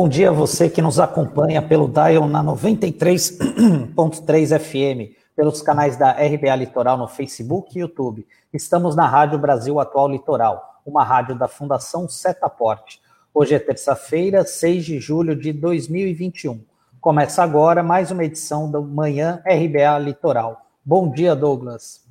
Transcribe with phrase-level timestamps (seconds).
[0.00, 6.12] Bom dia a você que nos acompanha pelo Dial na 93.3 FM, pelos canais da
[6.12, 8.24] RBA Litoral no Facebook e YouTube.
[8.54, 13.00] Estamos na Rádio Brasil Atual Litoral, uma rádio da Fundação Setaporte.
[13.34, 16.60] Hoje é terça-feira, 6 de julho de 2021.
[17.00, 20.64] Começa agora mais uma edição do Manhã RBA Litoral.
[20.84, 22.06] Bom dia, Douglas.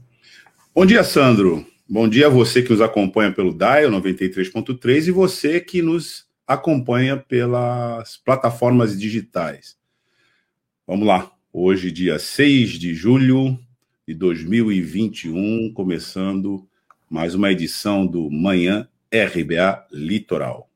[0.75, 1.65] Bom dia, Sandro.
[1.87, 7.17] Bom dia a você que nos acompanha pelo Dial 93.3 e você que nos acompanha
[7.17, 9.75] pelas plataformas digitais.
[10.87, 11.29] Vamos lá.
[11.51, 13.59] Hoje, dia 6 de julho
[14.07, 16.65] de 2021, começando
[17.09, 20.69] mais uma edição do Manhã RBA Litoral.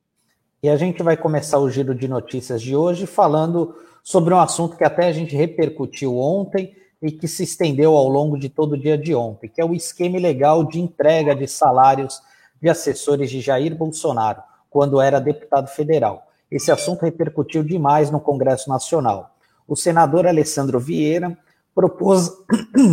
[0.62, 4.76] E a gente vai começar o giro de notícias de hoje falando sobre um assunto
[4.76, 8.78] que até a gente repercutiu ontem e que se estendeu ao longo de todo o
[8.78, 12.20] dia de ontem, que é o esquema ilegal de entrega de salários
[12.60, 16.26] de assessores de Jair Bolsonaro quando era deputado federal.
[16.50, 19.36] Esse assunto repercutiu demais no Congresso Nacional.
[19.68, 21.36] O senador Alessandro Vieira
[21.74, 22.30] propôs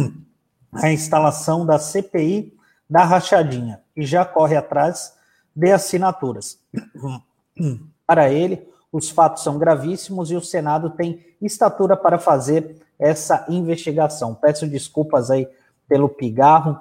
[0.74, 2.54] a instalação da CPI
[2.90, 5.14] da rachadinha e já corre atrás
[5.56, 6.60] de assinaturas.
[8.06, 14.34] Para ele, os fatos são gravíssimos e o Senado tem estatura para fazer essa investigação.
[14.34, 15.48] Peço desculpas aí
[15.88, 16.80] pelo pigarro,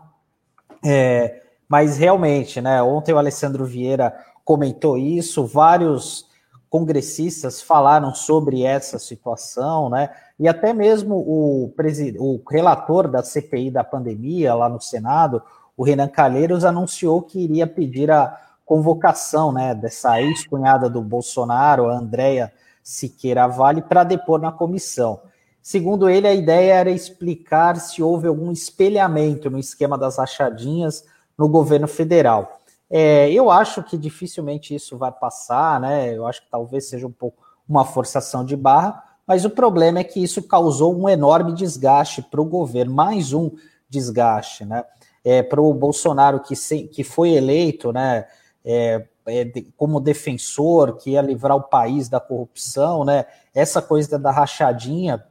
[0.85, 2.83] é, mas realmente, né?
[2.83, 4.17] Ontem o Alessandro Vieira
[4.49, 6.27] comentou isso, vários
[6.71, 10.09] congressistas falaram sobre essa situação, né?
[10.41, 11.71] E até mesmo o,
[12.19, 15.43] o relator da CPI da pandemia lá no Senado,
[15.77, 21.99] o Renan Calheiros, anunciou que iria pedir a convocação, né, dessa ex-cunhada do Bolsonaro, a
[21.99, 22.51] Andréia
[22.83, 25.21] Siqueira Vale, para depor na comissão.
[25.61, 31.05] Segundo ele, a ideia era explicar se houve algum espelhamento no esquema das rachadinhas
[31.37, 32.58] no governo federal.
[32.91, 36.17] É, eu acho que dificilmente isso vai passar, né?
[36.17, 40.05] Eu acho que talvez seja um pouco uma forçação de barra, mas o problema é
[40.05, 43.51] que isso causou um enorme desgaste para o governo, mais um
[43.89, 44.85] desgaste, né?
[45.23, 48.27] É, para o Bolsonaro que, se, que foi eleito, né?
[48.65, 49.45] É, é,
[49.77, 53.27] como defensor, que ia livrar o país da corrupção, né?
[53.55, 55.23] Essa coisa da rachadinha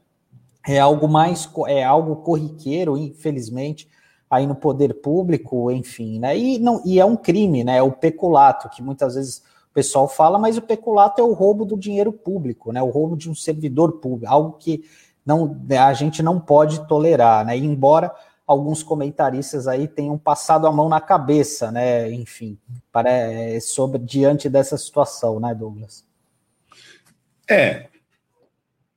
[0.67, 3.89] é algo mais é algo corriqueiro, infelizmente,
[4.29, 6.37] aí no poder público, enfim, né?
[6.37, 7.77] E, não, e é um crime, né?
[7.77, 9.37] É o peculato, que muitas vezes
[9.71, 12.81] o pessoal fala, mas o peculato é o roubo do dinheiro público, né?
[12.81, 14.83] O roubo de um servidor público, algo que
[15.25, 17.57] não, a gente não pode tolerar, né?
[17.57, 18.13] E embora
[18.45, 22.11] alguns comentaristas aí tenham passado a mão na cabeça, né?
[22.11, 22.57] Enfim,
[22.91, 26.05] para, é, sobre diante dessa situação, né, Douglas?
[27.49, 27.87] É.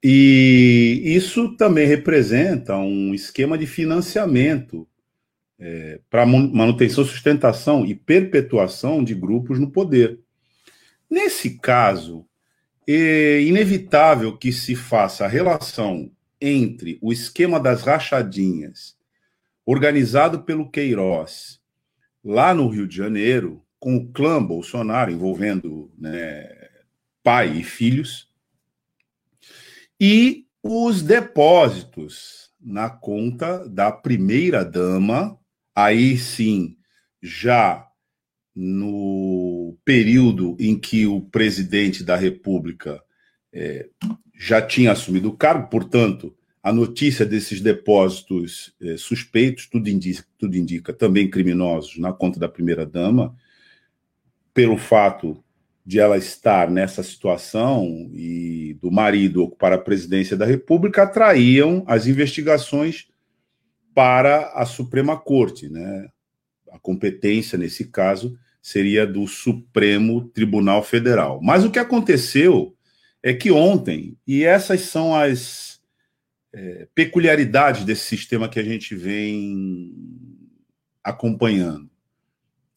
[0.03, 4.89] E isso também representa um esquema de financiamento
[5.61, 10.19] é, para manutenção, sustentação e perpetuação de grupos no poder.
[11.09, 12.27] Nesse caso,
[12.89, 16.11] é inevitável que se faça a relação
[16.41, 18.97] entre o esquema das rachadinhas,
[19.67, 21.61] organizado pelo Queiroz,
[22.25, 26.49] lá no Rio de Janeiro, com o clã Bolsonaro, envolvendo né,
[27.23, 28.31] pai e filhos,
[30.01, 35.40] e os depósitos na conta da primeira-dama
[35.85, 36.77] aí sim,
[37.23, 37.87] já
[38.55, 43.03] no período em que o presidente da República
[43.53, 43.89] é,
[44.39, 50.57] já tinha assumido o cargo, portanto, a notícia desses depósitos é, suspeitos, tudo indica, tudo
[50.57, 53.35] indica, também criminosos, na conta da primeira-dama,
[54.53, 55.43] pelo fato
[55.87, 62.07] de ela estar nessa situação e do marido ocupar a presidência da República, atraíam as
[62.07, 63.10] investigações
[63.95, 66.09] para a Suprema Corte, né?
[66.71, 71.41] A competência nesse caso seria do Supremo Tribunal Federal.
[71.43, 72.77] Mas o que aconteceu
[73.23, 75.81] é que ontem, e essas são as
[76.53, 79.93] é, peculiaridades desse sistema que a gente vem
[81.03, 81.91] acompanhando.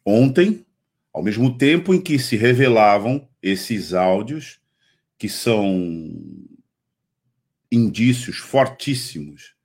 [0.06, 0.66] Ontem,
[1.14, 4.60] ao mesmo tempo em que se revelavam esses áudios,
[5.18, 6.12] que são
[7.72, 9.56] indícios fortíssimos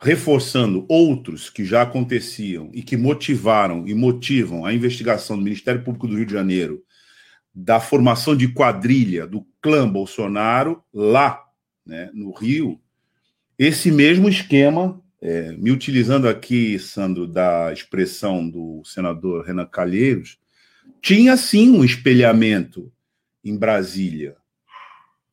[0.00, 6.06] reforçando outros que já aconteciam e que motivaram e motivam a investigação do Ministério Público
[6.06, 6.84] do Rio de Janeiro
[7.54, 11.42] da formação de quadrilha do clã Bolsonaro lá
[11.84, 12.80] né, no Rio,
[13.58, 20.38] esse mesmo esquema, é, me utilizando aqui, Sandro, da expressão do senador Renan Calheiros,
[21.02, 22.92] tinha sim um espelhamento
[23.42, 24.36] em Brasília,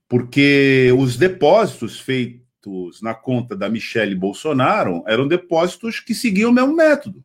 [0.10, 6.54] porque os depósitos feitos depósitos na conta da Michele Bolsonaro eram depósitos que seguiam o
[6.54, 7.24] mesmo método.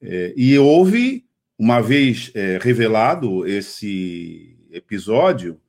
[0.00, 1.26] É, e houve,
[1.58, 5.60] uma vez é, revelado esse episódio,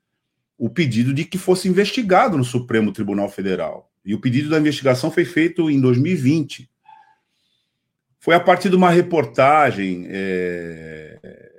[0.58, 3.92] o pedido de que fosse investigado no Supremo Tribunal Federal.
[4.06, 6.70] E o pedido da investigação foi feito em 2020.
[8.20, 11.50] Foi a partir de uma reportagem é,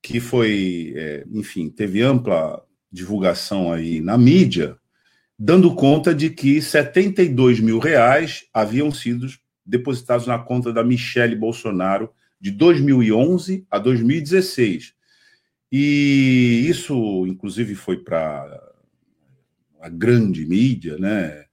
[0.00, 4.78] que foi, é, enfim, teve ampla divulgação aí na mídia,
[5.38, 9.26] dando conta de que 72 mil reais haviam sido
[9.64, 14.94] depositados na conta da Michele Bolsonaro de 2011 a 2016.
[15.70, 18.60] E isso, inclusive, foi para
[19.80, 21.44] a grande mídia, né?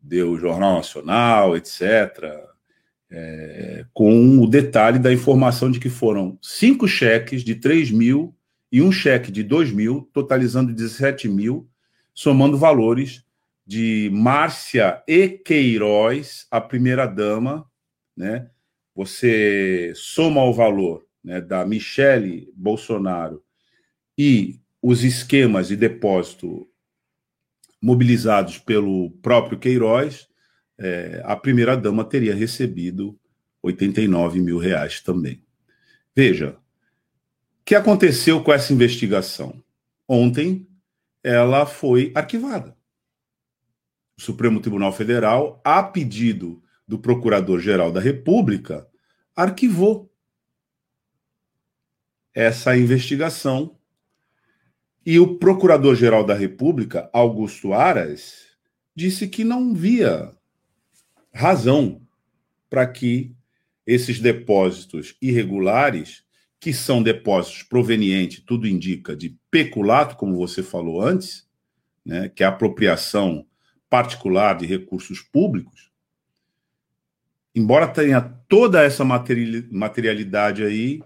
[0.00, 1.80] Deu o Jornal Nacional, etc.
[3.10, 8.34] É, com o detalhe da informação de que foram cinco cheques de 3 mil
[8.70, 11.68] e um cheque de 2 mil, totalizando 17 mil,
[12.14, 13.24] somando valores
[13.66, 17.64] de Márcia e Queiroz, a primeira-dama,
[18.16, 18.50] né?
[18.94, 23.42] Você soma o valor né, da Michele Bolsonaro
[24.18, 26.68] e os esquemas de depósito
[27.80, 30.28] mobilizados pelo próprio Queiroz,
[30.78, 33.18] é, a primeira-dama teria recebido
[33.62, 35.42] 89 mil reais também.
[36.14, 39.62] Veja, o que aconteceu com essa investigação?
[40.06, 40.66] Ontem,
[41.22, 42.76] ela foi arquivada.
[44.16, 48.86] O Supremo Tribunal Federal, a pedido do Procurador-Geral da República,
[49.34, 50.12] arquivou
[52.34, 53.76] essa investigação
[55.04, 58.46] e o Procurador-Geral da República, Augusto Aras,
[58.94, 60.34] disse que não via
[61.32, 62.06] razão
[62.70, 63.34] para que
[63.86, 66.24] esses depósitos irregulares,
[66.62, 71.44] que são depósitos provenientes, tudo indica, de peculato, como você falou antes,
[72.06, 73.44] né, que é a apropriação
[73.90, 75.90] particular de recursos públicos,
[77.52, 81.02] embora tenha toda essa materialidade aí,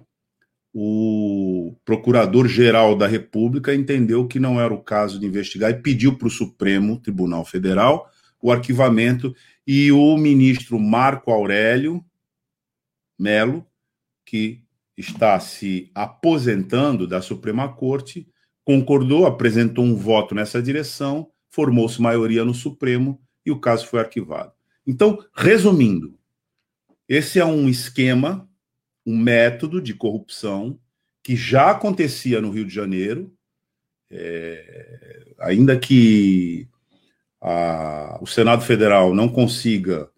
[0.75, 6.29] o Procurador-Geral da República entendeu que não era o caso de investigar e pediu para
[6.29, 8.11] o Supremo Tribunal Federal
[8.43, 9.35] o arquivamento
[9.67, 12.05] e o ministro Marco Aurélio
[13.19, 13.67] Melo,
[14.23, 14.66] que
[14.97, 18.27] está se aposentando da Suprema Corte,
[18.65, 24.53] concordou, apresentou um voto nessa direção, formou-se maioria no Supremo e o caso foi arquivado.
[24.87, 26.19] Então, resumindo,
[27.09, 28.49] esse é um esquema,
[29.05, 30.79] um método de corrupção
[31.23, 33.33] que já acontecia no Rio de Janeiro,
[34.11, 36.69] é, ainda que
[37.41, 40.09] a, o Senado Federal não consiga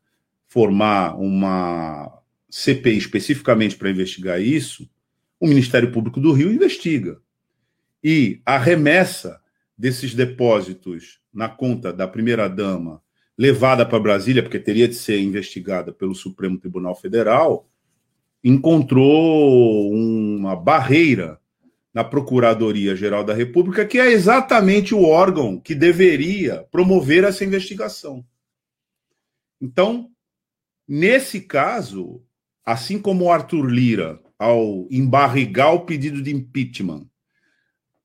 [0.46, 2.17] formar uma
[2.50, 4.88] CPI especificamente para investigar isso,
[5.38, 7.20] o Ministério Público do Rio investiga.
[8.02, 9.40] E a remessa
[9.76, 13.02] desses depósitos na conta da primeira-dama
[13.36, 17.70] levada para Brasília, porque teria de ser investigada pelo Supremo Tribunal Federal,
[18.42, 21.38] encontrou uma barreira
[21.94, 28.24] na Procuradoria-Geral da República, que é exatamente o órgão que deveria promover essa investigação.
[29.60, 30.10] Então,
[30.86, 32.22] nesse caso,
[32.68, 37.08] assim como o Arthur Lira, ao embarrigar o pedido de impeachment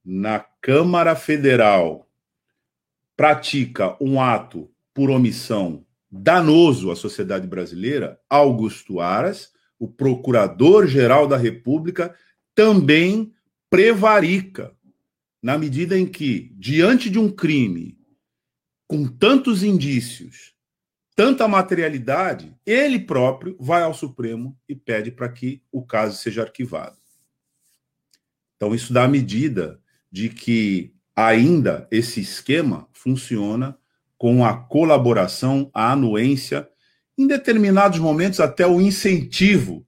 [0.06, 2.10] na Câmara Federal,
[3.14, 12.16] pratica um ato por omissão danoso à sociedade brasileira, Augusto Aras, o Procurador-Geral da República,
[12.56, 13.34] também
[13.70, 14.72] prevarica,
[15.42, 17.98] na medida em que, diante de um crime
[18.88, 20.53] com tantos indícios,
[21.16, 26.98] tanta materialidade, ele próprio vai ao Supremo e pede para que o caso seja arquivado.
[28.56, 29.80] Então, isso dá a medida
[30.12, 33.78] de que ainda esse esquema funciona
[34.18, 36.70] com a colaboração, a anuência,
[37.18, 39.86] em determinados momentos até o incentivo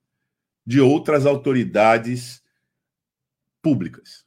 [0.65, 2.43] de outras autoridades
[3.61, 4.25] públicas.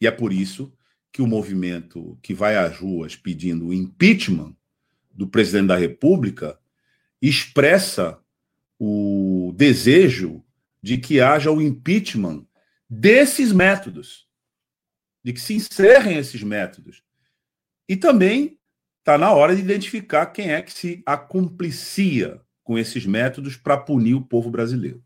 [0.00, 0.72] E é por isso
[1.12, 4.57] que o movimento que vai às ruas pedindo o impeachment
[5.18, 6.56] do presidente da República
[7.20, 8.20] expressa
[8.78, 10.44] o desejo
[10.80, 12.46] de que haja o impeachment
[12.88, 14.28] desses métodos,
[15.24, 17.02] de que se encerrem esses métodos.
[17.88, 18.60] E também
[19.00, 24.14] está na hora de identificar quem é que se acumplicia com esses métodos para punir
[24.14, 25.02] o povo brasileiro.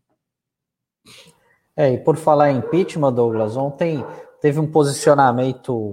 [1.75, 4.05] É, e por falar em impeachment, Douglas, ontem
[4.39, 5.91] teve um posicionamento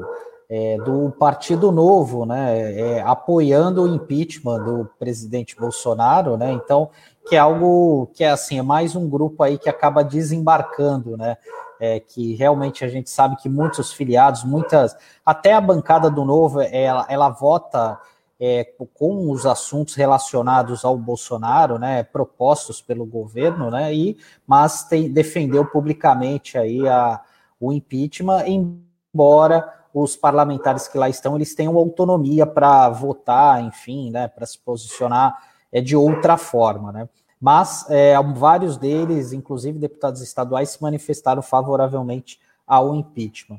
[0.51, 6.91] é, do Partido Novo, né, é, apoiando o impeachment do presidente Bolsonaro, né, então,
[7.29, 11.37] que é algo que é assim, é mais um grupo aí que acaba desembarcando, né,
[11.79, 16.61] é, que realmente a gente sabe que muitos filiados, muitas, até a bancada do Novo,
[16.61, 17.97] ela, ela vota
[18.41, 25.13] é, com os assuntos relacionados ao Bolsonaro, né, propostos pelo governo, né, e, mas tem,
[25.13, 27.21] defendeu publicamente aí a,
[27.61, 34.29] o impeachment, embora os parlamentares que lá estão, eles tenham autonomia para votar, enfim, né,
[34.29, 35.37] para se posicionar
[35.73, 37.09] é, de outra forma, né?
[37.41, 43.59] Mas é, vários deles, inclusive deputados estaduais, se manifestaram favoravelmente ao impeachment.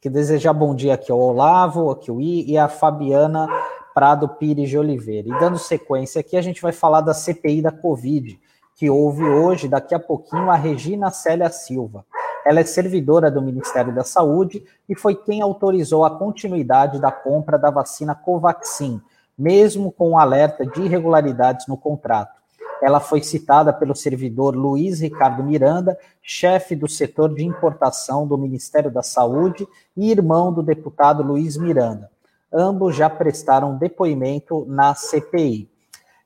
[0.00, 3.46] Que desejar bom dia aqui ao Olavo, aqui o I e a Fabiana
[3.94, 5.28] Prado Pires de Oliveira.
[5.28, 8.40] E dando sequência aqui, a gente vai falar da CPI da Covid,
[8.74, 12.04] que houve hoje, daqui a pouquinho, a Regina Célia Silva.
[12.44, 17.58] Ela é servidora do Ministério da Saúde e foi quem autorizou a continuidade da compra
[17.58, 19.00] da vacina Covaxin,
[19.38, 22.42] mesmo com um alerta de irregularidades no contrato.
[22.82, 28.90] Ela foi citada pelo servidor Luiz Ricardo Miranda, chefe do setor de importação do Ministério
[28.90, 32.10] da Saúde e irmão do deputado Luiz Miranda.
[32.52, 35.71] Ambos já prestaram depoimento na CPI.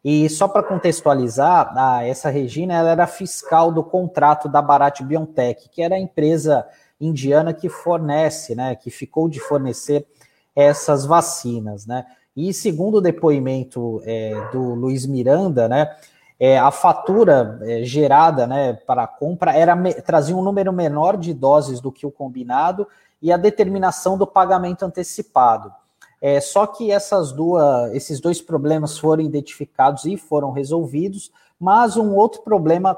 [0.08, 5.82] E só para contextualizar, essa Regina ela era fiscal do contrato da Bharat Biotech, que
[5.82, 6.64] era a empresa
[7.00, 10.06] indiana que fornece, né, que ficou de fornecer
[10.54, 12.06] essas vacinas, né?
[12.36, 15.92] E segundo o depoimento é, do Luiz Miranda, né,
[16.38, 21.34] é, a fatura é, gerada, né, para a compra era trazia um número menor de
[21.34, 22.86] doses do que o combinado
[23.20, 25.74] e a determinação do pagamento antecipado.
[26.20, 32.14] É, só que essas duas, esses dois problemas foram identificados e foram resolvidos, mas um
[32.14, 32.96] outro problema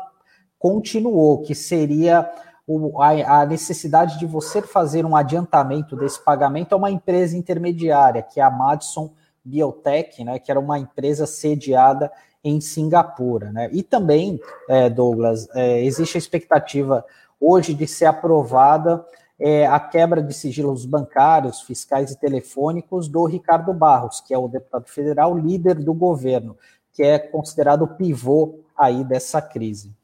[0.59, 2.31] continuou, que seria
[2.67, 8.23] o, a, a, necessidade de você fazer um adiantamento desse pagamento a uma empresa intermediária,
[8.23, 9.11] que é a Madison
[9.45, 12.13] Biotech, né, que era uma empresa sediada
[12.45, 13.51] em Singapura.
[13.51, 13.71] Né?
[13.73, 17.05] E também, é, Douglas, é, existe a expectativa
[17.41, 19.05] hoje de ser aprovada
[19.39, 24.49] é, a quebra de sigilos bancários, fiscais e telefônicos do Ricardo Barros, que é o
[24.49, 26.57] deputado federal líder do governo,
[26.93, 29.95] que é considerado o pivô aí dessa crise.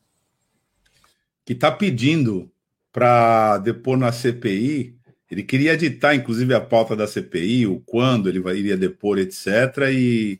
[1.44, 2.50] Que está pedindo
[2.92, 4.96] para depor na CPI,
[5.30, 9.48] ele queria editar, inclusive, a pauta da CPI, o quando ele vai, iria depor, etc.
[9.90, 10.38] E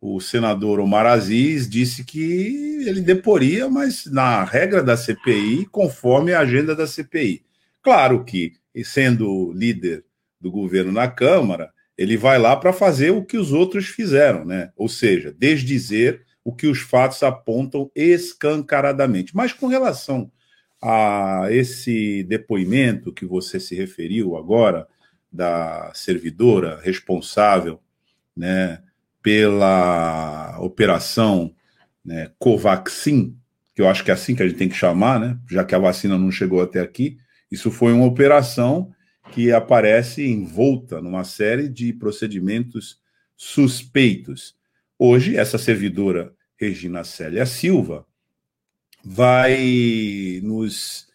[0.00, 6.40] o senador Omar Aziz disse que ele deporia, mas na regra da CPI, conforme a
[6.40, 7.45] agenda da CPI.
[7.86, 10.04] Claro que, sendo líder
[10.40, 14.72] do governo na Câmara, ele vai lá para fazer o que os outros fizeram, né?
[14.74, 19.36] Ou seja, desdizer o que os fatos apontam escancaradamente.
[19.36, 20.32] Mas com relação
[20.82, 24.88] a esse depoimento que você se referiu agora,
[25.30, 27.80] da servidora responsável
[28.36, 28.82] né,
[29.22, 31.54] pela operação
[32.04, 33.38] né, Covaxin,
[33.76, 35.74] que eu acho que é assim que a gente tem que chamar, né, já que
[35.74, 37.18] a vacina não chegou até aqui,
[37.56, 38.92] isso foi uma operação
[39.32, 43.00] que aparece envolta numa série de procedimentos
[43.34, 44.54] suspeitos.
[44.98, 48.06] Hoje, essa servidora Regina Célia Silva
[49.02, 51.08] vai nos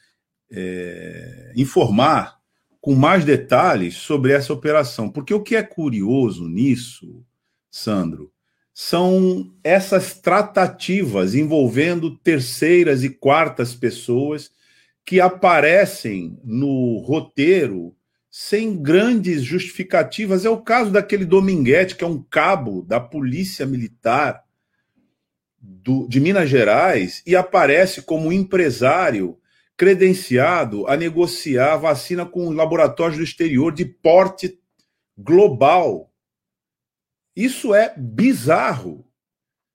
[0.52, 2.40] é, informar
[2.82, 7.24] com mais detalhes sobre essa operação, porque o que é curioso nisso,
[7.70, 8.34] Sandro,
[8.74, 14.52] são essas tratativas envolvendo terceiras e quartas pessoas
[15.06, 17.96] que aparecem no roteiro
[18.30, 20.46] sem grandes justificativas.
[20.46, 24.44] É o caso daquele Dominguete, que é um cabo da Polícia Militar
[25.60, 29.38] do, de Minas Gerais e aparece como empresário
[29.76, 34.60] credenciado a negociar vacina com laboratórios do exterior de porte
[35.18, 36.14] global.
[37.36, 39.06] Isso é bizarro.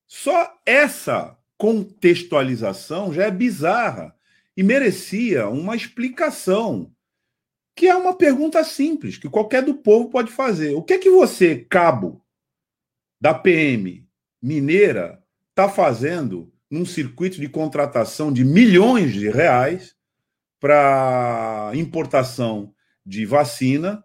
[0.06, 4.15] Só essa contextualização já é bizarra
[4.56, 6.90] e merecia uma explicação,
[7.76, 10.74] que é uma pergunta simples, que qualquer do povo pode fazer.
[10.74, 12.24] O que é que você, cabo
[13.20, 14.06] da PM
[14.42, 19.94] mineira, está fazendo num circuito de contratação de milhões de reais
[20.58, 24.02] para importação de vacina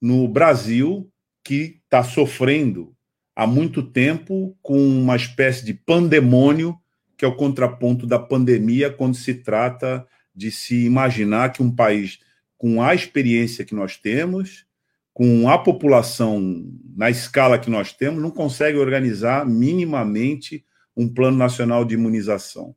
[0.00, 1.12] no Brasil,
[1.44, 2.96] que está sofrendo
[3.34, 6.79] há muito tempo com uma espécie de pandemônio
[7.20, 12.18] que é o contraponto da pandemia quando se trata de se imaginar que um país
[12.56, 14.64] com a experiência que nós temos,
[15.12, 16.64] com a população
[16.96, 20.64] na escala que nós temos, não consegue organizar minimamente
[20.96, 22.70] um plano nacional de imunização.
[22.70, 22.74] O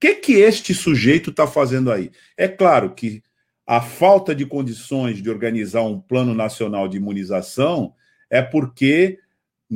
[0.00, 2.10] que, que este sujeito está fazendo aí?
[2.38, 3.22] É claro que
[3.66, 7.92] a falta de condições de organizar um plano nacional de imunização
[8.30, 9.18] é porque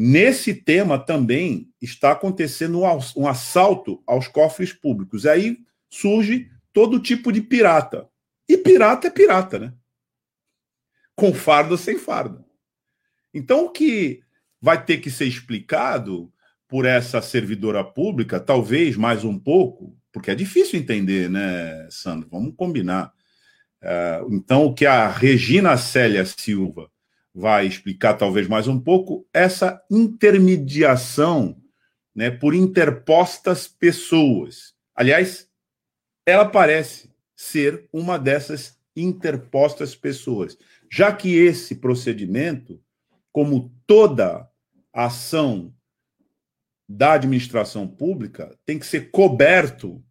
[0.00, 2.82] Nesse tema também está acontecendo
[3.16, 5.26] um assalto aos cofres públicos.
[5.26, 5.58] Aí
[5.90, 8.08] surge todo tipo de pirata.
[8.48, 9.74] E pirata é pirata, né?
[11.16, 12.44] Com fardo ou sem fardo.
[13.34, 14.20] Então, o que
[14.60, 16.32] vai ter que ser explicado
[16.68, 22.28] por essa servidora pública, talvez mais um pouco, porque é difícil entender, né, Sandro?
[22.30, 23.12] Vamos combinar.
[23.82, 26.88] É, então, o que a Regina Célia Silva
[27.34, 31.60] vai explicar talvez mais um pouco, essa intermediação
[32.14, 34.74] né, por interpostas pessoas.
[34.94, 35.48] Aliás,
[36.26, 40.58] ela parece ser uma dessas interpostas pessoas,
[40.90, 42.82] já que esse procedimento,
[43.32, 44.48] como toda
[44.92, 45.72] ação
[46.88, 50.02] da administração pública, tem que ser coberto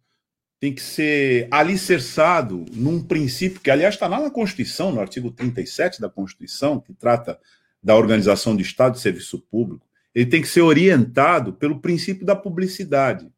[0.60, 6.00] tem que ser alicerçado num princípio que, aliás, está lá na Constituição, no artigo 37
[6.00, 7.38] da Constituição, que trata
[7.82, 9.86] da organização do Estado de serviço público.
[10.14, 13.30] Ele tem que ser orientado pelo princípio da publicidade.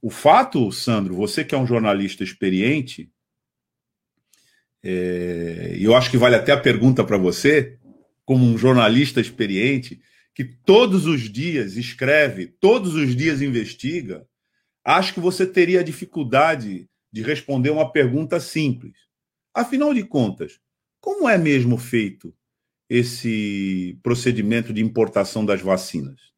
[0.00, 3.10] O fato, Sandro, você que é um jornalista experiente,
[4.82, 7.78] é, eu acho que vale até a pergunta para você,
[8.24, 10.00] como um jornalista experiente,
[10.34, 14.26] que todos os dias escreve, todos os dias investiga,
[14.84, 18.94] acho que você teria dificuldade de responder uma pergunta simples.
[19.54, 20.58] Afinal de contas,
[21.00, 22.34] como é mesmo feito
[22.88, 26.32] esse procedimento de importação das vacinas?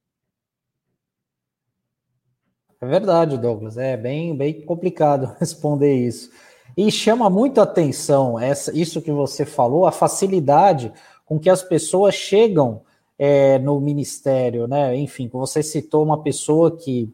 [2.81, 3.79] É verdade, Douglas.
[3.79, 6.31] É bem, bem complicado responder isso.
[6.77, 10.93] E chama muito atenção essa, isso que você falou, a facilidade
[11.25, 12.83] com que as pessoas chegam
[13.19, 14.97] é, no ministério, né?
[14.97, 17.13] Enfim, você citou uma pessoa que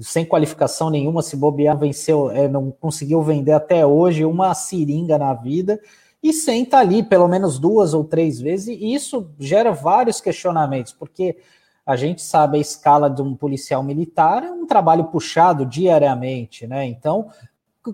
[0.00, 5.32] sem qualificação nenhuma, se bobear, venceu, é, não conseguiu vender até hoje uma seringa na
[5.32, 5.80] vida
[6.22, 11.36] e senta ali pelo menos duas ou três vezes, e isso gera vários questionamentos, porque
[11.84, 16.84] a gente sabe a escala de um policial militar é um trabalho puxado diariamente, né?
[16.84, 17.28] Então,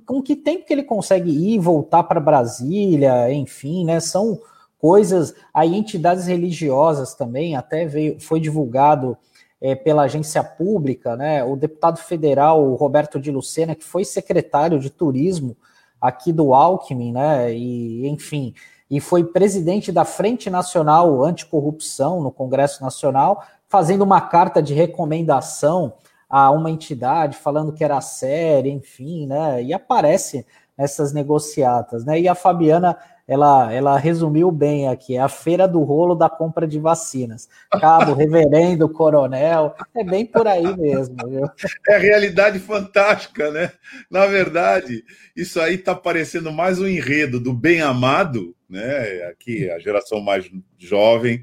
[0.07, 4.01] com que tempo que ele consegue ir e voltar para Brasília, enfim, né?
[4.01, 4.41] São
[4.79, 9.17] coisas, aí entidades religiosas também, até veio, foi divulgado
[9.63, 11.45] é, pela agência pública, né?
[11.45, 15.57] O deputado federal Roberto de Lucena, que foi secretário de turismo
[16.01, 17.55] aqui do Alckmin, né?
[17.55, 18.53] E enfim,
[18.91, 25.95] e foi presidente da Frente Nacional Anticorrupção no Congresso Nacional, fazendo uma carta de recomendação
[26.29, 29.63] a uma entidade, falando que era séria, enfim, né?
[29.63, 30.45] E aparece
[30.77, 32.19] nessas negociatas, né?
[32.19, 32.99] E a Fabiana
[33.33, 37.49] ela, ela resumiu bem aqui, é a feira do rolo da compra de vacinas.
[37.81, 41.17] Cabo, reverendo, coronel, é bem por aí mesmo.
[41.27, 41.49] Viu?
[41.89, 43.73] É realidade fantástica, né?
[44.11, 45.03] Na verdade,
[45.35, 49.25] isso aí está parecendo mais um enredo do bem amado, né?
[49.31, 51.43] Aqui, a geração mais jovem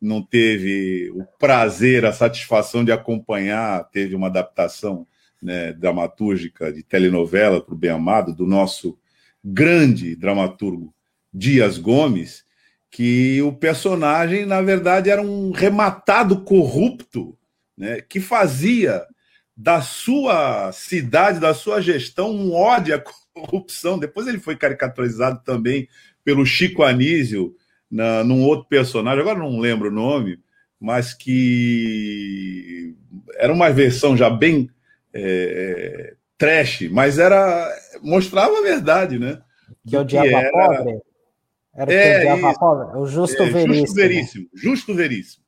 [0.00, 5.06] não teve o prazer, a satisfação de acompanhar, teve uma adaptação
[5.42, 8.98] né, dramatúrgica de telenovela para o Bem Amado, do nosso
[9.44, 10.92] grande dramaturgo
[11.32, 12.44] Dias Gomes,
[12.90, 17.36] que o personagem, na verdade, era um rematado corrupto,
[17.76, 19.04] né, que fazia
[19.56, 23.98] da sua cidade, da sua gestão, um ódio à corrupção.
[23.98, 25.88] Depois ele foi caricaturizado também
[26.24, 27.54] pelo Chico Anísio,
[27.90, 30.38] na, num outro personagem, agora não lembro o nome,
[30.78, 32.94] mas que
[33.36, 34.70] era uma versão já bem
[35.12, 37.68] é, trash, mas era
[38.02, 39.40] mostrava a verdade, né?
[39.86, 40.50] Que odiava era...
[40.50, 41.07] pobre.
[41.78, 42.34] Era é,
[42.96, 43.76] o Justo é, Veríssimo.
[43.76, 44.46] Justo Veríssimo.
[44.52, 45.44] Justo Veríssimo.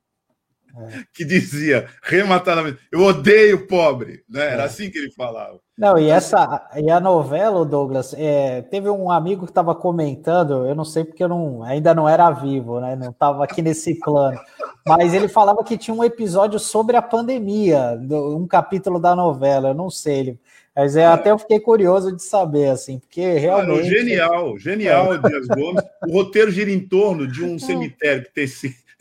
[0.78, 1.04] É.
[1.12, 4.22] Que dizia rematadamente: Eu odeio pobre.
[4.28, 4.52] Né?
[4.52, 4.66] Era é.
[4.66, 5.58] assim que ele falava.
[5.76, 10.74] Não, e essa e a novela, Douglas, é, teve um amigo que estava comentando, eu
[10.74, 12.94] não sei porque eu não, ainda não era vivo, né?
[12.94, 14.38] Não estava aqui nesse plano.
[14.86, 19.70] Mas ele falava que tinha um episódio sobre a pandemia, um capítulo da novela.
[19.70, 20.40] Eu não sei, ele
[20.74, 23.88] mas é, até eu fiquei curioso de saber, assim, porque realmente.
[23.88, 25.18] genial, genial, é.
[25.18, 25.82] Dias Gomes.
[26.06, 28.46] O roteiro gira em torno de um cemitério que tem,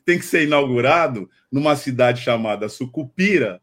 [0.06, 3.62] tem que ser inaugurado numa cidade chamada Sucupira.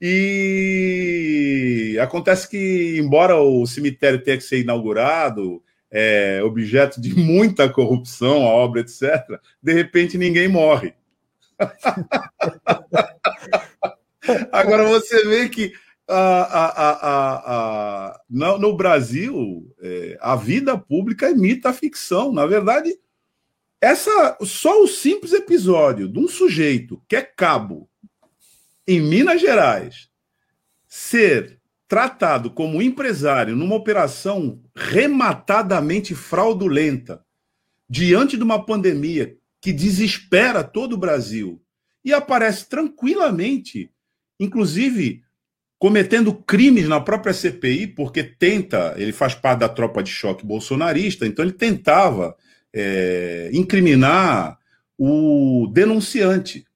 [0.00, 8.46] E acontece que, embora o cemitério tenha que ser inaugurado, é, objeto de muita corrupção,
[8.46, 10.94] a obra, etc., de repente ninguém morre.
[14.52, 15.72] Agora você vê que
[18.28, 22.32] no, no, Brasil, é, a vida pública imita a ficção.
[22.32, 22.96] Na verdade,
[23.80, 27.88] essa só o simples episódio de um sujeito que é cabo
[28.86, 30.08] em Minas Gerais
[30.88, 37.24] ser tratado como empresário numa operação rematadamente fraudulenta
[37.88, 41.62] diante de uma pandemia que desespera todo o Brasil
[42.04, 43.92] e aparece tranquilamente,
[44.38, 45.22] inclusive
[45.80, 51.26] cometendo crimes na própria CPI, porque tenta, ele faz parte da tropa de choque bolsonarista,
[51.26, 52.36] então ele tentava
[52.70, 54.58] é, incriminar
[54.98, 56.66] o denunciante,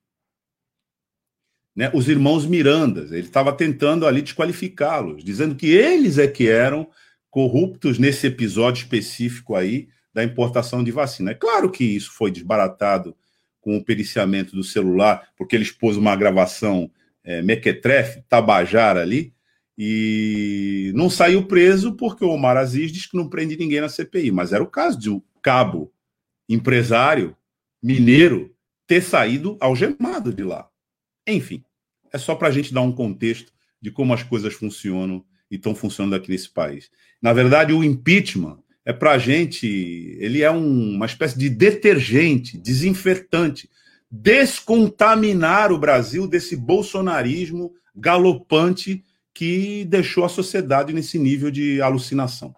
[1.77, 3.13] né, os irmãos Mirandas.
[3.13, 6.89] Ele estava tentando ali desqualificá-los, dizendo que eles é que eram
[7.29, 11.33] corruptos nesse episódio específico aí da importação de vacina.
[11.33, 13.15] É claro que isso foi desbaratado
[13.61, 16.91] com o periciamento do celular, porque ele expôs uma gravação
[17.25, 19.33] é, mequetrefe, tabajara ali,
[19.77, 24.31] e não saiu preso porque o Omar Aziz diz que não prende ninguém na CPI,
[24.31, 25.93] mas era o caso de um cabo
[26.49, 27.37] empresário
[27.83, 28.55] mineiro
[28.87, 30.69] ter saído algemado de lá.
[31.27, 31.65] Enfim,
[32.13, 35.75] é só para a gente dar um contexto de como as coisas funcionam e estão
[35.75, 36.91] funcionando aqui nesse país.
[37.21, 39.67] Na verdade, o impeachment é para a gente,
[40.21, 43.69] ele é um, uma espécie de detergente, desinfetante,
[44.17, 52.55] descontaminar o Brasil desse bolsonarismo galopante que deixou a sociedade nesse nível de alucinação.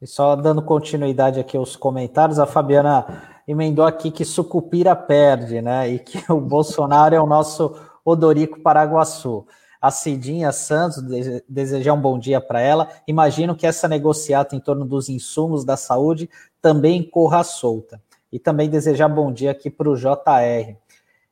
[0.00, 5.90] E só dando continuidade aqui aos comentários, a Fabiana emendou aqui que Sucupira perde, né?
[5.90, 9.46] E que o Bolsonaro é o nosso Odorico Paraguaçu.
[9.80, 11.02] A Cidinha Santos
[11.46, 12.88] desejar um bom dia para ela.
[13.06, 16.30] Imagino que essa negociata em torno dos insumos da saúde
[16.62, 18.00] também corra solta.
[18.32, 20.76] E também desejar bom dia aqui para o JR.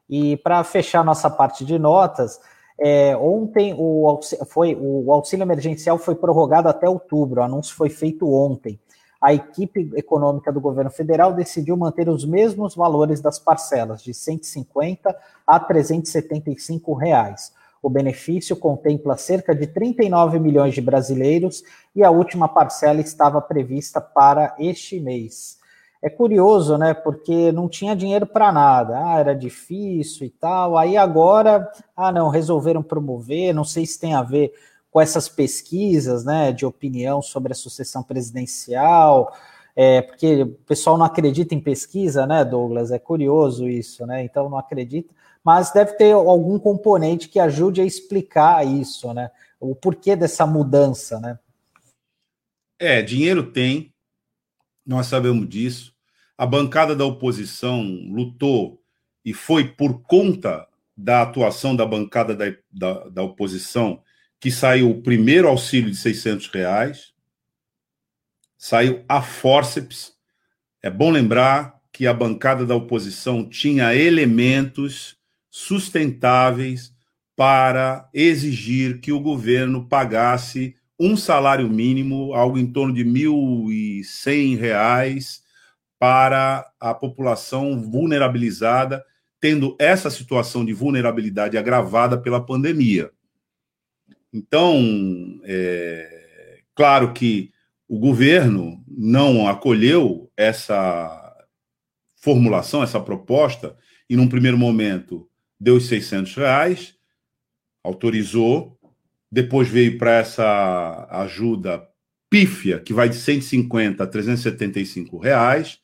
[0.08, 2.40] E para fechar nossa parte de notas,
[2.78, 7.88] é, ontem o auxílio, foi, o auxílio emergencial foi prorrogado até outubro, o anúncio foi
[7.88, 8.78] feito ontem.
[9.20, 15.16] A equipe econômica do governo federal decidiu manter os mesmos valores das parcelas, de 150
[15.46, 17.52] a 375 reais.
[17.82, 21.62] O benefício contempla cerca de 39 milhões de brasileiros
[21.94, 25.58] e a última parcela estava prevista para este mês
[26.02, 26.94] é curioso, né?
[26.94, 30.76] Porque não tinha dinheiro para nada, ah, era difícil e tal.
[30.76, 33.54] Aí agora, ah, não, resolveram promover.
[33.54, 34.52] Não sei se tem a ver
[34.96, 39.30] com essas pesquisas, né, de opinião sobre a sucessão presidencial,
[39.76, 42.90] é, porque o pessoal não acredita em pesquisa, né, Douglas?
[42.90, 44.24] É curioso isso, né?
[44.24, 49.30] Então não acredita, mas deve ter algum componente que ajude a explicar isso, né?
[49.60, 51.38] O porquê dessa mudança, né?
[52.78, 53.92] É, dinheiro tem,
[54.86, 55.94] nós sabemos disso.
[56.38, 58.80] A bancada da oposição lutou
[59.24, 64.02] e foi por conta da atuação da bancada da, da, da oposição
[64.38, 67.12] que saiu o primeiro auxílio de 600 reais,
[68.56, 70.14] saiu a forceps.
[70.82, 75.16] É bom lembrar que a bancada da oposição tinha elementos
[75.50, 76.94] sustentáveis
[77.34, 85.40] para exigir que o governo pagasse um salário mínimo, algo em torno de R$ 1.100
[85.98, 89.04] para a população vulnerabilizada,
[89.40, 93.10] tendo essa situação de vulnerabilidade agravada pela pandemia.
[94.32, 97.52] Então, é, claro que
[97.88, 101.22] o governo não acolheu essa
[102.16, 103.76] formulação, essa proposta,
[104.08, 105.28] e num primeiro momento
[105.58, 106.94] deu os 600 reais,
[107.82, 108.75] autorizou,
[109.30, 111.86] depois veio para essa ajuda
[112.30, 115.78] pífia, que vai de 150 a 375 reais,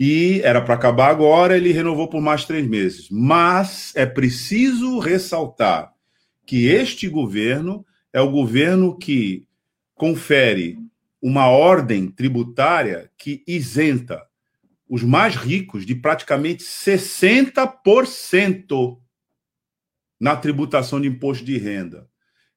[0.00, 3.08] e era para acabar agora, ele renovou por mais três meses.
[3.10, 5.92] Mas é preciso ressaltar
[6.46, 9.46] que este governo é o governo que
[9.94, 10.78] confere
[11.20, 14.24] uma ordem tributária que isenta
[14.88, 18.98] os mais ricos de praticamente 60%
[20.18, 22.07] na tributação de imposto de renda.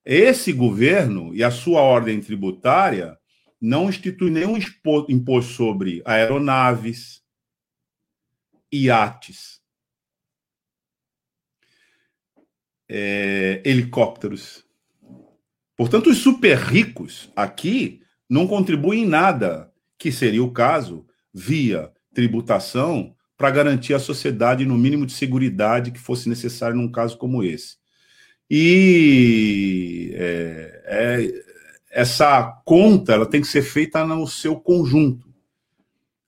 [0.04, 3.18] Esse governo e a sua ordem tributária
[3.60, 4.58] não institui nenhum
[5.08, 7.22] imposto sobre aeronaves,
[8.72, 9.62] iates,
[12.90, 14.66] é, helicópteros.
[15.78, 23.16] Portanto, os super ricos aqui não contribuem em nada, que seria o caso via tributação
[23.38, 27.81] para garantir à sociedade no mínimo de segurança que fosse necessário num caso como esse.
[28.54, 31.44] E é, é,
[31.90, 35.34] essa conta ela tem que ser feita no seu conjunto.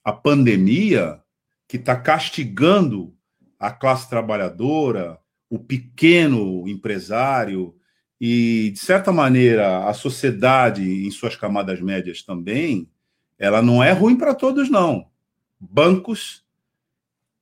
[0.01, 1.19] A pandemia
[1.67, 3.13] que está castigando
[3.59, 7.75] a classe trabalhadora, o pequeno empresário
[8.21, 12.89] e, de certa maneira, a sociedade em suas camadas médias também,
[13.37, 15.07] ela não é ruim para todos, não.
[15.59, 16.45] Bancos,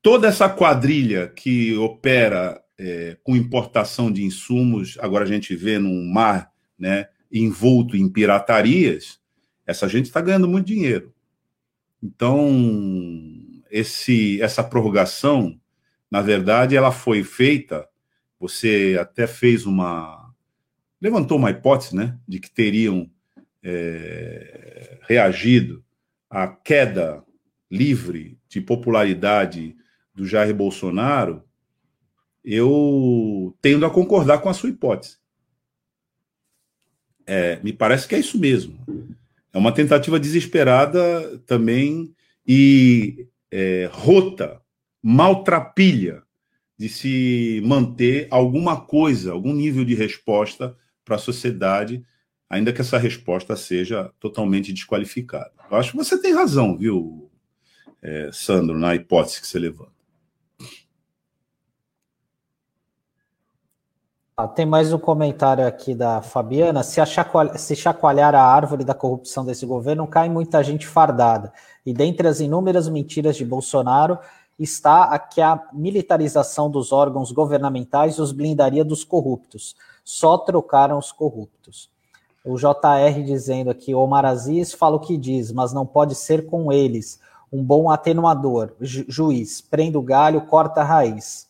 [0.02, 6.04] toda essa quadrilha que opera é, com importação de insumos, agora a gente vê num
[6.12, 9.20] mar né, envolto em piratarias,
[9.68, 11.14] essa gente está ganhando muito dinheiro.
[12.02, 12.50] Então,
[13.70, 15.62] esse, essa prorrogação,
[16.10, 17.88] na verdade, ela foi feita.
[18.40, 20.34] Você até fez uma.
[21.00, 23.08] levantou uma hipótese, né, de que teriam
[23.62, 25.86] é, reagido
[26.28, 27.24] à queda
[27.70, 29.76] livre de popularidade
[30.16, 31.44] do Jair Bolsonaro
[32.44, 35.18] eu tendo a concordar com a sua hipótese.
[37.26, 38.78] É, me parece que é isso mesmo.
[39.54, 42.14] É uma tentativa desesperada também
[42.48, 44.62] e é, rota,
[45.04, 46.24] maltrapilha
[46.78, 50.76] de se manter alguma coisa, algum nível de resposta
[51.06, 52.04] para a sociedade,
[52.50, 55.52] ainda que essa resposta seja totalmente desqualificada.
[55.70, 57.30] Eu acho que você tem razão, viu,
[58.02, 60.01] é, Sandro, na hipótese que você levanta.
[64.42, 66.82] Ah, tem mais um comentário aqui da Fabiana.
[66.82, 71.54] Se, chacoalhar, se chacoalhar a árvore da corrupção desse governo, cai muita gente fardada.
[71.86, 74.18] E dentre as inúmeras mentiras de Bolsonaro
[74.58, 79.76] está a que a militarização dos órgãos governamentais os blindaria dos corruptos.
[80.04, 81.88] Só trocaram os corruptos.
[82.44, 86.74] O JR dizendo aqui, Omar Aziz fala o que diz, mas não pode ser com
[86.74, 87.20] eles.
[87.54, 88.74] Um bom atenuador.
[88.82, 91.48] Ju juiz, prenda o galho, corta a raiz.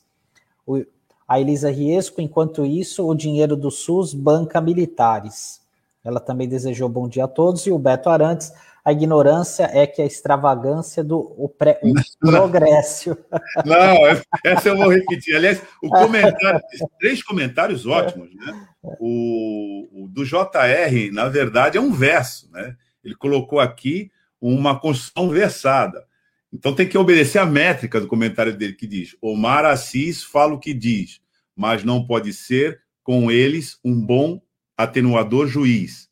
[0.68, 0.84] O,
[1.32, 5.62] a Elisa Riesco, enquanto isso, o dinheiro do SUS banca militares.
[6.04, 7.66] Ela também desejou bom dia a todos.
[7.66, 8.52] E o Beto Arantes,
[8.84, 13.18] a ignorância é que a extravagância do o pré, o progresso.
[13.66, 13.96] Não,
[14.44, 15.34] essa eu vou repetir.
[15.34, 16.60] Aliás, o comentário,
[17.00, 18.68] três comentários ótimos, né?
[19.00, 22.76] O, o, do JR, na verdade, é um verso, né?
[23.02, 26.06] Ele colocou aqui uma construção versada.
[26.54, 30.60] Então tem que obedecer a métrica do comentário dele que diz: Omar Assis fala o
[30.60, 31.21] que diz,
[31.62, 34.42] mas não pode ser com eles um bom
[34.76, 36.10] atenuador juiz.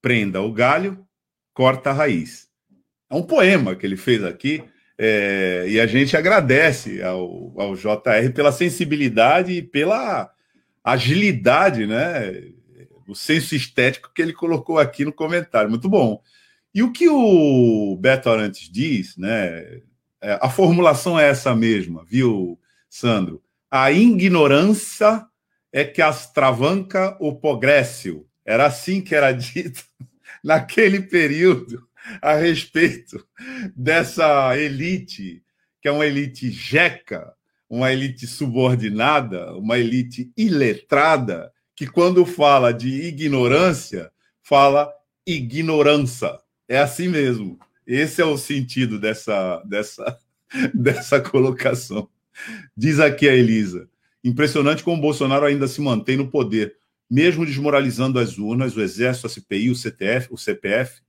[0.00, 1.04] Prenda o galho
[1.54, 2.48] corta a raiz.
[3.08, 4.62] É um poema que ele fez aqui,
[4.98, 10.30] é, e a gente agradece ao, ao JR pela sensibilidade e pela
[10.82, 12.52] agilidade, né?
[13.06, 15.70] O senso estético que ele colocou aqui no comentário.
[15.70, 16.20] Muito bom.
[16.74, 19.80] E o que o Beto Arantes diz, né?
[20.20, 23.43] É, a formulação é essa mesma, viu, Sandro?
[23.76, 25.26] A ignorância
[25.72, 28.24] é que as travanca o progresso.
[28.46, 29.82] Era assim que era dito
[30.44, 31.84] naquele período
[32.22, 33.26] a respeito
[33.74, 35.42] dessa elite,
[35.82, 37.34] que é uma elite jeca,
[37.68, 44.88] uma elite subordinada, uma elite iletrada, que quando fala de ignorância, fala
[45.26, 46.38] ignorância.
[46.68, 47.58] É assim mesmo.
[47.84, 50.16] Esse é o sentido dessa, dessa,
[50.72, 52.08] dessa colocação.
[52.76, 53.88] Diz aqui a Elisa.
[54.22, 56.76] Impressionante como o Bolsonaro ainda se mantém no poder
[57.10, 61.00] mesmo desmoralizando as urnas, o Exército, a CPI, o CTF, o CPF,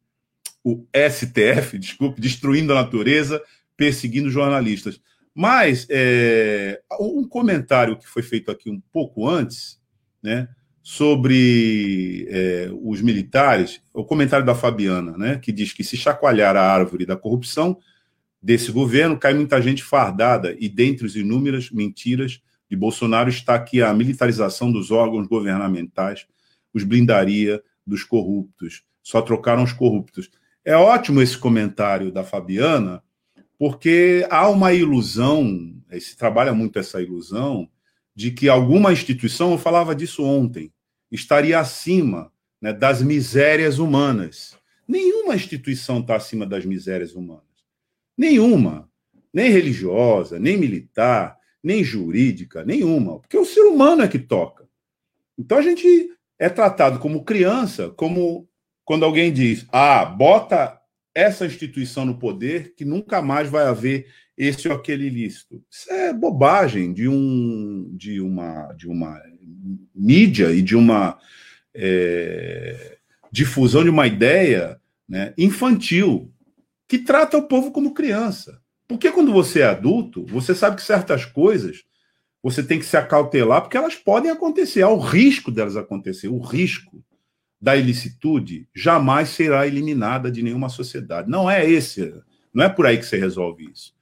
[0.63, 3.41] o STF, desculpe, destruindo a natureza,
[3.77, 4.99] perseguindo jornalistas.
[5.33, 9.79] Mas é, um comentário que foi feito aqui um pouco antes,
[10.23, 10.47] né,
[10.81, 16.61] sobre é, os militares, o comentário da Fabiana, né, que diz que se chacoalhar a
[16.61, 17.79] árvore da corrupção
[18.45, 23.81] desse governo, cai muita gente fardada, e dentre as inúmeras mentiras de Bolsonaro está aqui
[23.81, 26.27] a militarização dos órgãos governamentais,
[26.71, 30.29] os blindaria dos corruptos, só trocaram os corruptos.
[30.63, 33.01] É ótimo esse comentário da Fabiana,
[33.58, 37.67] porque há uma ilusão, se trabalha muito essa ilusão,
[38.15, 40.71] de que alguma instituição, eu falava disso ontem,
[41.12, 42.31] estaria acima
[42.62, 44.55] né, das misérias humanas.
[44.88, 47.55] Nenhuma instituição está acima das misérias humanas.
[48.17, 48.89] Nenhuma.
[49.34, 54.65] Nem religiosa, nem militar, nem jurídica, nenhuma, porque o ser humano é que toca.
[55.38, 58.47] Então a gente é tratado como criança, como
[58.86, 60.80] quando alguém diz: ah, bota
[61.13, 65.63] essa instituição no poder que nunca mais vai haver esse ou aquele ilícito.
[65.71, 69.19] Isso é bobagem de, um, de, uma, de uma
[69.95, 71.17] mídia e de uma
[71.73, 72.97] é,
[73.32, 76.32] difusão de uma ideia né, infantil
[76.88, 78.62] que trata o povo como criança.
[78.88, 81.84] Porque quando você é adulto, você sabe que certas coisas
[82.41, 84.84] você tem que se acautelar, porque elas podem acontecer.
[84.84, 86.28] Há o risco delas acontecer.
[86.28, 87.04] O risco
[87.60, 91.28] da ilicitude jamais será eliminada de nenhuma sociedade.
[91.28, 92.13] Não é esse,
[92.54, 93.95] não é por aí que você resolve isso.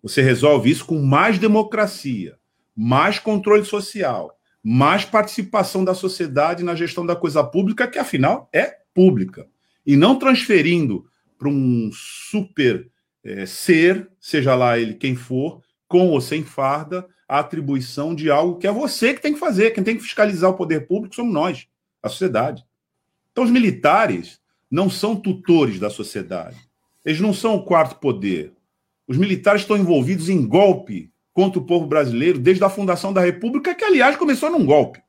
[0.00, 2.38] Você resolve isso com mais democracia,
[2.76, 8.76] mais controle social, mais participação da sociedade na gestão da coisa pública, que afinal é
[8.94, 9.48] pública.
[9.84, 11.09] E não transferindo
[11.40, 12.86] para um super
[13.24, 18.58] é, ser, seja lá ele quem for, com ou sem farda, a atribuição de algo
[18.58, 19.70] que é você que tem que fazer.
[19.70, 21.66] Quem tem que fiscalizar o poder público somos nós,
[22.02, 22.62] a sociedade.
[23.32, 24.38] Então, os militares
[24.70, 26.58] não são tutores da sociedade.
[27.04, 28.52] Eles não são o quarto poder.
[29.08, 33.74] Os militares estão envolvidos em golpe contra o povo brasileiro desde a fundação da República,
[33.74, 35.02] que, aliás, começou num golpe.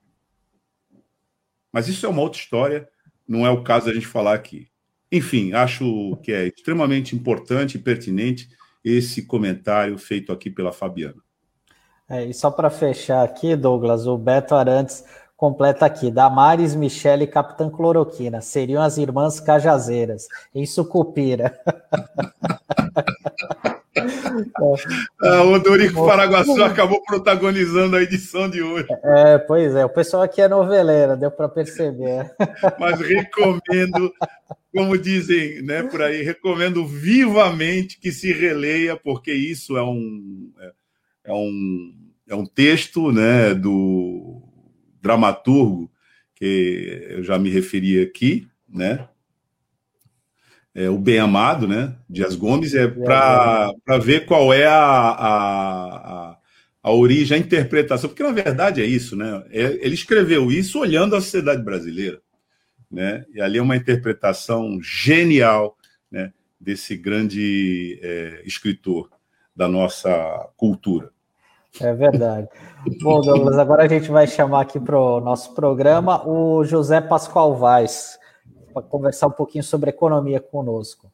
[1.74, 2.88] Mas isso é uma outra história,
[3.28, 4.71] não é o caso da gente falar aqui.
[5.12, 8.50] Enfim, acho que é extremamente importante e pertinente
[8.84, 11.22] esse comentário feito aqui pela Fabiana.
[12.10, 15.04] É, e só para fechar aqui, Douglas, o Beto Arantes
[15.42, 16.12] completa aqui.
[16.12, 21.60] Damares, Michele e Capitã Cloroquina seriam as irmãs cajazeiras, em Sucupira.
[25.22, 28.88] ah, o Dorico Paraguaçu acabou protagonizando a edição de hoje.
[29.04, 32.30] É, pois é, o pessoal aqui é noveleira, deu para perceber.
[32.80, 34.14] Mas recomendo,
[34.72, 40.72] como dizem né, por aí, recomendo vivamente que se releia, porque isso é um, é,
[41.26, 41.96] é um,
[42.30, 44.42] é um texto né, do
[45.02, 45.92] dramaturgo
[46.36, 49.08] que eu já me referi aqui, né?
[50.74, 51.96] é, o Bem Amado, né?
[52.10, 56.38] Dias Gomes, é para ver qual é a, a,
[56.82, 59.44] a, origem, a interpretação, porque na verdade é isso, né?
[59.50, 62.22] É, ele escreveu isso olhando a sociedade brasileira,
[62.92, 63.26] né?
[63.34, 65.78] E ali é uma interpretação genial,
[66.12, 66.34] né?
[66.60, 69.10] Desse grande é, escritor
[69.56, 71.12] da nossa cultura.
[71.80, 72.48] É verdade.
[73.02, 77.56] Bom, Douglas, agora a gente vai chamar aqui para o nosso programa o José Pascoal
[77.56, 78.20] Vaz
[78.74, 81.12] para conversar um pouquinho sobre economia conosco.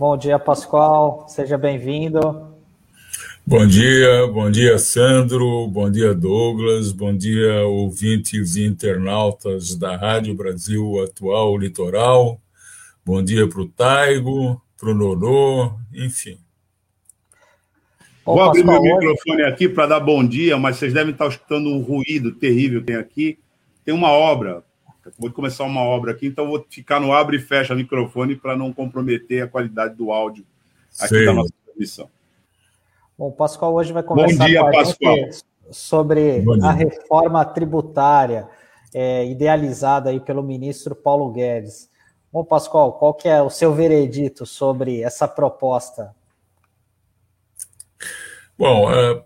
[0.00, 1.26] Bom dia, Pascoal.
[1.28, 2.56] Seja bem-vindo.
[3.46, 10.32] Bom dia, bom dia, Sandro, bom dia, Douglas, bom dia, ouvintes e internautas da Rádio
[10.34, 12.40] Brasil Atual Litoral,
[13.04, 16.38] bom dia para o Taigo, para o Nonô, enfim.
[18.24, 21.82] Vou abrir meu microfone aqui para dar bom dia, mas vocês devem estar escutando um
[21.82, 23.38] ruído terrível que tem aqui.
[23.84, 24.64] Tem uma obra,
[25.18, 28.72] vou começar uma obra aqui, então vou ficar no abre e fecha microfone para não
[28.72, 30.44] comprometer a qualidade do áudio
[30.98, 31.26] aqui Sei.
[31.26, 32.08] da nossa transmissão.
[33.18, 35.16] Bom, o Pascoal hoje vai conversar dia, com a Pascoal.
[35.16, 38.48] gente sobre a reforma tributária
[38.92, 41.88] é, idealizada aí pelo ministro Paulo Guedes.
[42.32, 46.14] Bom, Pascoal, qual que é o seu veredito sobre essa proposta?
[48.58, 49.22] Bom, é,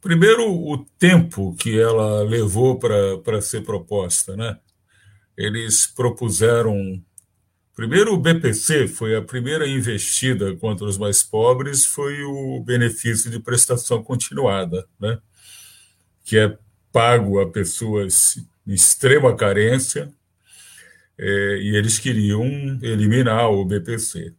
[0.00, 4.58] primeiro o tempo que ela levou para ser proposta, né?
[5.36, 7.02] Eles propuseram
[7.72, 13.40] Primeiro, o BPC foi a primeira investida contra os mais pobres, foi o benefício de
[13.40, 15.18] prestação continuada, né?
[16.24, 16.58] que é
[16.92, 18.36] pago a pessoas
[18.66, 20.12] em extrema carência,
[21.18, 22.44] é, e eles queriam
[22.82, 24.34] eliminar o BPC.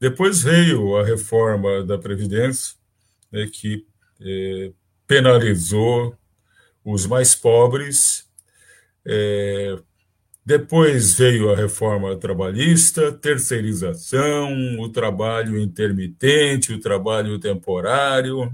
[0.00, 2.74] Depois veio a reforma da Previdência,
[3.30, 3.86] né, que
[4.20, 4.72] é,
[5.08, 6.14] penalizou
[6.84, 8.28] os mais pobres,
[9.04, 9.76] é,
[10.44, 18.52] depois veio a reforma trabalhista, terceirização, o trabalho intermitente, o trabalho temporário,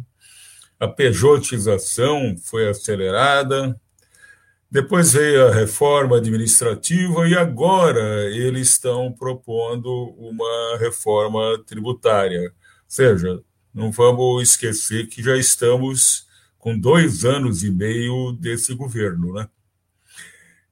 [0.78, 3.78] a pejotização foi acelerada.
[4.70, 9.88] Depois veio a reforma administrativa e agora eles estão propondo
[10.18, 12.42] uma reforma tributária.
[12.42, 12.50] Ou
[12.88, 13.40] seja,
[13.72, 16.23] não vamos esquecer que já estamos
[16.64, 19.46] com dois anos e meio desse governo, né?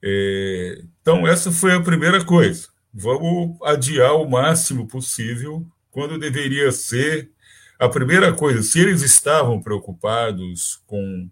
[0.02, 2.66] É, então, essa foi a primeira coisa.
[2.94, 7.30] Vamos adiar o máximo possível, quando deveria ser
[7.78, 8.62] a primeira coisa.
[8.62, 11.28] Se eles estavam preocupados com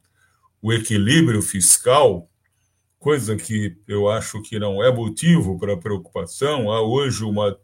[0.60, 2.30] o equilíbrio fiscal,
[2.98, 7.58] coisa que eu acho que não é motivo para preocupação, há hoje uma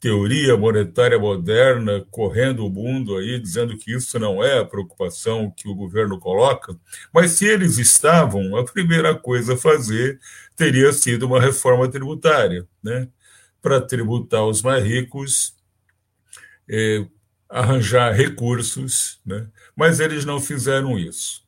[0.00, 5.68] teoria monetária moderna correndo o mundo aí, dizendo que isso não é a preocupação que
[5.68, 6.74] o governo coloca,
[7.12, 10.18] mas se eles estavam, a primeira coisa a fazer
[10.56, 13.08] teria sido uma reforma tributária, né?
[13.60, 15.54] Para tributar os mais ricos,
[16.66, 17.06] é,
[17.46, 19.48] arranjar recursos, né?
[19.76, 21.42] Mas eles não fizeram isso.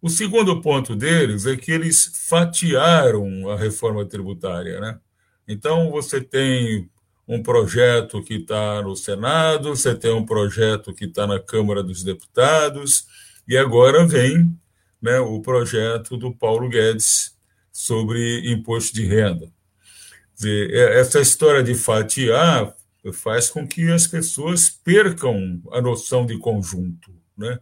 [0.00, 5.00] O segundo ponto deles é que eles fatiaram a reforma tributária, né?
[5.48, 6.88] Então, você tem
[7.26, 12.02] um projeto que está no Senado, você tem um projeto que está na Câmara dos
[12.02, 13.06] Deputados,
[13.48, 14.54] e agora vem
[15.00, 17.36] né, o projeto do Paulo Guedes
[17.72, 19.52] sobre imposto de renda.
[20.42, 22.74] É, essa história de fatiar
[23.12, 27.14] faz com que as pessoas percam a noção de conjunto.
[27.36, 27.58] Né?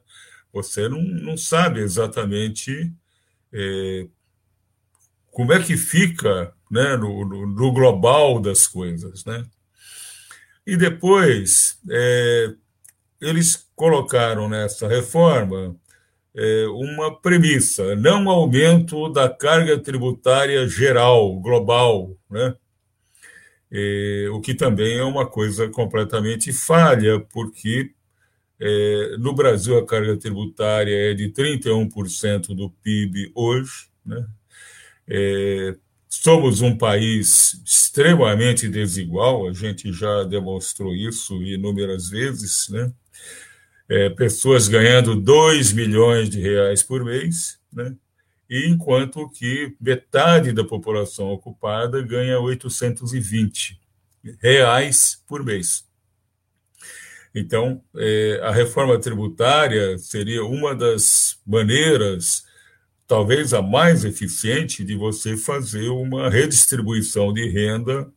[0.53, 2.93] Você não, não sabe exatamente
[3.53, 4.07] é,
[5.31, 9.25] como é que fica né, no, no, no global das coisas.
[9.27, 9.45] Né?
[10.67, 12.55] E depois, é,
[13.21, 15.77] eles colocaram nessa reforma
[16.35, 22.55] é, uma premissa: não aumento da carga tributária geral, global, né?
[23.71, 27.93] É, o que também é uma coisa completamente falha, porque
[28.61, 33.89] É, no Brasil, a carga tributária é de 31% do PIB hoje.
[34.07, 34.27] Né?
[36.15, 42.69] Somos um país extremamente desigual, a gente já demonstrou isso inúmeras vezes.
[42.69, 42.93] Né?
[43.89, 47.97] É, pessoas ganhando 2 milhões de reais por mês, né?
[48.49, 53.81] e enquanto que metade da população ocupada ganha 820
[54.39, 55.89] reais por mês.
[57.35, 62.45] Então, é, a reforma tributária seria uma das maneiras,
[63.13, 68.11] talvez a mais eficiente, de você fazer uma redistribuição de renda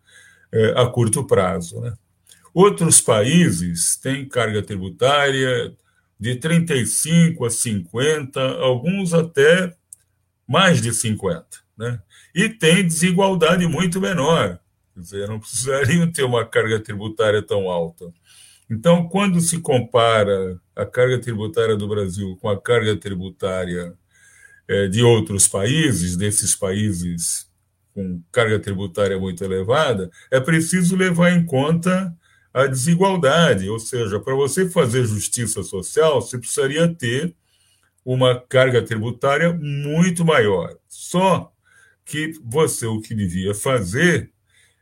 [0.49, 1.81] é, a curto prazo.
[1.81, 1.93] Né?
[2.53, 5.75] Outros países têm carga tributária
[6.17, 9.75] de 35 a 50, alguns até
[10.47, 11.45] mais de 50.
[11.77, 11.99] Né?
[12.33, 14.57] E tem desigualdade muito menor.
[14.93, 18.13] Quer dizer, não precisariam ter uma carga tributária tão alta.
[18.71, 23.93] Então, quando se compara a carga tributária do Brasil com a carga tributária
[24.91, 27.47] de outros países, desses países
[27.93, 32.13] com carga tributária muito elevada, é preciso levar em conta
[32.53, 37.35] a desigualdade, ou seja, para você fazer justiça social, você precisaria ter
[38.03, 40.75] uma carga tributária muito maior.
[40.87, 41.51] Só
[42.05, 44.31] que você o que devia fazer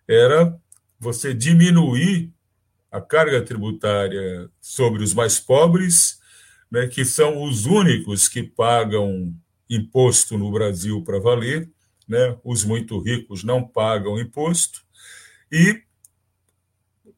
[0.07, 0.55] era
[0.99, 2.31] você diminuir
[2.91, 6.19] a carga tributária sobre os mais pobres,
[6.69, 9.34] né, que são os únicos que pagam
[9.76, 11.69] imposto no Brasil para valer,
[12.07, 14.82] né, os muito ricos não pagam imposto,
[15.51, 15.82] e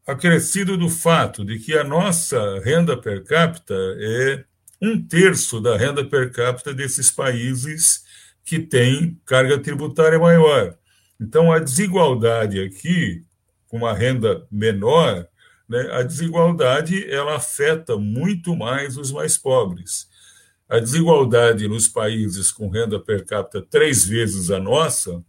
[0.06, 4.45] acrescido do fato de que a nossa renda per capita é
[4.82, 8.03] um terço da renda per capita desses países
[8.43, 10.78] que têm carga tributária maior.
[11.20, 13.24] Então, a desigualdade aqui,
[13.68, 15.28] com uma renda menor,
[15.68, 20.08] né, a desigualdade ela afeta muito mais os mais pobres.
[20.68, 25.24] A desigualdade nos países com renda per capita três vezes a nossa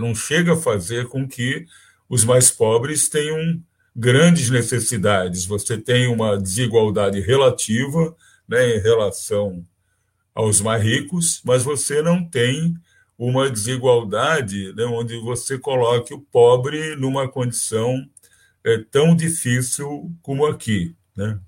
[0.00, 1.66] não chega a fazer com que
[2.08, 3.62] os mais pobres tenham
[3.94, 5.44] grandes necessidades.
[5.46, 8.16] Você tem uma desigualdade relativa
[8.48, 9.64] né, em relação
[10.34, 12.74] aos mais ricos, mas você não tem
[13.18, 18.06] uma desigualdade né, onde você coloque o pobre numa condição
[18.64, 20.94] é, tão difícil como aqui.
[21.16, 21.38] Né?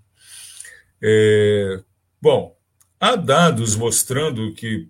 [1.03, 1.83] É,
[2.21, 2.58] bom,
[3.01, 4.89] há dados mostrando que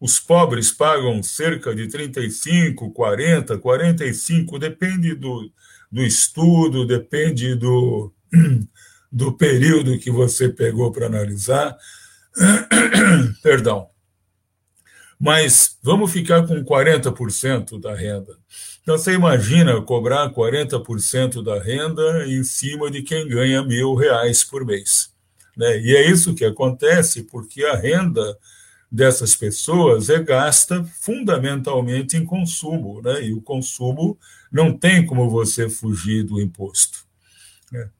[0.00, 5.50] os pobres pagam cerca de 35, 40, 45, depende do,
[5.90, 8.12] do estudo, depende do,
[9.10, 11.76] do período que você pegou para analisar.
[13.42, 13.88] Perdão.
[15.18, 18.36] Mas vamos ficar com 40% da renda.
[18.82, 24.66] Então, você imagina cobrar 40% da renda em cima de quem ganha mil reais por
[24.66, 25.13] mês.
[25.56, 25.80] Né?
[25.80, 28.38] E é isso que acontece, porque a renda
[28.90, 33.24] dessas pessoas é gasta fundamentalmente em consumo, né?
[33.24, 34.18] e o consumo
[34.50, 37.04] não tem como você fugir do imposto.
[37.72, 37.90] Né?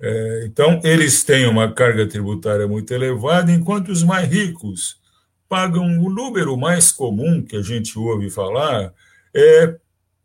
[0.00, 5.00] É, então, eles têm uma carga tributária muito elevada, enquanto os mais ricos
[5.48, 8.92] pagam o número mais comum que a gente ouve falar
[9.34, 9.76] é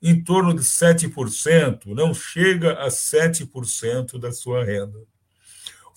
[0.01, 4.99] em torno de 7%, não chega a 7% da sua renda.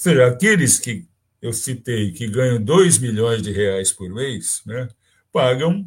[0.01, 1.07] Seja, aqueles que
[1.42, 4.88] eu citei que ganham 2 milhões de reais por mês, né,
[5.30, 5.86] pagam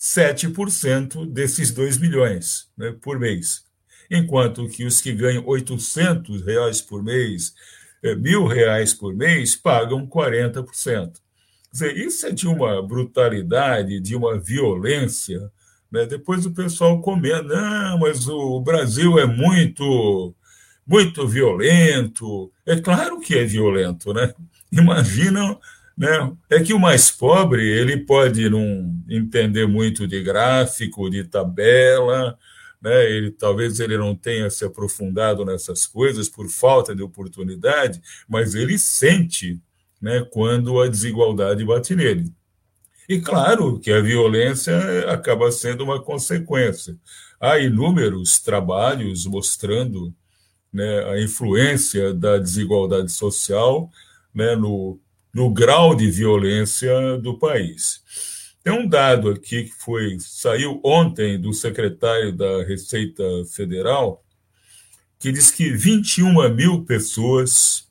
[0.00, 3.62] 7% desses 2 milhões né, por mês.
[4.10, 7.52] Enquanto que os que ganham 800 reais por mês,
[8.02, 10.64] é, mil reais por mês, pagam 40%.
[10.72, 11.12] Quer
[11.70, 15.52] dizer, isso é de uma brutalidade, de uma violência
[15.94, 16.04] né?
[16.06, 20.34] Depois o pessoal comenta, não, mas o Brasil é muito,
[20.86, 22.52] muito violento.
[22.66, 24.34] É claro que é violento, né?
[24.70, 25.58] Imagina,
[25.96, 26.32] né?
[26.50, 32.38] É que o mais pobre ele pode não entender muito de gráfico, de tabela,
[32.82, 33.10] né?
[33.10, 38.78] Ele talvez ele não tenha se aprofundado nessas coisas por falta de oportunidade, mas ele
[38.78, 39.60] sente,
[40.00, 40.26] né?
[40.30, 42.32] Quando a desigualdade bate nele.
[43.08, 46.96] E claro que a violência acaba sendo uma consequência.
[47.38, 50.14] Há inúmeros trabalhos mostrando
[50.74, 53.88] né, a influência da desigualdade social
[54.34, 54.98] né, no,
[55.32, 58.02] no grau de violência do país.
[58.62, 63.22] Tem um dado aqui que foi saiu ontem do secretário da Receita
[63.54, 64.24] Federal
[65.20, 67.84] que diz que 21 mil pessoas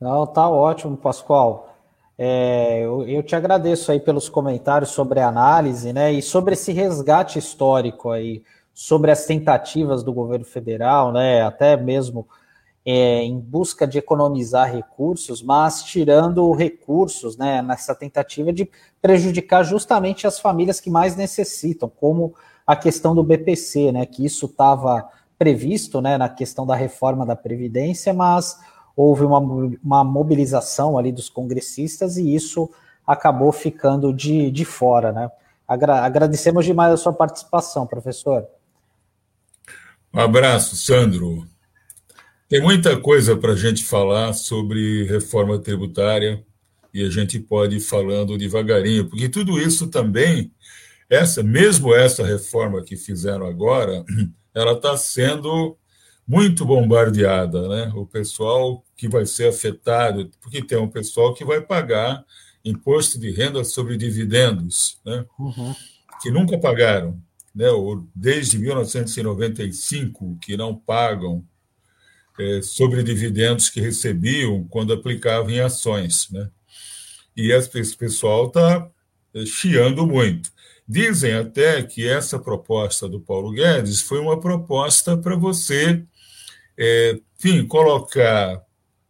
[0.00, 1.76] Não, tá ótimo, Pascoal.
[2.16, 6.12] É, eu, eu, te agradeço aí pelos comentários sobre a análise, né?
[6.12, 11.42] E sobre esse resgate histórico aí, sobre as tentativas do governo federal, né?
[11.42, 12.28] Até mesmo
[12.84, 17.60] é, em busca de economizar recursos, mas tirando recursos, né?
[17.60, 18.70] Nessa tentativa de
[19.02, 22.36] prejudicar justamente as famílias que mais necessitam, como
[22.66, 25.08] a questão do BPC, né, que isso estava
[25.38, 28.58] previsto né, na questão da reforma da Previdência, mas
[28.96, 32.70] houve uma, uma mobilização ali dos congressistas e isso
[33.06, 35.12] acabou ficando de, de fora.
[35.12, 35.30] Né?
[35.66, 38.46] Agra agradecemos demais a sua participação, professor.
[40.12, 41.46] Um abraço, Sandro.
[42.48, 46.44] Tem muita coisa para a gente falar sobre reforma tributária
[46.92, 50.52] e a gente pode ir falando devagarinho, porque tudo isso também
[51.14, 54.04] essa, mesmo essa reforma que fizeram agora,
[54.54, 55.76] ela está sendo
[56.26, 57.92] muito bombardeada, né?
[57.94, 62.24] O pessoal que vai ser afetado, porque tem um pessoal que vai pagar
[62.64, 65.26] imposto de renda sobre dividendos, né?
[65.38, 65.74] Uhum.
[66.22, 67.20] Que nunca pagaram,
[67.54, 67.66] né?
[68.14, 71.44] Desde 1995 que não pagam
[72.38, 76.50] é, sobre dividendos que recebiam quando aplicavam em ações, né?
[77.36, 78.88] E esse pessoal está
[79.34, 80.50] é, chiando muito.
[80.86, 86.04] Dizem até que essa proposta do Paulo Guedes foi uma proposta para você,
[86.76, 88.62] é, enfim, colocar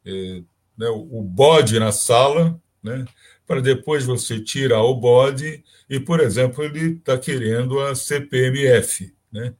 [0.04, 0.42] é,
[0.78, 3.04] né, o bode na sala, né,
[3.46, 9.54] para depois você tirar o bode e, por exemplo, ele está querendo a CPMF, né?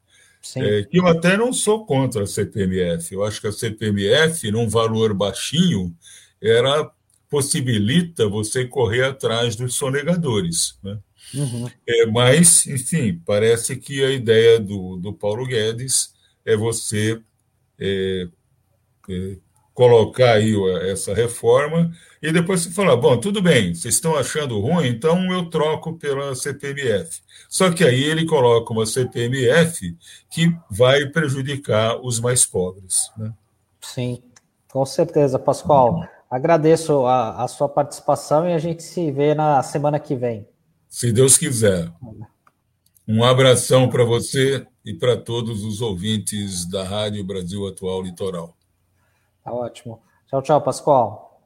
[0.56, 3.14] É, que eu até não sou contra a CPMF.
[3.14, 5.96] Eu acho que a CPMF, num valor baixinho,
[6.40, 6.90] era
[7.30, 10.78] possibilita você correr atrás dos sonegadores.
[10.82, 10.98] Né?
[11.34, 11.68] Uhum.
[11.86, 16.14] É, mas, enfim, parece que a ideia do, do Paulo Guedes
[16.44, 17.20] é você
[17.78, 18.28] é,
[19.08, 19.36] é,
[19.72, 20.54] colocar aí
[20.90, 21.90] essa reforma
[22.22, 26.34] e depois você falar, bom, tudo bem, vocês estão achando ruim, então eu troco pela
[26.34, 27.20] CPMF.
[27.48, 29.96] Só que aí ele coloca uma CPMF
[30.30, 33.10] que vai prejudicar os mais pobres.
[33.16, 33.32] Né?
[33.80, 34.22] Sim,
[34.70, 36.08] com certeza, Pascoal.
[36.30, 40.48] Agradeço a, a sua participação e a gente se vê na semana que vem
[40.94, 41.90] se Deus quiser.
[43.06, 48.54] Um abração para você e para todos os ouvintes da Rádio Brasil Atual Litoral.
[49.42, 50.00] Tá ótimo.
[50.28, 51.40] Tchau, tchau, Pascoal.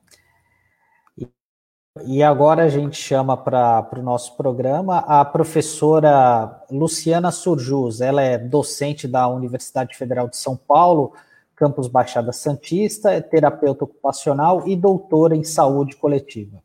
[2.05, 8.03] E agora a gente chama para o no nosso programa a professora Luciana Surjus.
[8.03, 11.15] Ela é docente da Universidade Federal de São Paulo,
[11.57, 16.63] campus Baixada Santista, é terapeuta ocupacional e doutora em saúde coletiva.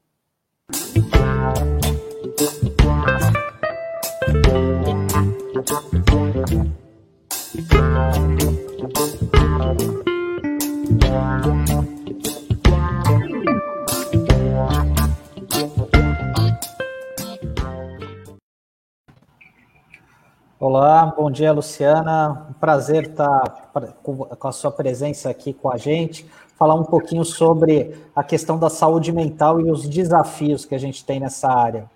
[20.60, 22.48] Olá, bom dia, Luciana.
[22.50, 23.70] Um prazer estar
[24.02, 26.26] com a sua presença aqui com a gente,
[26.58, 31.06] falar um pouquinho sobre a questão da saúde mental e os desafios que a gente
[31.06, 31.92] tem nessa área.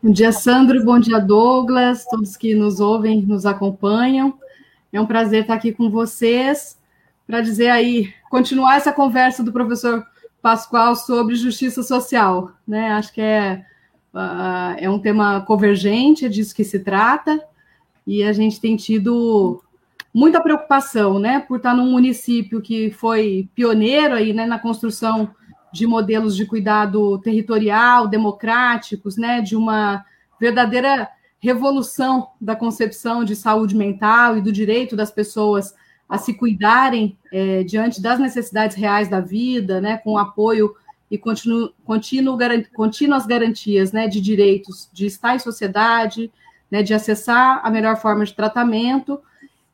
[0.00, 0.84] Bom dia, Sandro.
[0.84, 2.04] Bom dia, Douglas.
[2.04, 4.38] Todos que nos ouvem, nos acompanham.
[4.92, 6.78] É um prazer estar aqui com vocês
[7.26, 10.06] para dizer aí, continuar essa conversa do professor
[10.40, 12.52] Pascoal sobre justiça social.
[12.66, 12.92] Né?
[12.92, 13.64] Acho que é,
[14.14, 17.42] uh, é um tema convergente, é disso que se trata,
[18.06, 19.60] e a gente tem tido
[20.14, 25.28] muita preocupação, né, por estar num município que foi pioneiro aí, né, na construção
[25.72, 30.04] de modelos de cuidado territorial, democráticos, né, de uma
[30.40, 31.08] verdadeira
[31.40, 35.74] revolução da concepção de saúde mental e do direito das pessoas
[36.08, 40.74] a se cuidarem é, diante das necessidades reais da vida, né, com apoio
[41.10, 42.38] e continuo, continuo,
[42.74, 46.30] contínuas garantias né, de direitos de estar em sociedade,
[46.70, 49.20] né, de acessar a melhor forma de tratamento,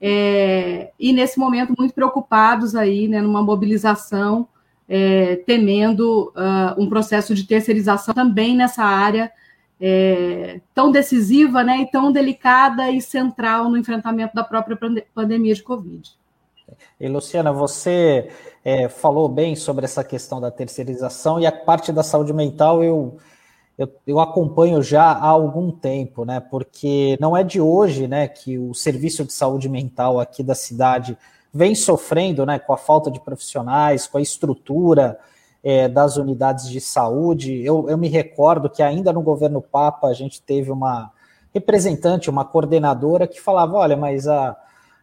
[0.01, 4.47] é, e nesse momento muito preocupados aí, né, numa mobilização,
[4.89, 9.33] é, temendo uh, um processo de terceirização também nessa área
[9.81, 14.79] é, tão decisiva, né, e tão delicada e central no enfrentamento da própria
[15.15, 16.11] pandemia de Covid.
[16.99, 18.31] E Luciana, você
[18.65, 23.19] é, falou bem sobre essa questão da terceirização e a parte da saúde mental eu,
[23.77, 26.41] eu, eu, acompanho já há algum tempo, né?
[26.41, 31.19] Porque não é de hoje, né, que o serviço de saúde mental aqui da cidade
[31.55, 35.19] vem sofrendo, né, com a falta de profissionais, com a estrutura
[35.63, 37.65] é, das unidades de saúde.
[37.65, 41.13] Eu, eu me recordo que ainda no governo Papa a gente teve uma
[41.55, 44.57] representante, uma coordenadora que falava, olha, mas a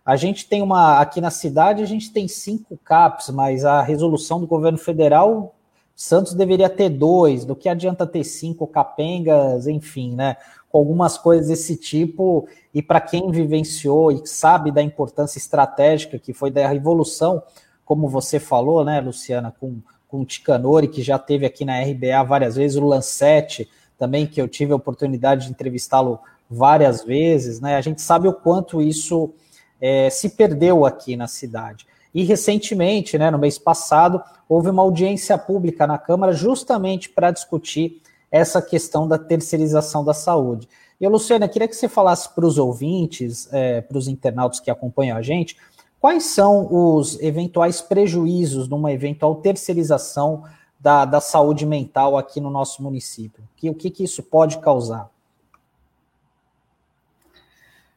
[0.05, 0.99] a gente tem uma.
[0.99, 5.55] Aqui na cidade, a gente tem cinco CAPs, mas a resolução do governo federal,
[5.95, 7.45] Santos deveria ter dois.
[7.45, 10.37] Do que adianta ter cinco capengas, enfim, né?
[10.71, 12.47] Com algumas coisas desse tipo.
[12.73, 17.43] E para quem vivenciou e sabe da importância estratégica que foi da revolução,
[17.83, 22.23] como você falou, né, Luciana, com, com o Ticanori, que já teve aqui na RBA
[22.23, 26.19] várias vezes, o Lancete também, que eu tive a oportunidade de entrevistá-lo
[26.49, 27.75] várias vezes, né?
[27.75, 29.33] A gente sabe o quanto isso
[29.79, 31.85] é, se perdeu aqui na cidade.
[32.13, 38.01] E recentemente, né, no mês passado, houve uma audiência pública na Câmara justamente para discutir
[38.31, 40.67] essa questão da terceirização da saúde.
[40.99, 45.17] E, Luciana, queria que você falasse para os ouvintes, é, para os internautas que acompanham
[45.17, 45.57] a gente,
[45.99, 50.43] quais são os eventuais prejuízos numa eventual terceirização
[50.79, 53.43] da, da saúde mental aqui no nosso município?
[53.57, 55.09] Que, o que, que isso pode causar?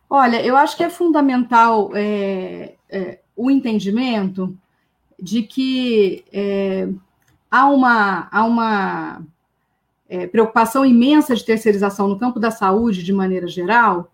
[0.08, 4.56] Olha, eu acho que é fundamental é, é, o entendimento
[5.20, 6.88] de que é,
[7.50, 9.22] há uma, há uma
[10.14, 14.12] é, preocupação imensa de terceirização no campo da saúde, de maneira geral,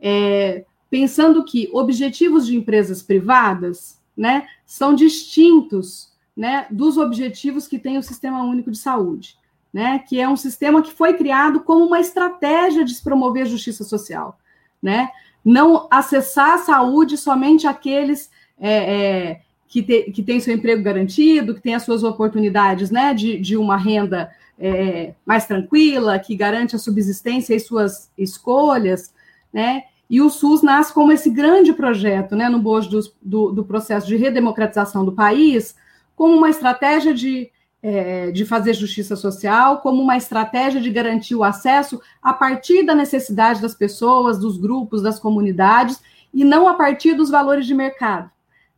[0.00, 7.98] é, pensando que objetivos de empresas privadas né, são distintos né, dos objetivos que tem
[7.98, 9.36] o Sistema Único de Saúde,
[9.72, 13.84] né, que é um sistema que foi criado como uma estratégia de se promover justiça
[13.84, 14.38] social.
[14.82, 15.08] Né?
[15.44, 19.40] não acessar a saúde somente aqueles é, é,
[19.72, 23.56] que, te, que têm seu emprego garantido, que têm as suas oportunidades né, de, de
[23.56, 29.14] uma renda é, mais tranquila, que garante a subsistência e suas escolhas,
[29.50, 29.84] né?
[30.10, 34.06] E o SUS nasce como esse grande projeto, né, no bojo do, do, do processo
[34.06, 35.74] de redemocratização do país,
[36.14, 37.50] como uma estratégia de
[37.82, 42.94] é, de fazer justiça social como uma estratégia de garantir o acesso a partir da
[42.94, 46.00] necessidade das pessoas, dos grupos, das comunidades,
[46.32, 48.30] e não a partir dos valores de mercado.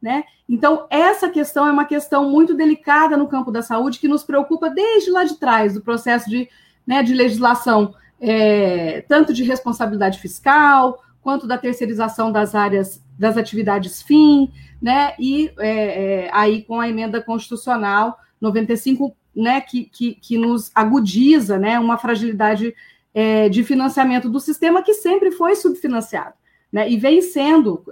[0.05, 0.23] Né?
[0.47, 4.69] Então, essa questão é uma questão muito delicada no campo da saúde, que nos preocupa
[4.69, 6.47] desde lá de trás, do processo de,
[6.87, 14.03] né, de legislação, é, tanto de responsabilidade fiscal, quanto da terceirização das áreas das atividades
[14.03, 14.53] fim,
[14.83, 15.15] né?
[15.19, 21.59] E é, é, aí com a emenda constitucional 95, né, que, que, que nos agudiza,
[21.59, 22.75] né, uma fragilidade
[23.15, 26.35] é, de financiamento do sistema que sempre foi subfinanciado,
[26.71, 27.87] né, e vem sendo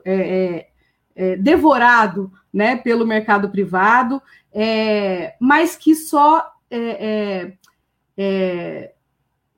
[1.15, 4.21] é, é, é devorado, né, pelo mercado privado,
[4.53, 7.53] é, mas que só é,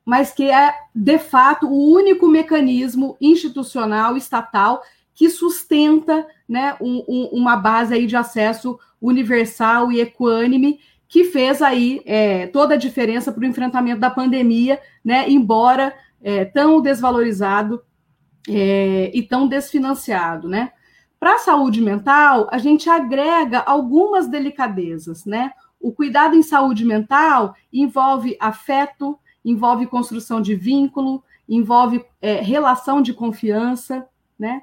[0.05, 4.83] mas que é de fato o único mecanismo institucional estatal
[5.15, 11.63] que sustenta né, um, um, uma base aí de acesso universal e equânime, que fez
[11.63, 17.83] aí é, toda a diferença para o enfrentamento da pandemia, né, embora é, tão desvalorizado
[18.49, 20.49] é, e tão desfinanciado.
[20.49, 20.73] Né.
[21.25, 25.25] Para a saúde mental, a gente agrega algumas delicadezas.
[25.25, 25.53] Né.
[25.81, 33.15] O cuidado em saúde mental envolve afeto, envolve construção de vínculo, envolve é, relação de
[33.15, 34.07] confiança,
[34.39, 34.61] né?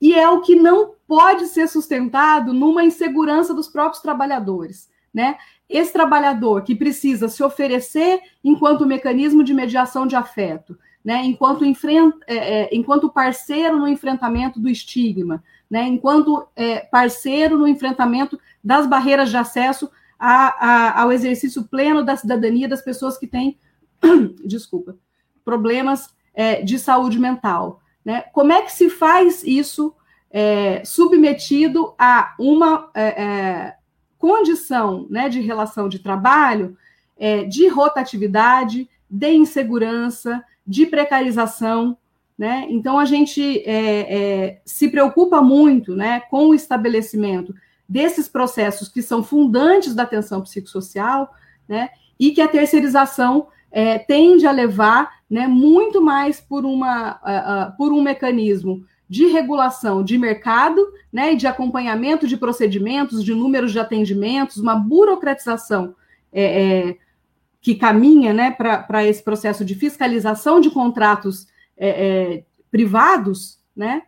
[0.00, 4.88] e é o que não pode ser sustentado numa insegurança dos próprios trabalhadores.
[5.12, 5.36] Né?
[5.68, 11.24] Esse trabalhador que precisa se oferecer enquanto mecanismo de mediação de afeto, né?
[11.24, 15.42] enquanto, enfrenta, é, é, enquanto parceiro no enfrentamento do estigma,
[15.74, 15.88] né?
[15.88, 22.16] enquanto é, parceiro no enfrentamento das barreiras de acesso a, a, ao exercício pleno da
[22.16, 23.58] cidadania das pessoas que têm,
[24.46, 24.96] desculpa,
[25.44, 27.82] problemas é, de saúde mental.
[28.04, 28.20] Né?
[28.32, 29.92] Como é que se faz isso
[30.30, 33.76] é, submetido a uma é, é,
[34.16, 36.76] condição né, de relação de trabalho,
[37.18, 41.98] é, de rotatividade, de insegurança, de precarização?
[42.36, 42.66] Né?
[42.68, 47.54] Então, a gente é, é, se preocupa muito né, com o estabelecimento
[47.88, 51.32] desses processos que são fundantes da atenção psicossocial,
[51.68, 51.90] né?
[52.18, 57.76] e que a terceirização é, tende a levar né, muito mais por, uma, uh, uh,
[57.76, 60.80] por um mecanismo de regulação de mercado,
[61.12, 65.94] né, de acompanhamento de procedimentos, de números de atendimentos, uma burocratização
[66.32, 66.96] é, é,
[67.60, 71.46] que caminha né, para esse processo de fiscalização de contratos
[71.76, 74.02] é, é privados, né,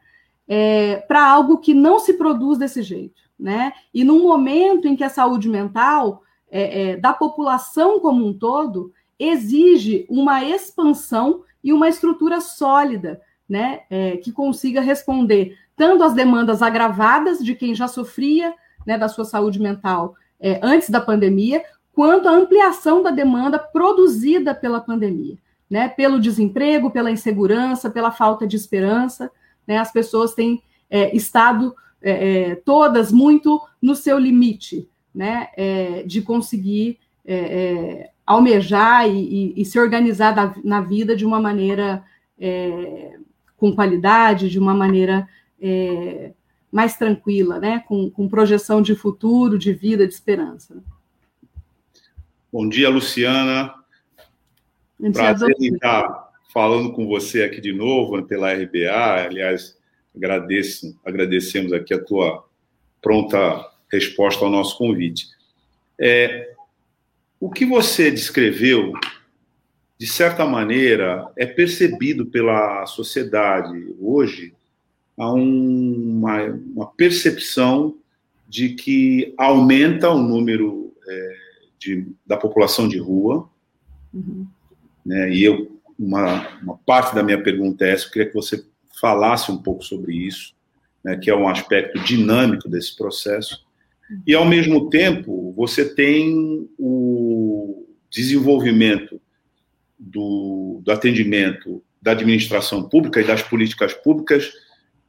[0.49, 3.23] é, para algo que não se produz desse jeito.
[3.39, 3.73] Né?
[3.93, 10.07] E num momento em que a saúde mental é, da população como um todo exige
[10.09, 17.39] uma expansão e uma estrutura sólida né, é, que consiga responder tanto às demandas agravadas
[17.39, 18.55] de quem já sofria
[18.87, 21.63] né, da sua saúde mental é, antes da pandemia,
[21.93, 25.37] quanto à ampliação da demanda produzida pela pandemia,
[25.69, 29.31] né, pelo desemprego, pela insegurança, pela falta de esperança.
[29.67, 36.03] Né, as pessoas têm é, estado é, é, todas muito no seu limite né, é,
[36.05, 36.99] de conseguir
[38.25, 42.05] almejar e, e, e, se organizar da, na vida de uma maneira
[42.39, 43.19] é,
[43.57, 45.29] com qualidade, de uma maneira
[45.61, 46.33] é,
[46.71, 47.83] mais tranquila, né?
[47.87, 50.77] Com, com, projeção de futuro, de vida, de esperança.
[52.53, 53.75] Bom dia, Luciana.
[55.13, 59.27] Prazer em estar falando com você aqui de novo pela RBA.
[59.27, 59.77] Aliás,
[60.15, 62.45] agradeço, agradecemos aqui a tua
[63.03, 65.27] pronta resposta ao nosso convite.
[65.99, 66.55] É,
[67.39, 68.93] o que você descreveu
[69.99, 74.53] de certa maneira, é percebido pela sociedade hoje
[75.17, 77.97] há uma, uma percepção
[78.47, 81.37] de que aumenta o número é,
[81.79, 83.49] de, da população de rua.
[84.13, 84.47] Uhum.
[85.07, 88.67] Né, e eu, uma, uma, parte da minha pergunta é essa, eu queria que você
[89.01, 90.53] falasse um pouco sobre isso,
[91.05, 93.65] né, que é um aspecto dinâmico desse processo.
[94.27, 99.21] E, ao mesmo tempo, você tem o desenvolvimento
[99.97, 104.53] do, do atendimento da administração pública e das políticas públicas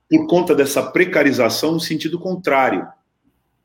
[0.10, 2.88] por conta dessa precarização no sentido contrário.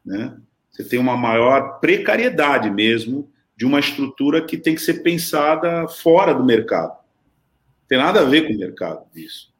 [0.05, 0.35] Né?
[0.71, 6.35] Você tem uma maior precariedade mesmo de uma estrutura que tem que ser pensada fora
[6.35, 6.93] do mercado.
[6.93, 9.53] Não tem nada a ver com o mercado isso.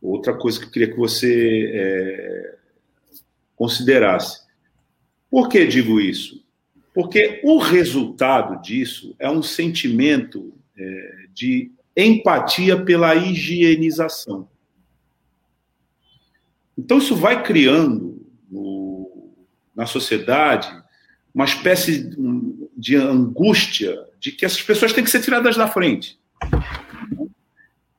[0.00, 2.56] Outra coisa que eu queria que você é,
[3.56, 4.44] considerasse.
[5.30, 6.44] Por que digo isso?
[6.94, 14.48] Porque o resultado disso é um sentimento é, de empatia pela higienização.
[16.76, 19.32] Então, isso vai criando no,
[19.74, 20.68] na sociedade
[21.34, 22.10] uma espécie
[22.84, 26.18] de angústia de que essas pessoas têm que ser tiradas da frente.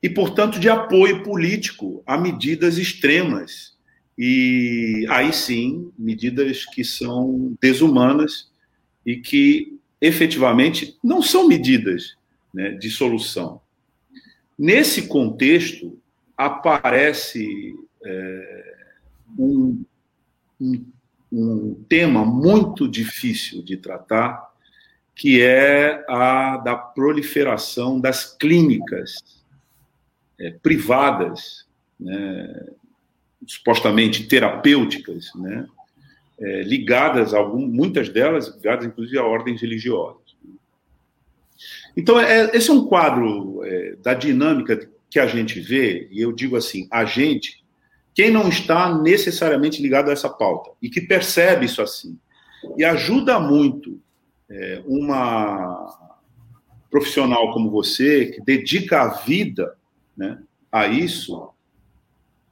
[0.00, 3.74] E, portanto, de apoio político a medidas extremas.
[4.16, 8.48] E aí sim, medidas que são desumanas
[9.04, 12.16] e que efetivamente não são medidas
[12.54, 13.60] né, de solução.
[14.56, 15.98] Nesse contexto,
[16.36, 17.74] aparece
[18.04, 18.74] é,
[19.36, 19.84] um,
[20.60, 20.84] um,
[21.32, 24.54] um tema muito difícil de tratar,
[25.16, 29.14] que é a da proliferação das clínicas
[30.38, 31.66] é, privadas,
[31.98, 32.66] né,
[33.46, 35.66] supostamente terapêuticas, né,
[36.38, 40.36] é, ligadas, algum, muitas delas ligadas inclusive a ordens religiosas.
[41.96, 46.30] Então, é, esse é um quadro é, da dinâmica que a gente vê, e eu
[46.30, 47.64] digo assim, a gente,
[48.14, 52.18] quem não está necessariamente ligado a essa pauta, e que percebe isso assim,
[52.76, 53.98] e ajuda muito
[54.50, 56.16] é, uma
[56.90, 59.76] profissional como você, que dedica a vida
[60.16, 60.38] né,
[60.70, 61.50] a isso,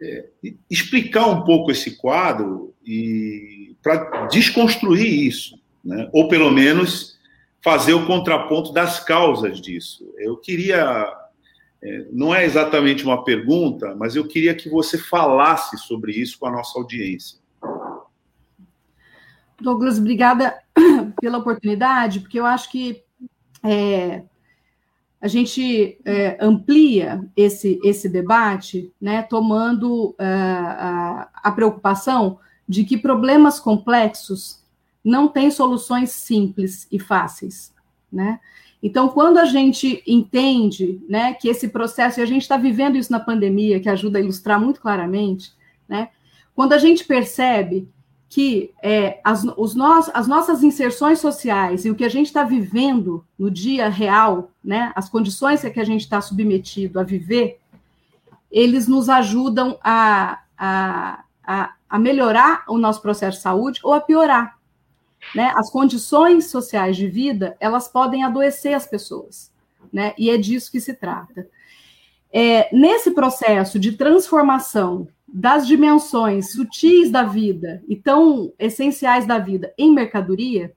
[0.01, 0.27] é,
[0.71, 7.19] explicar um pouco esse quadro e para desconstruir isso, né, ou pelo menos
[7.63, 10.13] fazer o contraponto das causas disso.
[10.19, 11.11] Eu queria,
[11.83, 16.47] é, não é exatamente uma pergunta, mas eu queria que você falasse sobre isso com
[16.47, 17.39] a nossa audiência.
[19.61, 20.59] Douglas, obrigada
[21.21, 23.03] pela oportunidade, porque eu acho que
[23.63, 24.23] é,
[25.21, 32.39] a gente é, amplia esse, esse debate, né, tomando é, a, a preocupação
[32.69, 34.63] de que problemas complexos
[35.03, 37.73] não tem soluções simples e fáceis,
[38.11, 38.41] né?
[38.83, 43.11] Então, quando a gente entende, né, que esse processo, e a gente está vivendo isso
[43.11, 45.53] na pandemia, que ajuda a ilustrar muito claramente,
[45.89, 46.11] né?
[46.55, 47.89] Quando a gente percebe
[48.35, 52.43] que é, as, os nós, as nossas inserções sociais e o que a gente está
[52.43, 57.61] vivendo no dia real, né, as condições que a gente está submetido a viver,
[58.51, 64.01] eles nos ajudam a, a, a, a melhorar o nosso processo de saúde ou a
[64.01, 64.59] piorar.
[65.33, 69.53] né, as condições sociais de vida, elas podem adoecer as pessoas,
[69.93, 70.13] né?
[70.19, 71.47] E é disso que se trata.
[72.33, 75.07] É, nesse processo de transformação
[75.37, 80.73] das dimensões sutis da vida e tão essenciais da vida em mercadoria,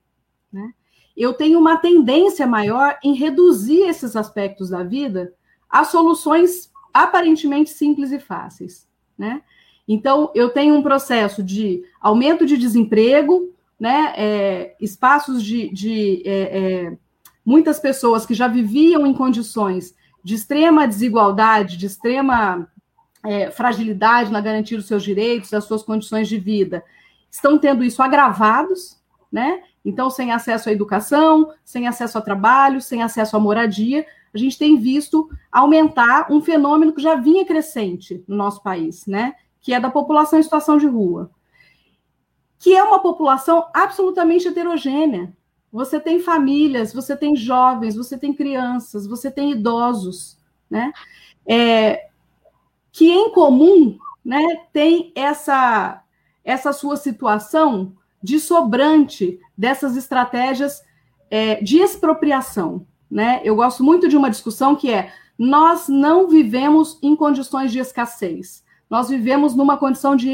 [0.51, 0.73] né,
[1.15, 5.31] eu tenho uma tendência maior em reduzir esses aspectos da vida
[5.69, 9.43] a soluções aparentemente simples e fáceis, né?
[9.87, 14.13] Então, eu tenho um processo de aumento de desemprego, né?
[14.17, 16.97] É, espaços de, de é, é,
[17.45, 22.67] muitas pessoas que já viviam em condições de extrema desigualdade, de extrema
[23.27, 26.81] é, fragilidade na garantia dos seus direitos, das suas condições de vida,
[27.29, 28.97] estão tendo isso agravados,
[29.29, 29.63] né?
[29.83, 34.57] Então, sem acesso à educação, sem acesso a trabalho, sem acesso à moradia, a gente
[34.57, 39.35] tem visto aumentar um fenômeno que já vinha crescente no nosso país, né?
[39.59, 41.29] Que é da população em situação de rua.
[42.57, 45.33] Que é uma população absolutamente heterogênea.
[45.69, 50.37] Você tem famílias, você tem jovens, você tem crianças, você tem idosos,
[50.69, 50.93] né?
[51.45, 52.07] É,
[52.97, 53.95] que em comum,
[54.25, 54.43] né,
[54.73, 56.01] tem essa
[56.43, 57.93] essa sua situação
[58.23, 60.81] de sobrante dessas estratégias
[61.29, 63.39] é, de expropriação, né?
[63.43, 68.63] Eu gosto muito de uma discussão que é: nós não vivemos em condições de escassez,
[68.89, 70.31] nós vivemos numa condição de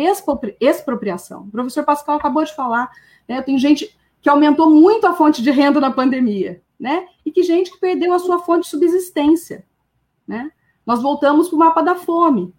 [0.61, 1.41] expropriação.
[1.41, 2.89] O professor Pascal acabou de falar,
[3.28, 3.41] né?
[3.41, 7.07] Tem gente que aumentou muito a fonte de renda na pandemia, né?
[7.26, 9.66] E que gente que perdeu a sua fonte de subsistência,
[10.26, 10.49] né?
[10.86, 12.53] Nós voltamos para o mapa da fome,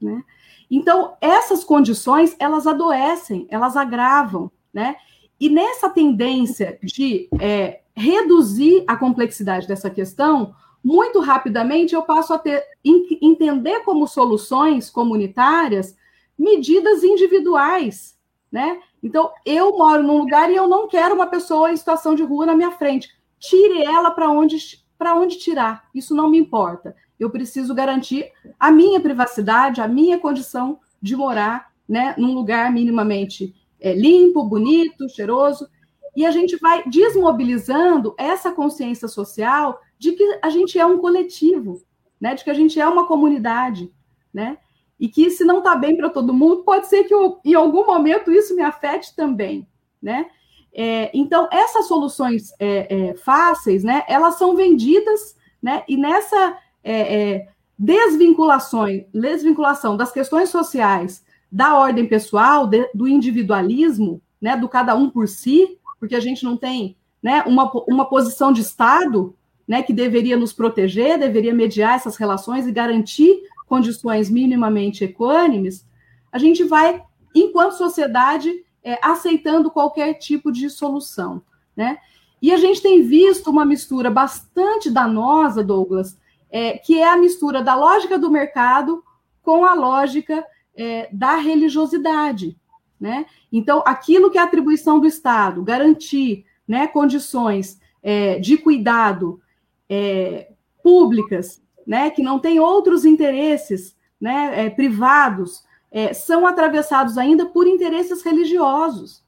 [0.00, 0.22] né?
[0.70, 4.96] Então, essas condições, elas adoecem, elas agravam, né?
[5.38, 12.38] E nessa tendência de é, reduzir a complexidade dessa questão, muito rapidamente eu passo a
[12.38, 15.96] ter, entender como soluções comunitárias
[16.38, 18.16] medidas individuais,
[18.50, 18.80] né?
[19.02, 22.46] Então, eu moro num lugar e eu não quero uma pessoa em situação de rua
[22.46, 23.10] na minha frente.
[23.38, 25.88] Tire ela para onde para onde tirar.
[25.94, 26.94] Isso não me importa.
[27.20, 33.54] Eu preciso garantir a minha privacidade, a minha condição de morar, né, num lugar minimamente
[33.78, 35.68] é, limpo, bonito, cheiroso
[36.14, 41.82] e a gente vai desmobilizando essa consciência social de que a gente é um coletivo,
[42.20, 42.34] né?
[42.34, 43.92] De que a gente é uma comunidade,
[44.32, 44.58] né?
[44.98, 47.86] E que se não está bem para todo mundo, pode ser que eu, em algum
[47.86, 49.66] momento isso me afete também,
[50.02, 50.26] né?
[50.72, 54.04] É, então essas soluções é, é, fáceis, né?
[54.08, 55.84] Elas são vendidas, né?
[55.88, 64.22] E nessa é, é, desvinculação, desvinculação das questões sociais da ordem pessoal, de, do individualismo,
[64.40, 64.56] né?
[64.56, 68.62] Do cada um por si, porque a gente não tem né, uma, uma posição de
[68.62, 69.34] Estado
[69.68, 75.86] né, que deveria nos proteger, deveria mediar essas relações e garantir condições minimamente equânimes,
[76.32, 77.00] a gente vai,
[77.34, 81.40] enquanto sociedade, é, aceitando qualquer tipo de solução.
[81.76, 81.98] Né?
[82.42, 86.18] E a gente tem visto uma mistura bastante danosa, Douglas,
[86.50, 89.02] é, que é a mistura da lógica do mercado
[89.42, 90.44] com a lógica
[90.76, 92.56] é, da religiosidade.
[93.00, 93.24] Né?
[93.50, 99.40] Então, aquilo que é atribuição do Estado, garantir né, condições é, de cuidado
[99.88, 107.46] é, públicas, né, que não tem outros interesses né, é, privados, é, são atravessados ainda
[107.46, 109.24] por interesses religiosos.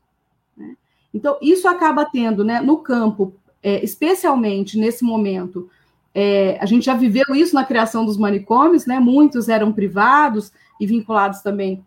[0.57, 0.77] Né?
[1.13, 5.71] Então, isso acaba tendo né, no campo, especialmente nesse momento,
[6.15, 8.99] é, a gente já viveu isso na criação dos manicômios, né?
[9.01, 11.85] Muitos eram privados e vinculados também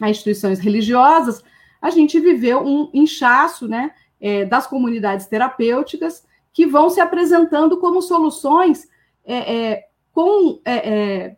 [0.00, 1.42] a instituições religiosas,
[1.80, 8.02] a gente viveu um inchaço né, é, das comunidades terapêuticas que vão se apresentando como
[8.02, 8.88] soluções
[9.24, 11.36] é, é, com é, é,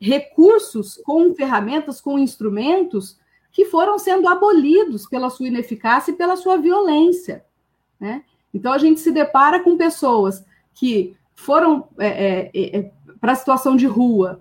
[0.00, 3.18] recursos, com ferramentas, com instrumentos
[3.52, 7.44] que foram sendo abolidos pela sua ineficácia e pela sua violência.
[7.98, 8.22] Né?
[8.52, 14.40] Então, a gente se depara com pessoas que foram é, para a situação de rua,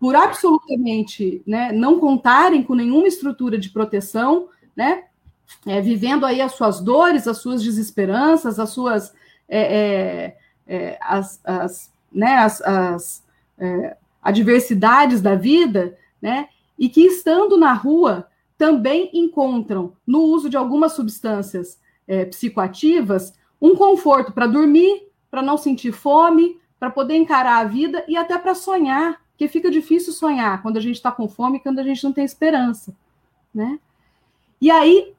[0.00, 5.04] por absolutamente né, não contarem com nenhuma estrutura de proteção, né,
[5.66, 9.12] é, vivendo aí as suas dores, as suas desesperanças, as suas
[9.48, 10.36] é, é,
[10.66, 13.24] é as, as, né, as, as
[13.58, 16.48] é, adversidades da vida, né,
[16.78, 23.74] e que estando na rua também encontram no uso de algumas substâncias é, psicoativas um
[23.74, 28.54] conforto para dormir, para não sentir fome, para poder encarar a vida e até para
[28.54, 32.12] sonhar porque fica difícil sonhar quando a gente está com fome, quando a gente não
[32.12, 32.92] tem esperança,
[33.54, 33.78] né?
[34.60, 35.14] E aí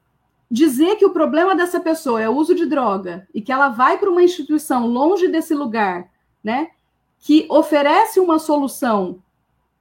[0.50, 3.96] dizer que o problema dessa pessoa é o uso de droga e que ela vai
[3.96, 6.10] para uma instituição longe desse lugar,
[6.44, 6.70] né?
[7.18, 9.22] Que oferece uma solução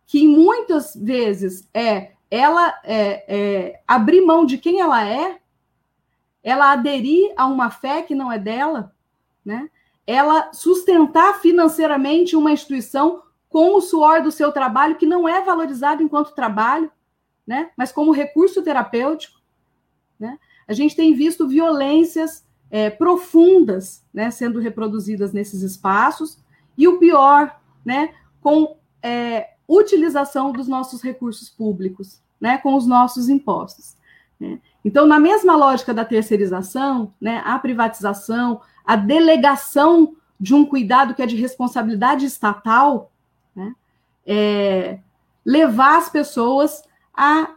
[0.08, 5.38] que muitas vezes é ela é, é, abrir mão de quem ela é,
[6.42, 8.96] ela aderir a uma fé que não é dela,
[9.44, 9.70] né?
[10.10, 16.02] Ela sustentar financeiramente uma instituição com o suor do seu trabalho, que não é valorizado
[16.02, 16.92] enquanto trabalho,
[17.46, 17.70] né?
[17.78, 19.40] mas como recurso terapêutico.
[20.20, 20.40] Né?
[20.68, 26.40] A gente tem visto violências é, profundas né, sendo reproduzidas nesses espaços,
[26.76, 33.30] e o pior, né, com é, utilização dos nossos recursos públicos, né, com os nossos
[33.30, 33.96] impostos.
[34.40, 34.60] Né?
[34.84, 41.22] Então, na mesma lógica da terceirização, né, a privatização, a delegação de um cuidado que
[41.22, 43.12] é de responsabilidade estatal,
[43.56, 43.76] né,
[44.26, 44.98] é,
[45.46, 46.82] levar as pessoas
[47.14, 47.52] a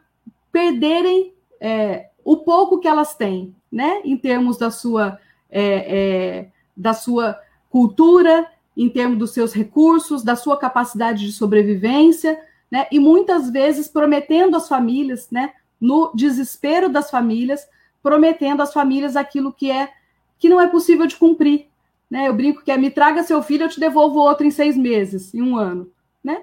[0.53, 5.18] perderem é, o pouco que elas têm, né, em termos da sua,
[5.49, 12.39] é, é, da sua cultura, em termos dos seus recursos, da sua capacidade de sobrevivência,
[12.70, 17.66] né, e muitas vezes prometendo às famílias, né, no desespero das famílias,
[18.03, 19.95] prometendo às famílias aquilo que é
[20.43, 21.68] que não é possível de cumprir.
[22.11, 22.26] Né?
[22.26, 25.32] Eu brinco que é me traga seu filho, eu te devolvo outro em seis meses,
[25.32, 25.88] em um ano.
[26.22, 26.43] Né?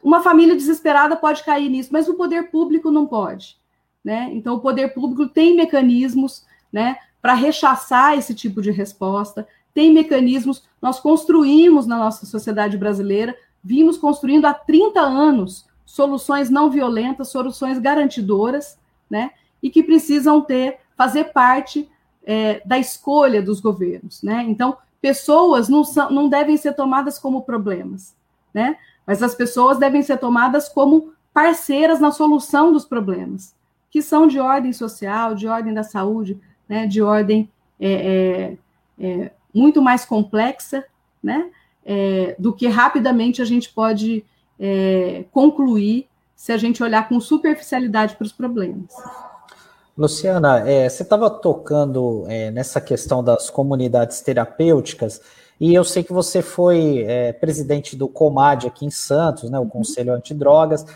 [0.00, 3.58] Uma família desesperada pode cair nisso, mas o poder público não pode.
[4.04, 4.30] Né?
[4.32, 9.44] Então, o poder público tem mecanismos né, para rechaçar esse tipo de resposta,
[9.74, 16.70] tem mecanismos, nós construímos na nossa sociedade brasileira, vimos construindo há 30 anos soluções não
[16.70, 18.78] violentas, soluções garantidoras,
[19.10, 21.90] né, e que precisam ter, fazer parte
[22.30, 24.44] é, da escolha dos governos, né?
[24.46, 28.14] Então, pessoas não, são, não devem ser tomadas como problemas,
[28.54, 28.76] né?
[29.04, 33.52] Mas as pessoas devem ser tomadas como parceiras na solução dos problemas
[33.90, 37.50] que são de ordem social, de ordem da saúde, né, de ordem
[37.80, 38.56] é,
[39.00, 40.84] é, é, muito mais complexa,
[41.20, 41.50] né,
[41.84, 44.24] é, do que rapidamente a gente pode
[44.60, 46.06] é, concluir
[46.36, 48.94] se a gente olhar com superficialidade para os problemas.
[50.00, 55.20] Luciana, é, você estava tocando nessa questão das comunidades terapêuticas,
[55.60, 57.06] e eu sei que você foi
[57.38, 60.86] presidente do COMAD aqui em Santos, né, o Conselho Antidrogas,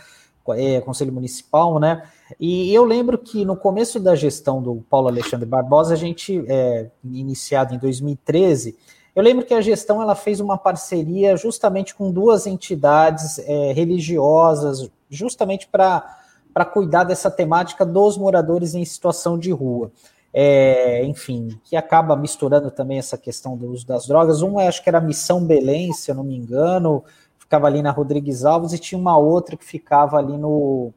[0.84, 2.02] Conselho Municipal, né?
[2.40, 6.90] E eu lembro que no começo da gestão do Paulo Alexandre Barbosa, a gente, é,
[7.04, 8.76] iniciado em 2013,
[9.14, 14.90] eu lembro que a gestão ela fez uma parceria justamente com duas entidades é, religiosas,
[15.08, 16.23] justamente para
[16.62, 19.90] cuidar dessa temática dos moradores em situação de rua.
[20.36, 24.42] É, enfim, que acaba misturando também essa questão do uso das drogas.
[24.42, 27.02] Um, acho que era Missão Belém, se eu não me engano,
[27.38, 30.92] ficava ali na Rodrigues Alves, e tinha uma outra que ficava ali no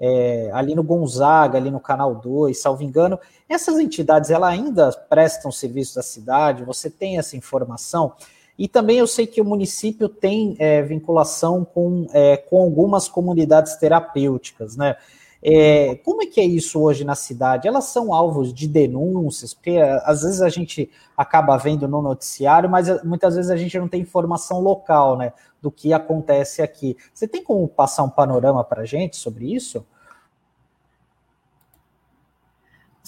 [0.00, 5.52] é, ali no Gonzaga, ali no Canal 2, salvo engano, essas entidades ela ainda prestam
[5.52, 8.14] serviço da cidade, você tem essa informação?
[8.60, 13.76] E também eu sei que o município tem é, vinculação com, é, com algumas comunidades
[13.76, 14.96] terapêuticas, né?
[15.42, 17.66] É, como é que é isso hoje na cidade?
[17.66, 23.02] Elas são alvos de denúncias, porque às vezes a gente acaba vendo no noticiário, mas
[23.02, 25.32] muitas vezes a gente não tem informação local, né?
[25.60, 26.96] do que acontece aqui.
[27.12, 29.84] Você tem como passar um panorama para a gente sobre isso?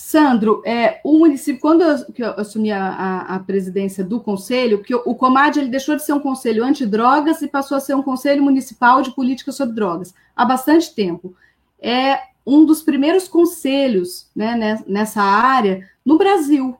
[0.02, 4.92] Sandro, é, o município, quando eu, eu assumi a, a, a, presidência do conselho, porque
[4.92, 8.42] o, Comad ele deixou de ser um conselho antidrogas e passou a ser um conselho
[8.42, 11.36] municipal de política sobre drogas há bastante tempo.
[11.80, 16.76] É um dos primeiros conselhos né, nessa área no Brasil.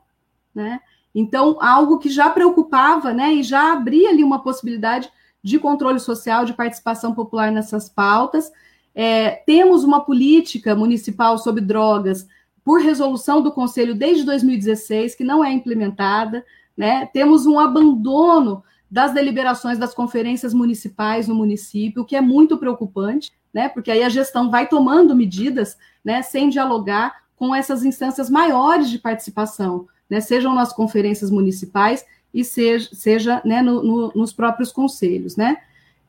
[0.52, 0.80] Né?
[1.14, 5.08] Então, algo que já preocupava né, e já abria ali uma possibilidade
[5.40, 8.50] de controle social, de participação popular nessas pautas.
[8.92, 12.26] É, temos uma política municipal sobre drogas
[12.64, 16.44] por resolução do Conselho desde 2016, que não é implementada.
[16.76, 17.06] Né?
[17.06, 23.32] Temos um abandono das deliberações das conferências municipais no município, o que é muito preocupante,
[23.52, 23.68] né?
[23.68, 28.98] porque aí a gestão vai tomando medidas né, sem dialogar com essas instâncias maiores de
[28.98, 30.20] participação, né?
[30.20, 35.36] sejam nas conferências municipais e seja, seja né, no, no, nos próprios conselhos.
[35.36, 35.56] Né?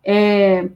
[0.03, 0.69] É,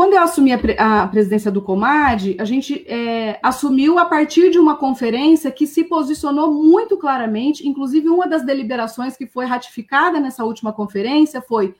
[0.00, 4.74] quando eu assumi a, presidência do Comad, a gente é, assumiu a partir de uma
[4.74, 10.72] conferência que se posicionou muito claramente, inclusive uma das deliberações que foi ratificada nessa última
[10.72, 11.74] conferência foi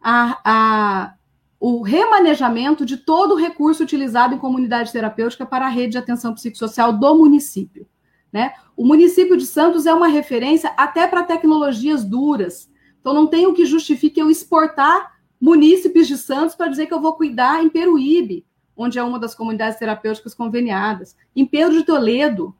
[0.00, 1.14] a, a,
[1.60, 6.34] o remanejamento de todo o recurso utilizado em comunidade terapêutica para a rede de atenção
[6.34, 7.86] psicossocial do município.
[8.32, 8.54] Né?
[8.76, 12.68] O município de Santos é uma referência até para tecnologias duras.
[13.00, 15.11] Então, não tem o que justifique eu exportar
[15.42, 19.34] munícipes de Santos para dizer que eu vou cuidar em Peruíbe, onde é uma das
[19.34, 22.54] comunidades terapêuticas conveniadas, em Pedro de Toledo.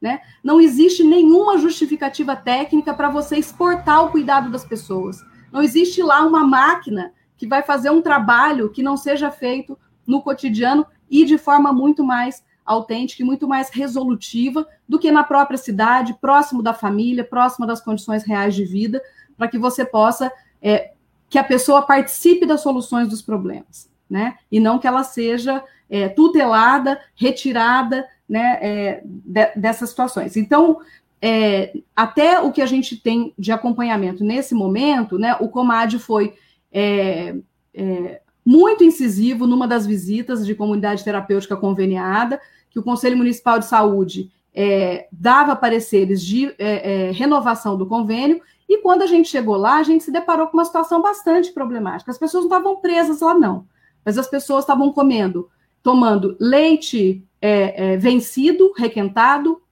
[0.00, 0.22] Né?
[0.42, 5.22] Não existe nenhuma justificativa técnica para você exportar o cuidado das pessoas.
[5.52, 10.22] Não existe lá uma máquina que vai fazer um trabalho que não seja feito no
[10.22, 15.58] cotidiano e de forma muito mais autêntica e muito mais resolutiva do que na própria
[15.58, 19.02] cidade, próximo da família, próximo das condições reais de vida,
[19.36, 20.93] para que você possa é,
[21.34, 24.36] que a pessoa participe das soluções dos problemas, né?
[24.52, 30.36] E não que ela seja é, tutelada, retirada, né, é, de, dessas situações.
[30.36, 30.78] Então,
[31.20, 36.36] é, até o que a gente tem de acompanhamento nesse momento, né, o Comad foi
[36.70, 37.34] é,
[37.74, 43.66] é, muito incisivo numa das visitas de comunidade terapêutica conveniada, que o Conselho Municipal de
[43.66, 49.56] Saúde é, dava pareceres de é, é, renovação do convênio, e quando a gente chegou
[49.56, 52.10] lá, a gente se deparou com uma situação bastante problemática.
[52.10, 53.66] As pessoas não estavam presas lá, não,
[54.04, 55.50] mas as pessoas estavam comendo,
[55.82, 59.62] tomando leite é, é, vencido, requentado,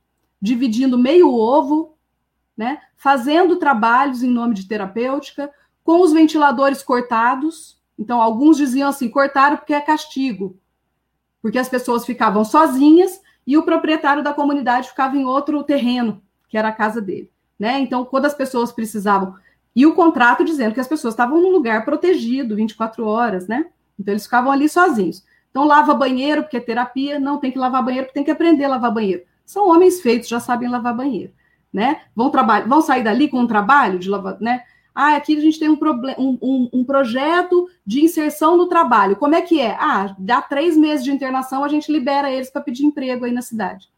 [0.41, 1.97] dividindo meio ovo,
[2.57, 5.51] né, fazendo trabalhos em nome de terapêutica,
[5.83, 7.81] com os ventiladores cortados.
[7.99, 10.61] Então, alguns diziam assim: cortaram porque é castigo
[11.43, 16.57] porque as pessoas ficavam sozinhas e o proprietário da comunidade ficava em outro terreno, que
[16.57, 17.32] era a casa dele.
[17.63, 17.79] Né?
[17.79, 19.37] Então, quando as pessoas precisavam.
[19.75, 23.67] E o contrato dizendo que as pessoas estavam num lugar protegido 24 horas, né?
[23.97, 25.25] Então, eles ficavam ali sozinhos.
[25.49, 28.65] Então, lava banheiro, porque é terapia, não tem que lavar banheiro, porque tem que aprender
[28.65, 29.23] a lavar banheiro.
[29.47, 31.33] São homens feitos, já sabem lavar banheiro,
[31.73, 32.01] né?
[32.17, 34.65] Vão, trabalhar, vão sair dali com um trabalho de lavar, né?
[34.93, 35.79] Ah, aqui a gente tem um,
[36.19, 39.15] um, um, um, projeto de inserção no trabalho.
[39.15, 39.77] Como é que é?
[39.79, 43.41] Ah, dá três meses de internação, a gente libera eles para pedir emprego aí na
[43.41, 43.89] cidade.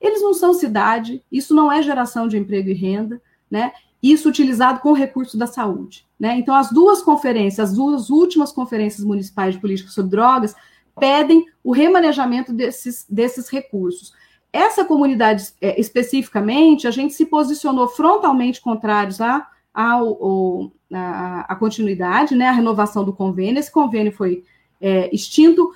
[0.00, 3.20] Eles não são cidade, isso não é geração de emprego e renda,
[3.50, 3.72] né?
[4.02, 6.06] Isso utilizado com recurso da saúde.
[6.18, 6.36] Né?
[6.36, 10.54] Então, as duas conferências, as duas últimas conferências municipais de política sobre drogas,
[10.98, 14.12] pedem o remanejamento desses, desses recursos.
[14.52, 22.34] Essa comunidade, é, especificamente, a gente se posicionou frontalmente contrários a ao, a, a, continuidade,
[22.34, 23.60] né, a renovação do convênio.
[23.60, 24.42] Esse convênio foi
[24.80, 25.70] é, extinto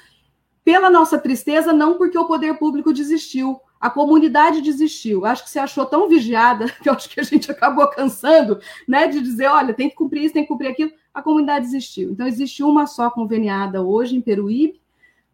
[0.65, 5.27] pela nossa tristeza, não porque o poder público desistiu, a comunidade desistiu.
[5.27, 9.21] Acho que se achou tão vigiada que acho que a gente acabou cansando, né, de
[9.21, 10.93] dizer, olha, tem que cumprir isso, tem que cumprir aquilo.
[11.13, 12.13] A comunidade desistiu.
[12.13, 14.81] Então existe uma só conveniada hoje em Peruíbe,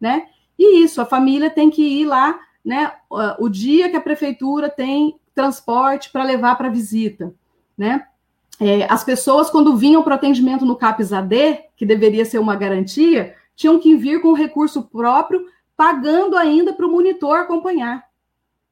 [0.01, 0.27] né?
[0.57, 2.91] E isso, a família tem que ir lá, né,
[3.39, 7.33] o dia que a prefeitura tem transporte para levar para visita,
[7.77, 8.05] né?
[8.59, 12.55] é, as pessoas, quando vinham para o atendimento no CAPS AD, que deveria ser uma
[12.55, 15.45] garantia, tinham que vir com recurso próprio,
[15.77, 18.03] pagando ainda para o monitor acompanhar.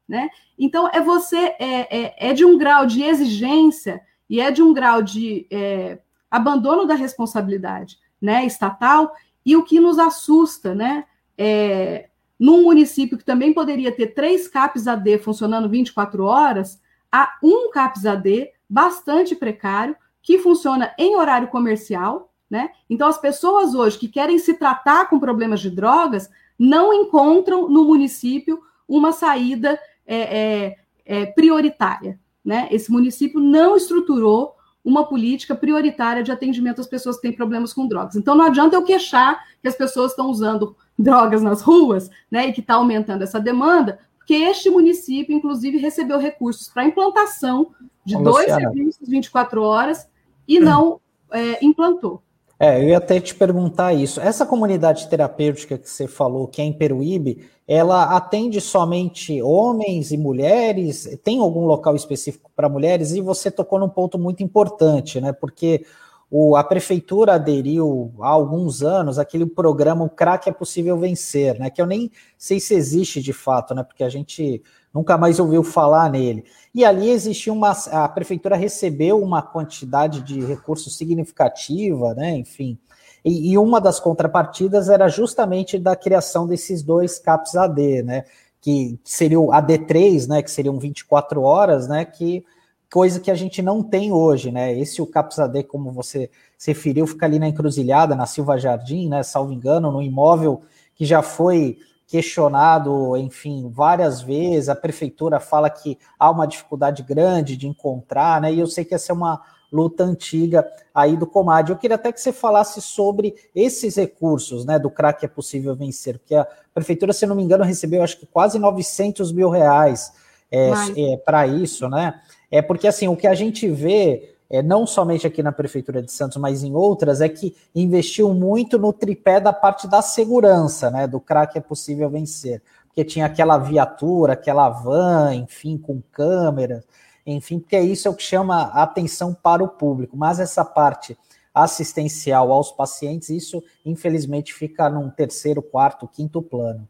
[0.08, 0.30] Né?
[0.58, 4.74] Então, é você, é, é, é, de um grau de exigência e é de um
[4.74, 6.00] grau de é,
[6.32, 9.14] abandono da responsabilidade né, estatal,
[9.46, 11.06] e o que nos assusta, né,
[11.38, 16.82] é, num município que também poderia ter três CAPs AD funcionando 24 horas,
[17.12, 22.70] há um CAPs AD bastante precário, que funciona em horário comercial, né?
[22.90, 26.30] Então, as pessoas hoje que querem se tratar com problemas de drogas
[26.60, 32.68] não encontram no município uma saída é, é, é, prioritária, né?
[32.72, 37.86] Esse município não estruturou uma política prioritária de atendimento às pessoas que têm problemas com
[37.86, 38.16] drogas.
[38.16, 42.54] Então, não adianta eu queixar que as pessoas estão usando drogas nas ruas, né, e
[42.54, 47.72] que está aumentando essa demanda, porque este município, inclusive, recebeu recursos para implantação
[48.06, 48.62] de dois Luciana.
[48.62, 50.08] serviços 24 horas
[50.48, 51.02] e não
[51.32, 52.22] é, implantou.
[52.60, 54.20] É, eu ia até te perguntar isso.
[54.20, 60.18] Essa comunidade terapêutica que você falou, que é em Peruíbe, ela atende somente homens e
[60.18, 61.20] mulheres?
[61.24, 63.12] Tem algum local específico para mulheres?
[63.12, 65.32] E você tocou num ponto muito importante, né?
[65.34, 65.86] Porque
[66.32, 71.70] o, a prefeitura aderiu há alguns anos aquele programa O Crack é Possível Vencer, né?
[71.70, 73.84] Que eu nem sei se existe de fato, né?
[73.84, 74.64] Porque a gente
[74.98, 76.44] nunca mais ouviu falar nele.
[76.74, 77.72] E ali existia uma.
[77.92, 82.36] A prefeitura recebeu uma quantidade de recursos significativa, né?
[82.36, 82.80] Enfim.
[83.24, 88.26] E, e uma das contrapartidas era justamente da criação desses dois CAPs AD, né?
[88.60, 90.42] Que seria o AD3, né?
[90.42, 92.04] Que seriam 24 horas, né?
[92.04, 92.44] Que
[92.92, 94.78] coisa que a gente não tem hoje, né?
[94.78, 99.08] Esse o CAPS AD, como você se referiu, fica ali na encruzilhada, na Silva Jardim,
[99.08, 99.22] né?
[99.22, 100.62] Salvo engano, no imóvel
[100.96, 101.78] que já foi
[102.08, 104.70] questionado, enfim, várias vezes.
[104.70, 108.54] A prefeitura fala que há uma dificuldade grande de encontrar, né?
[108.54, 110.66] E eu sei que essa é uma luta antiga
[110.96, 111.70] aí do Comad.
[111.70, 116.18] Eu queria até que você falasse sobre esses recursos, né, do crack é possível vencer,
[116.18, 120.14] porque a prefeitura, se não me engano, recebeu acho que quase 900 mil reais
[120.50, 122.22] é, é para isso, né?
[122.50, 126.12] É porque assim, o que a gente vê é, não somente aqui na Prefeitura de
[126.12, 131.08] Santos, mas em outras, é que investiu muito no tripé da parte da segurança, né?
[131.08, 132.62] Do crack é possível vencer.
[132.88, 136.84] Porque tinha aquela viatura, aquela van, enfim, com câmeras,
[137.26, 140.16] enfim, porque isso é o que chama a atenção para o público.
[140.16, 141.18] Mas essa parte
[141.54, 146.88] assistencial aos pacientes, isso infelizmente fica num terceiro, quarto, quinto plano.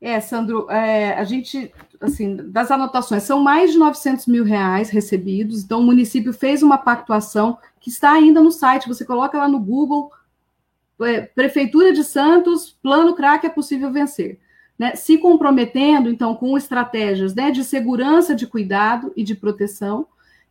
[0.00, 1.70] É, Sandro, é, a gente,
[2.00, 6.78] assim, das anotações, são mais de 900 mil reais recebidos, então o município fez uma
[6.78, 10.10] pactuação que está ainda no site, você coloca lá no Google,
[11.02, 14.38] é, Prefeitura de Santos, plano crack é possível vencer.
[14.78, 20.06] Né, se comprometendo, então, com estratégias né, de segurança, de cuidado e de proteção,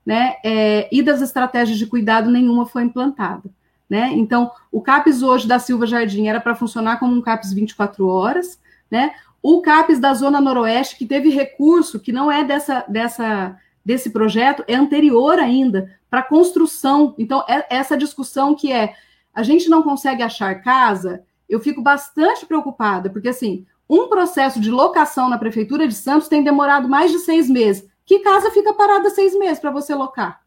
[0.05, 3.49] né, é, e das estratégias de cuidado, nenhuma foi implantada.
[3.89, 4.11] Né?
[4.13, 8.59] Então, o CAPES hoje da Silva Jardim era para funcionar como um CAPES 24 horas,
[8.89, 9.13] né?
[9.41, 14.63] O CAPES da Zona Noroeste, que teve recurso, que não é dessa, dessa, desse projeto,
[14.67, 17.15] é anterior ainda, para construção.
[17.17, 18.93] Então, é essa discussão que é,
[19.33, 24.69] a gente não consegue achar casa, eu fico bastante preocupada, porque, assim, um processo de
[24.69, 27.89] locação na Prefeitura de Santos tem demorado mais de seis meses.
[28.05, 30.41] Que casa fica parada seis meses para você locar?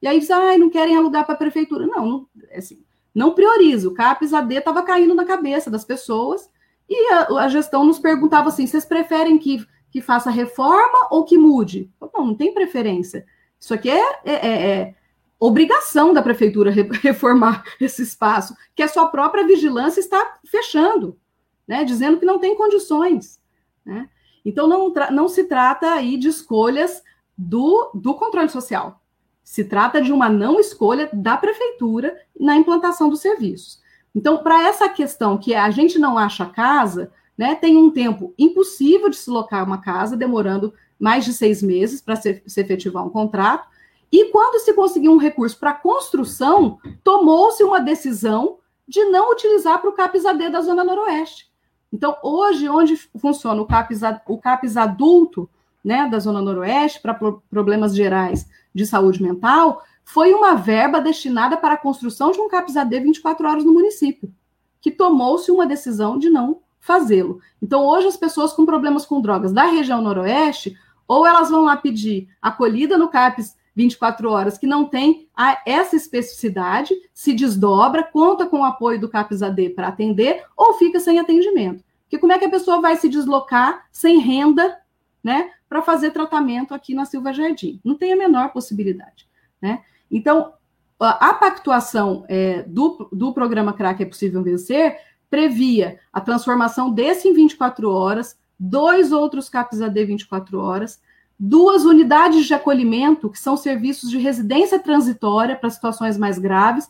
[0.00, 1.86] E aí diz, ah, não querem alugar para a Prefeitura.
[1.86, 3.88] Não, não, assim, não prioriza.
[3.88, 6.48] O CAPES AD estava caindo na cabeça das pessoas,
[6.88, 11.36] e a, a, gestão nos perguntava assim: vocês preferem que, que faça reforma ou que
[11.36, 11.90] mude?
[12.00, 13.26] Não, não tem preferência.
[13.60, 14.94] Isso aqui é, é, é, é
[15.38, 16.70] obrigação da prefeitura
[17.02, 21.18] reformar esse espaço, que a sua própria vigilância está fechando,
[21.66, 23.40] né, dizendo que não tem condições.
[23.84, 24.08] Né?
[24.44, 27.02] Então, não, não se trata aí de escolhas
[27.36, 29.00] do, do controle social.
[29.44, 33.80] Se trata de uma não escolha da prefeitura na implantação dos serviços.
[34.18, 39.08] Então, para essa questão que a gente não acha casa, né, tem um tempo impossível
[39.08, 43.10] de se locar uma casa, demorando mais de seis meses para se, se efetivar um
[43.10, 43.68] contrato.
[44.10, 48.58] E quando se conseguiu um recurso para construção, tomou-se uma decisão
[48.88, 51.48] de não utilizar para o CAPES AD da Zona Noroeste.
[51.92, 55.48] Então, hoje, onde funciona o CAPES, o CAPES adulto
[55.84, 59.80] né, da Zona Noroeste, para pro, problemas gerais de saúde mental,
[60.10, 64.32] foi uma verba destinada para a construção de um CAPS-AD 24 horas no município,
[64.80, 67.40] que tomou-se uma decisão de não fazê-lo.
[67.60, 70.74] Então, hoje, as pessoas com problemas com drogas da região noroeste,
[71.06, 75.28] ou elas vão lá pedir acolhida no CAPS 24 horas, que não tem
[75.66, 81.18] essa especificidade, se desdobra, conta com o apoio do CAPS-AD para atender, ou fica sem
[81.18, 81.84] atendimento.
[82.04, 84.80] Porque como é que a pessoa vai se deslocar sem renda,
[85.22, 87.78] né, para fazer tratamento aqui na Silva Jardim?
[87.84, 89.28] Não tem a menor possibilidade,
[89.60, 89.82] né?
[90.10, 90.52] Então,
[90.98, 94.96] a pactuação é, do, do programa CRAC é possível vencer
[95.30, 101.00] previa a transformação desse em 24 horas, dois outros CAPs AD 24 horas,
[101.38, 106.88] duas unidades de acolhimento, que são serviços de residência transitória para situações mais graves,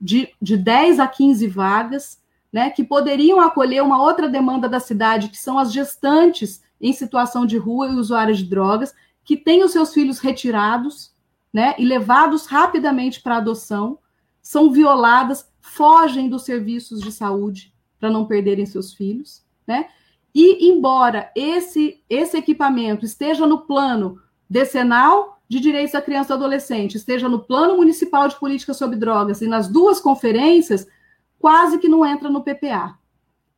[0.00, 2.20] de, de 10 a 15 vagas,
[2.52, 7.44] né, que poderiam acolher uma outra demanda da cidade, que são as gestantes em situação
[7.44, 8.94] de rua e usuárias de drogas,
[9.24, 11.12] que têm os seus filhos retirados,
[11.52, 13.98] né, e levados rapidamente para adoção,
[14.42, 19.88] são violadas, fogem dos serviços de saúde para não perderem seus filhos, né?
[20.34, 26.44] E embora esse esse equipamento esteja no plano decenal de direitos da criança e do
[26.44, 30.86] adolescente, esteja no plano municipal de política sobre drogas e nas duas conferências,
[31.38, 32.98] quase que não entra no PPA.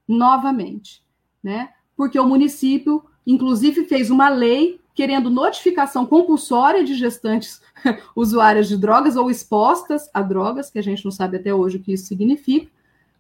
[0.07, 1.05] Novamente,
[1.43, 1.71] né?
[1.97, 7.61] Porque o município inclusive fez uma lei querendo notificação compulsória de gestantes
[8.15, 11.81] usuárias de drogas ou expostas a drogas, que a gente não sabe até hoje o
[11.81, 12.71] que isso significa,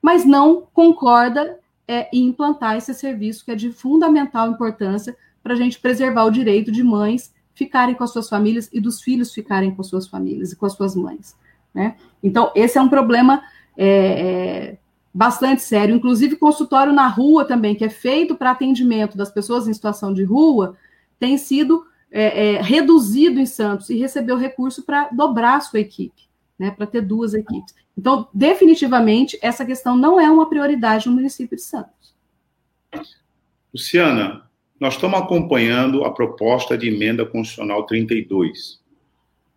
[0.02, 5.56] mas não concorda é, em implantar esse serviço que é de fundamental importância para a
[5.56, 9.74] gente preservar o direito de mães ficarem com as suas famílias e dos filhos ficarem
[9.74, 11.36] com suas famílias e com as suas mães.
[11.74, 11.96] Né?
[12.22, 13.42] Então, esse é um problema
[13.76, 14.78] é, é,
[15.12, 15.94] bastante sério.
[15.94, 20.24] Inclusive, consultório na rua também, que é feito para atendimento das pessoas em situação de
[20.24, 20.76] rua,
[21.18, 26.22] tem sido é, é, reduzido em Santos e recebeu recurso para dobrar sua equipe,
[26.58, 27.74] né, para ter duas equipes.
[27.96, 32.14] Então, definitivamente, essa questão não é uma prioridade no município de Santos.
[33.72, 34.42] Luciana,
[34.80, 38.80] nós estamos acompanhando a proposta de emenda constitucional 32,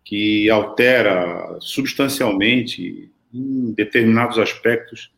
[0.04, 5.10] que altera substancialmente, em determinados aspectos,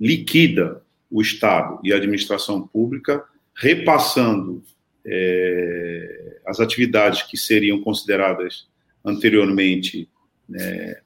[0.00, 3.22] liquida o Estado e a administração pública,
[3.54, 4.62] repassando
[5.04, 8.68] é, as atividades que seriam consideradas
[9.04, 10.08] anteriormente
[10.48, 11.00] né,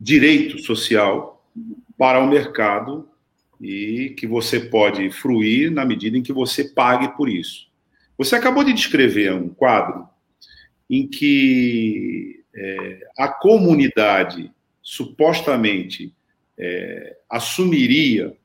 [0.00, 1.44] direito social
[1.98, 3.08] para o mercado
[3.60, 7.68] e que você pode fruir na medida em que você pague por isso.
[8.18, 10.06] Você acabou de descrever um quadro
[10.88, 14.50] em que é, a comunidade
[14.82, 16.14] supostamente
[16.58, 18.36] é, assumiria,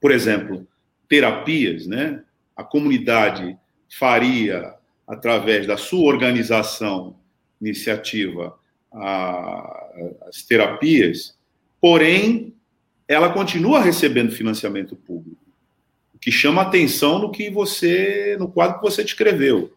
[0.00, 0.66] por exemplo,
[1.08, 2.22] terapias, né?
[2.56, 3.56] a comunidade
[3.98, 4.74] faria,
[5.06, 7.16] através da sua organização,
[7.60, 8.58] iniciativa,
[8.92, 9.88] a,
[10.28, 11.36] as terapias,
[11.80, 12.54] porém,
[13.06, 15.40] ela continua recebendo financiamento público.
[16.20, 19.72] que chama atenção no que você, no quadro que você descreveu.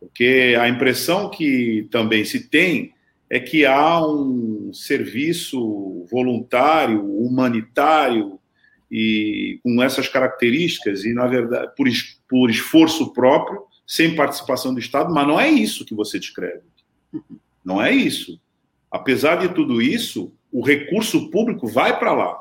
[0.00, 2.94] Porque a impressão que também se tem
[3.32, 8.38] é que há um serviço voluntário, humanitário
[8.90, 11.88] e com essas características e na verdade por,
[12.28, 16.60] por esforço próprio, sem participação do Estado, mas não é isso que você descreve.
[17.64, 18.38] Não é isso.
[18.90, 22.38] Apesar de tudo isso, o recurso público vai para lá.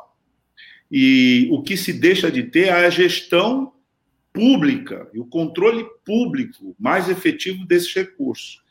[0.92, 3.72] E o que se deixa de ter é a gestão
[4.34, 8.62] pública e o controle público mais efetivo desses recursos.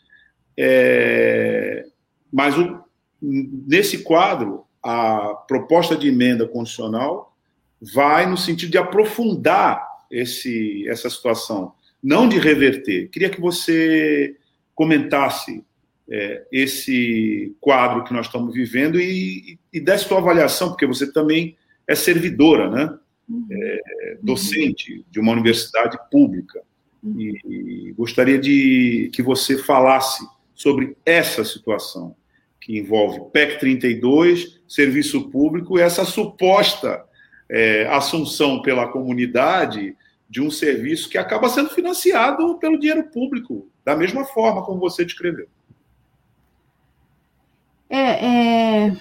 [0.55, 1.87] É,
[2.32, 2.82] mas o,
[3.20, 7.36] nesse quadro, a proposta de emenda constitucional
[7.81, 13.09] vai no sentido de aprofundar esse, essa situação, não de reverter.
[13.09, 14.36] Queria que você
[14.74, 15.65] comentasse
[16.11, 21.57] é, esse quadro que nós estamos vivendo e, e desse sua avaliação, porque você também
[21.86, 22.98] é servidora, né?
[23.28, 23.47] Uhum.
[23.51, 26.61] É, docente de uma universidade pública.
[27.02, 27.20] Uhum.
[27.20, 32.16] E, e gostaria de que você falasse sobre essa situação,
[32.61, 37.05] que envolve PEC 32, serviço público e essa suposta
[37.49, 39.97] é, assunção pela comunidade
[40.28, 45.05] de um serviço que acaba sendo financiado pelo dinheiro público, da mesma forma como você
[45.05, 45.49] descreveu.
[47.89, 48.97] É, é,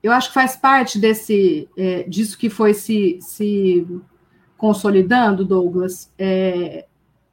[0.00, 3.84] eu acho que faz parte desse é, disso que foi se, se
[4.56, 6.86] consolidando, Douglas, é,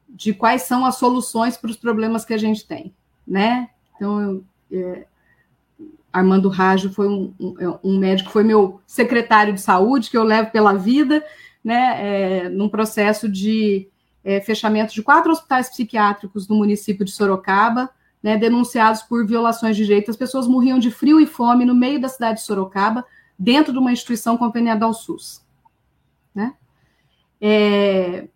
[0.09, 2.91] de quais são as soluções para os problemas que a gente tem,
[3.27, 3.69] né?
[3.95, 5.05] Então, é,
[6.11, 7.33] Armando Rajo foi um,
[7.83, 11.23] um, médico, foi meu secretário de saúde, que eu levo pela vida,
[11.63, 11.97] né,
[12.45, 13.87] é, num processo de
[14.23, 17.89] é, fechamento de quatro hospitais psiquiátricos no município de Sorocaba,
[18.21, 20.09] né, denunciados por violações de direitos.
[20.09, 23.05] As pessoas morriam de frio e fome no meio da cidade de Sorocaba,
[23.37, 25.45] dentro de uma instituição conveniada ao SUS.
[26.35, 26.53] Né?
[27.39, 28.27] É,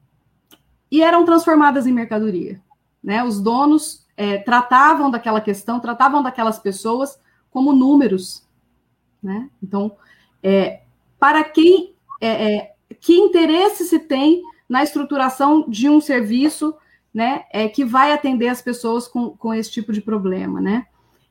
[0.89, 2.61] e eram transformadas em mercadoria.
[3.03, 3.23] Né?
[3.23, 7.19] Os donos é, tratavam daquela questão, tratavam daquelas pessoas
[7.53, 8.43] como números.
[9.21, 9.49] Né?
[9.61, 9.95] Então,
[10.41, 10.81] é,
[11.19, 16.75] para quem, é, é, que interesse se tem na estruturação de um serviço
[17.13, 20.87] né, é, que vai atender as pessoas com, com esse tipo de problema, né?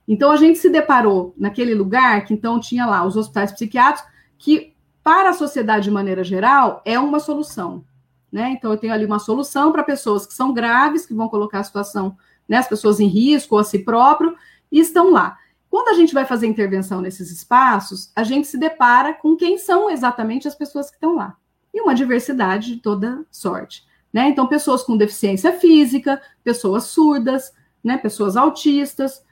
[0.07, 4.74] Então a gente se deparou naquele lugar que então tinha lá os hospitais psiquiátricos, que
[5.03, 7.85] para a sociedade de maneira geral é uma solução,
[8.31, 8.51] né?
[8.51, 11.65] Então eu tenho ali uma solução para pessoas que são graves, que vão colocar a
[11.65, 12.16] situação,
[12.49, 14.36] né, as pessoas em risco ou a si próprio
[14.70, 15.39] e estão lá.
[15.73, 19.89] Quando a gente vai fazer intervenção nesses espaços, a gente se depara com quem são
[19.89, 21.35] exatamente as pessoas que estão lá.
[21.73, 23.82] E uma diversidade de toda sorte.
[24.12, 24.28] Né?
[24.28, 27.97] Então, pessoas com deficiência física, pessoas surdas, né?
[27.97, 29.24] pessoas autistas,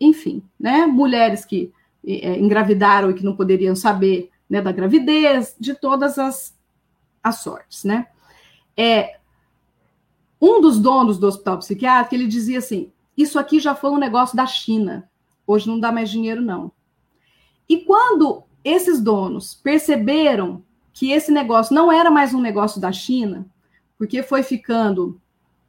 [0.00, 0.86] enfim, né?
[0.86, 1.72] mulheres que
[2.04, 6.52] é, engravidaram e que não poderiam saber né, da gravidez, de todas as,
[7.22, 7.84] as sortes.
[7.84, 8.08] Né?
[8.76, 9.20] É,
[10.42, 14.36] um dos donos do hospital psiquiátrico, ele dizia assim, isso aqui já foi um negócio
[14.36, 15.08] da China,
[15.46, 16.72] hoje não dá mais dinheiro, não.
[17.68, 20.62] E quando esses donos perceberam
[20.92, 23.46] que esse negócio não era mais um negócio da China,
[23.98, 25.20] porque foi ficando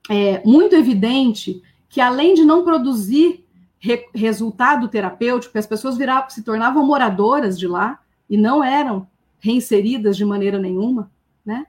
[0.09, 3.45] é, muito evidente que, além de não produzir
[3.79, 7.99] re resultado terapêutico, as pessoas viravam, se tornavam moradoras de lá
[8.29, 9.07] e não eram
[9.39, 11.11] reinseridas de maneira nenhuma,
[11.45, 11.65] né?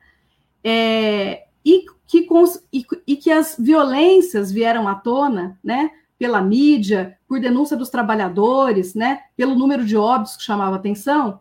[0.65, 2.27] É, e, que,
[2.73, 5.91] e, e que as violências vieram à tona, né?
[6.19, 9.21] Pela mídia, por denúncia dos trabalhadores, né?
[9.37, 11.41] Pelo número de óbitos que chamava atenção,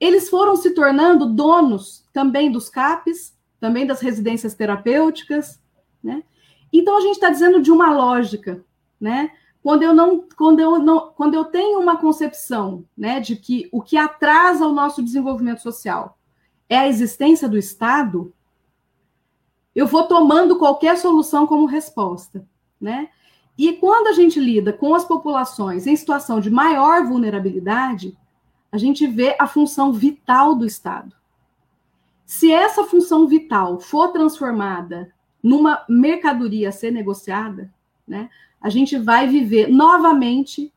[0.00, 5.60] eles foram se tornando donos também dos CAPs, também das residências terapêuticas,
[6.02, 6.24] né?
[6.72, 8.64] Então a gente está dizendo de uma lógica,
[9.00, 9.30] né?
[9.62, 13.82] Quando eu não, quando eu não, quando eu tenho uma concepção, né, de que o
[13.82, 16.18] que atrasa o nosso desenvolvimento social
[16.66, 18.32] é a existência do Estado,
[19.74, 22.46] eu vou tomando qualquer solução como resposta,
[22.80, 23.10] né?
[23.60, 28.16] E quando a gente lida com as populações em situação de maior vulnerabilidade,
[28.72, 31.14] a gente vê a função vital do Estado.
[32.24, 35.12] Se essa função vital for transformada
[35.42, 37.70] numa mercadoria a ser negociada,
[38.08, 38.30] né,
[38.62, 40.72] a gente vai viver novamente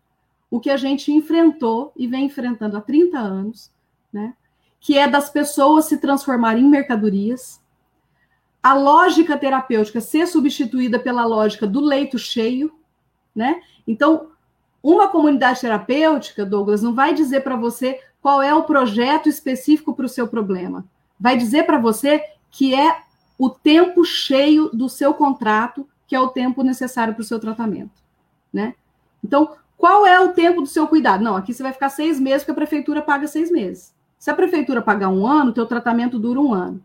[0.51, 3.72] o que a gente enfrentou e vem enfrentando há 30 anos,
[4.11, 4.34] né,
[4.81, 7.62] que é das pessoas se transformarem em mercadorias,
[8.64, 12.73] a lógica terapêutica ser substituída pela lógica do leito cheio,
[13.35, 13.61] né?
[13.85, 14.30] Então,
[14.81, 20.06] uma comunidade terapêutica, Douglas, não vai dizer para você qual é o projeto específico para
[20.06, 20.85] o seu problema
[21.23, 22.22] vai dizer para você
[22.52, 23.02] que é
[23.40, 28.03] o tempo cheio do seu contrato, que é o tempo necessário para o seu tratamento,
[28.52, 28.76] né?
[29.23, 31.23] Então, qual é o tempo do seu cuidado?
[31.23, 33.94] Não, aqui você vai ficar seis meses, porque a prefeitura paga seis meses.
[34.19, 36.84] Se a prefeitura pagar um ano, o teu tratamento dura um ano,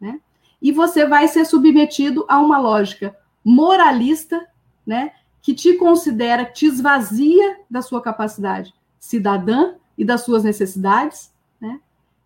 [0.00, 0.20] né?
[0.62, 4.46] E você vai ser submetido a uma lógica moralista,
[4.86, 5.12] né?
[5.42, 11.80] Que te considera, te esvazia da sua capacidade cidadã e das suas necessidades, né?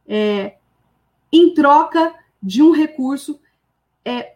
[0.07, 0.57] É,
[1.33, 3.41] em troca de um recurso.
[4.05, 4.35] É,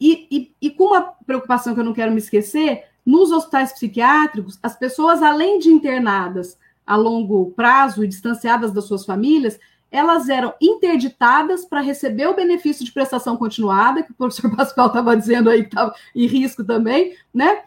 [0.00, 4.58] e, e, e com uma preocupação que eu não quero me esquecer, nos hospitais psiquiátricos,
[4.62, 9.58] as pessoas, além de internadas a longo prazo e distanciadas das suas famílias,
[9.94, 15.16] elas eram interditadas para receber o benefício de prestação continuada, que o professor Pascoal estava
[15.16, 17.62] dizendo aí que estava em risco também, né?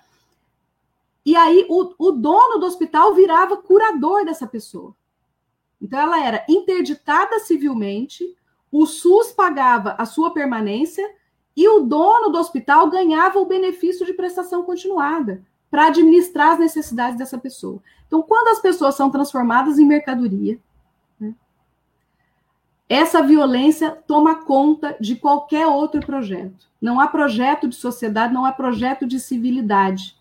[1.26, 4.94] E aí o, o dono do hospital virava curador dessa pessoa.
[5.82, 8.36] Então ela era interditada civilmente,
[8.70, 11.10] o SUS pagava a sua permanência
[11.56, 15.42] e o dono do hospital ganhava o benefício de prestação continuada
[15.72, 17.82] para administrar as necessidades dessa pessoa.
[18.06, 20.60] Então, quando as pessoas são transformadas em mercadoria,
[22.90, 26.68] essa violência toma conta de qualquer outro projeto.
[26.82, 30.16] Não há projeto de sociedade, não há projeto de civilidade.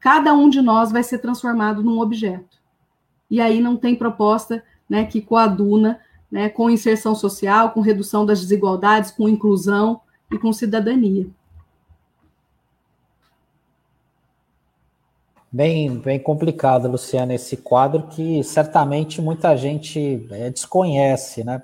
[0.00, 2.58] Cada um de nós vai ser transformado num objeto.
[3.30, 6.00] E aí não tem proposta né, que coaduna
[6.30, 10.00] né, com inserção social, com redução das desigualdades, com inclusão,
[10.32, 11.28] e com cidadania.
[15.50, 21.62] Bem, bem complicado, Luciana, esse quadro que certamente muita gente é, desconhece, né?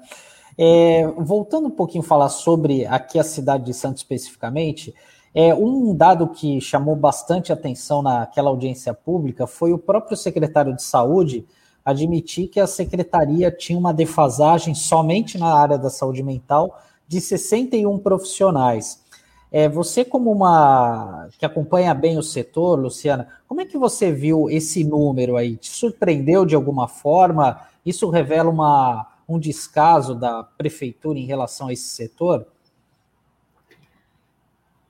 [0.60, 4.92] É, voltando um pouquinho a falar sobre aqui a cidade de Santos especificamente,
[5.32, 10.82] é, um dado que chamou bastante atenção naquela audiência pública foi o próprio secretário de
[10.82, 11.46] saúde
[11.84, 17.98] admitir que a secretaria tinha uma defasagem somente na área da saúde mental de 61
[17.98, 19.02] profissionais.
[19.50, 24.50] É, você, como uma que acompanha bem o setor, Luciana, como é que você viu
[24.50, 25.56] esse número aí?
[25.56, 27.60] Te surpreendeu de alguma forma?
[27.86, 32.46] Isso revela uma, um descaso da prefeitura em relação a esse setor?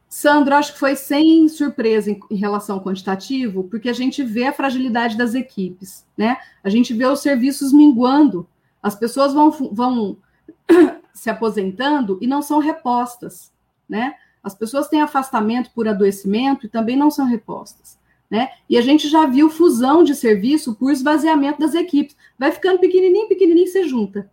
[0.09, 4.53] Sandro, acho que foi sem surpresa em, relação ao quantitativo, porque a gente vê a
[4.53, 6.39] fragilidade das equipes, né?
[6.65, 8.49] A gente vê os serviços minguando,
[8.83, 10.17] as pessoas vão, vão
[11.13, 13.53] se aposentando e não são repostas,
[13.89, 14.15] né?
[14.43, 17.99] As pessoas têm afastamento por adoecimento e também não são repostas,
[18.31, 18.51] né?
[18.69, 22.17] E a gente já viu fusão de serviço por esvaziamento das equipes.
[22.39, 24.31] Vai ficando pequenininho, pequenininho, você junta,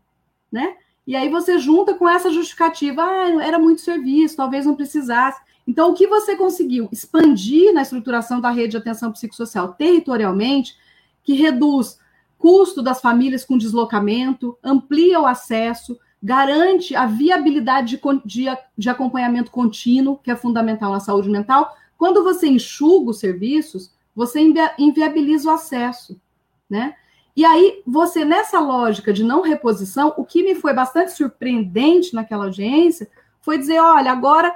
[0.52, 0.76] né?
[1.08, 5.40] E aí você junta com essa justificativa, ah, era muito serviço, talvez não precisasse.
[5.68, 10.76] Então, o que você conseguiu expandir na estruturação da rede de atenção psicossocial territorialmente,
[11.24, 11.98] que reduz
[12.38, 19.52] custo das famílias com deslocamento, amplia o acesso, garante a viabilidade de, de, de, acompanhamento
[19.52, 21.76] contínuo, que é fundamental na saúde mental.
[22.06, 24.40] Quando você enxuga os serviços, você
[24.78, 26.22] inviabiliza o acesso,
[26.70, 26.96] né?
[27.36, 32.46] E aí, você, nessa lógica de não reposição, o que me foi bastante surpreendente naquela
[32.46, 33.10] audiência
[33.42, 34.56] foi dizer: olha, agora,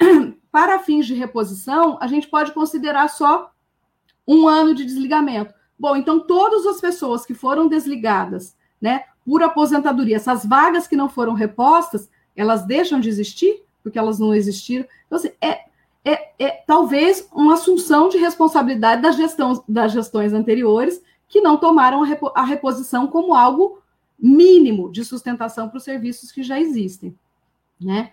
[0.50, 3.52] para fins de reposição, a gente pode considerar só
[4.26, 5.52] um ano de desligamento.
[5.78, 10.16] Bom, então todas as pessoas que foram desligadas, né, por aposentadoria.
[10.16, 14.86] Essas vagas que não foram repostas, elas deixam de existir, porque elas não existiram.
[15.04, 15.65] Então, assim, é,
[16.06, 22.04] é, é talvez uma assunção de responsabilidade da gestão, das gestões anteriores que não tomaram
[22.04, 22.06] a,
[22.36, 23.82] a reposição como algo
[24.16, 27.14] mínimo de sustentação para os serviços que já existem,
[27.80, 28.12] né?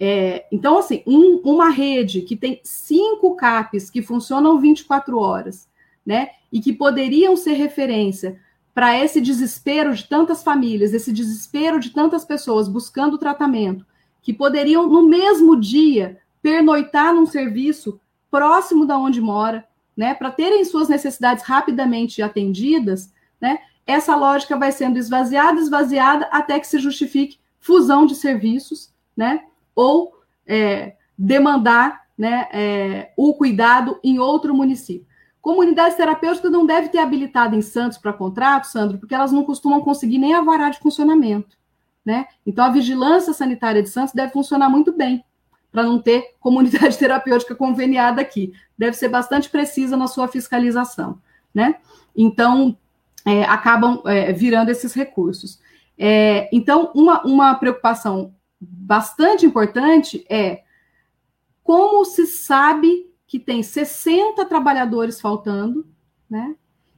[0.00, 5.68] É, então, assim, um, uma rede que tem cinco CAPs que funcionam 24 horas,
[6.04, 8.38] né, e que poderiam ser referência
[8.74, 13.86] para esse desespero de tantas famílias, esse desespero de tantas pessoas buscando tratamento,
[14.20, 17.98] que poderiam, no mesmo dia, pernoitar num serviço
[18.30, 19.66] próximo da onde mora,
[19.96, 23.10] né, para terem suas necessidades rapidamente atendidas,
[23.40, 29.44] né, essa lógica vai sendo esvaziada, esvaziada, até que se justifique fusão de serviços, né,
[29.74, 30.12] ou
[30.46, 35.06] é, demandar né, é, o cuidado em outro município.
[35.40, 39.80] Comunidades terapêuticas não devem ter habilitado em Santos para contrato, Sandro, porque elas não costumam
[39.80, 41.56] conseguir nem a de funcionamento.
[42.04, 42.26] Né?
[42.44, 45.24] Então, a vigilância sanitária de Santos deve funcionar muito bem,
[45.74, 48.52] para não ter comunidade terapêutica conveniada aqui.
[48.78, 51.20] Deve ser bastante precisa na sua fiscalização.
[51.52, 51.74] Né?
[52.16, 52.78] Então,
[53.26, 55.60] é, acabam é, virando esses recursos.
[55.98, 60.62] É, então, uma, uma preocupação bastante importante é
[61.64, 65.84] como se sabe que tem 60 trabalhadores faltando,
[66.30, 66.54] né?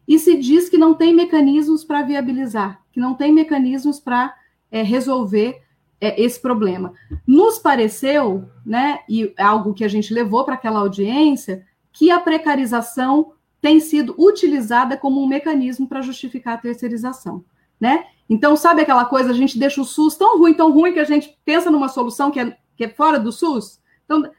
[0.07, 4.35] E se diz que não tem mecanismos para viabilizar, que não tem mecanismos para
[4.70, 5.62] é, resolver
[6.01, 6.93] é, esse problema.
[7.27, 12.20] Nos pareceu, né, e é algo que a gente levou para aquela audiência, que a
[12.20, 17.44] precarização tem sido utilizada como um mecanismo para justificar a terceirização,
[17.81, 18.05] né?
[18.28, 21.05] Então, sabe aquela coisa, a gente deixa o SUS tão ruim, tão ruim, que a
[21.05, 23.81] gente pensa numa solução que é que é fora do SUS.
[24.05, 24.31] Então,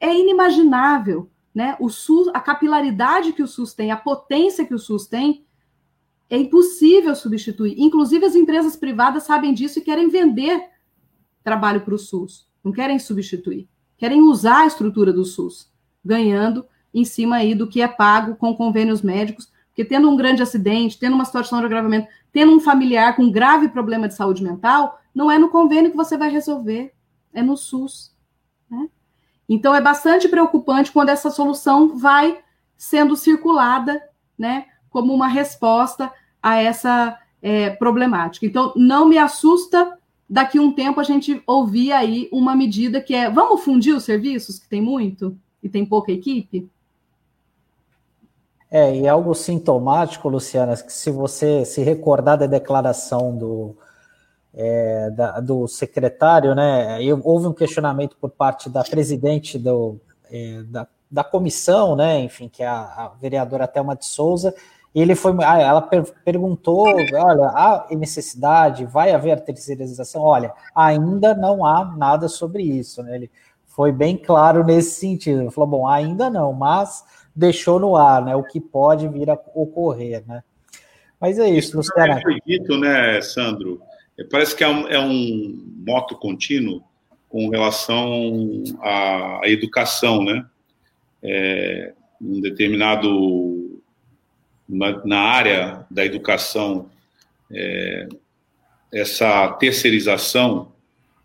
[0.00, 1.76] é inimaginável, né?
[1.80, 5.44] O SUS, a capilaridade que o SUS tem, a potência que o SUS tem,
[6.28, 7.74] é impossível substituir.
[7.76, 10.68] Inclusive, as empresas privadas sabem disso e querem vender
[11.42, 12.48] trabalho para o SUS.
[12.62, 13.68] Não querem substituir.
[13.96, 15.70] Querem usar a estrutura do SUS,
[16.04, 20.42] ganhando em cima aí do que é pago com convênios médicos, porque tendo um grande
[20.42, 25.00] acidente, tendo uma situação de agravamento, tendo um familiar com grave problema de saúde mental,
[25.14, 26.92] não é no convênio que você vai resolver,
[27.32, 28.14] é no SUS.
[28.70, 28.88] Né?
[29.48, 32.40] Então, é bastante preocupante quando essa solução vai
[32.76, 34.00] sendo circulada,
[34.38, 36.10] né, como uma resposta
[36.42, 38.46] a essa é, problemática.
[38.46, 39.98] Então, não me assusta
[40.30, 44.04] daqui a um tempo a gente ouvir aí uma medida que é vamos fundir os
[44.04, 46.70] serviços, que tem muito e tem pouca equipe?
[48.70, 53.76] É, e algo sintomático, Luciana, que se você se recordar da declaração do,
[54.54, 59.98] é, da, do secretário, né, eu, houve um questionamento por parte da presidente do,
[60.30, 64.54] é, da, da comissão, né, enfim, que é a, a vereadora Thelma de Souza,
[64.94, 70.22] ele foi, ah, ela per perguntou, olha, há necessidade, vai haver terceirização?
[70.22, 73.14] Olha, ainda não há nada sobre isso, né?
[73.14, 73.30] Ele
[73.66, 75.42] foi bem claro nesse sentido.
[75.42, 77.04] Ele falou, bom, ainda não, mas
[77.34, 78.34] deixou no ar, né?
[78.34, 80.42] O que pode vir a ocorrer, né?
[81.20, 82.14] Mas é isso, isso Luciana.
[82.14, 83.80] Eu acredito, né, Sandro?
[84.30, 86.82] Parece que é um, é um moto contínuo
[87.28, 90.44] com relação à, à educação, né?
[91.22, 93.80] É, um determinado
[94.70, 96.88] na, na área da educação,
[97.50, 98.08] é,
[98.92, 100.72] essa terceirização,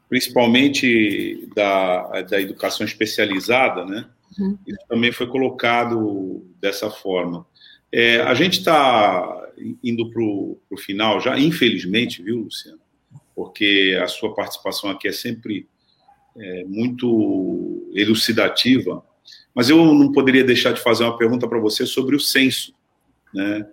[0.09, 4.05] principalmente da, da educação especializada, né?
[4.37, 4.57] Uhum.
[4.67, 7.45] Isso também foi colocado dessa forma.
[7.91, 9.43] É, a gente está
[9.83, 12.79] indo para o final já, infelizmente, viu, Luciano?
[13.33, 15.67] Porque a sua participação aqui é sempre
[16.37, 19.03] é, muito elucidativa,
[19.53, 22.74] mas eu não poderia deixar de fazer uma pergunta para você sobre o censo.
[23.35, 23.67] Né?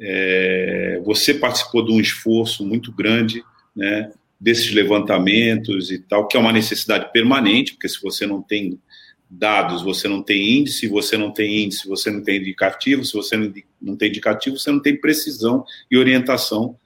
[0.00, 6.40] É, você participou de um esforço muito grande, né, desses levantamentos e tal, que é
[6.40, 8.80] uma necessidade permanente, porque se você não tem
[9.28, 13.36] dados, você não tem índice, você não tem índice, você não tem indicativo, se você
[13.36, 16.76] não tem indicativo, você não tem precisão e orientação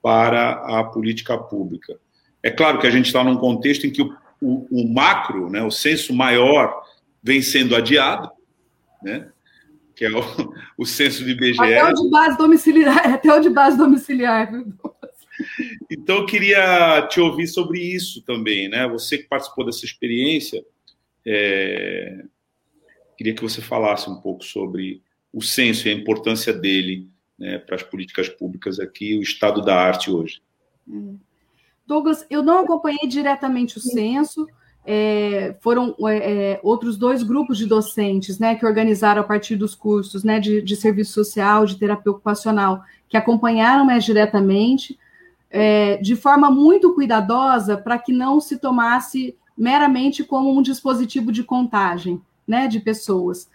[0.00, 1.98] para a política pública.
[2.42, 5.62] É claro que a gente está num contexto em que o, o, o macro, né,
[5.62, 6.80] o censo maior,
[7.22, 8.30] vem sendo adiado,
[9.02, 9.28] né?
[10.00, 11.60] Que é o, o censo do IBGE.
[11.60, 14.72] Até o de base domiciliar, até o de base domiciliar, viu?
[15.90, 18.88] Então, eu queria te ouvir sobre isso também, né?
[18.88, 20.64] Você que participou dessa experiência,
[21.26, 22.24] é...
[23.14, 27.06] queria que você falasse um pouco sobre o censo e a importância dele
[27.38, 30.40] né, para as políticas públicas aqui, o estado da arte hoje.
[31.86, 34.46] Douglas, eu não acompanhei diretamente o censo,
[34.84, 39.74] é, foram é, é, outros dois grupos de docentes, né, que organizaram a partir dos
[39.74, 44.98] cursos, né, de, de serviço social, de terapia ocupacional, que acompanharam mais diretamente,
[45.50, 51.44] é, de forma muito cuidadosa, para que não se tomasse meramente como um dispositivo de
[51.44, 53.48] contagem, né, de pessoas,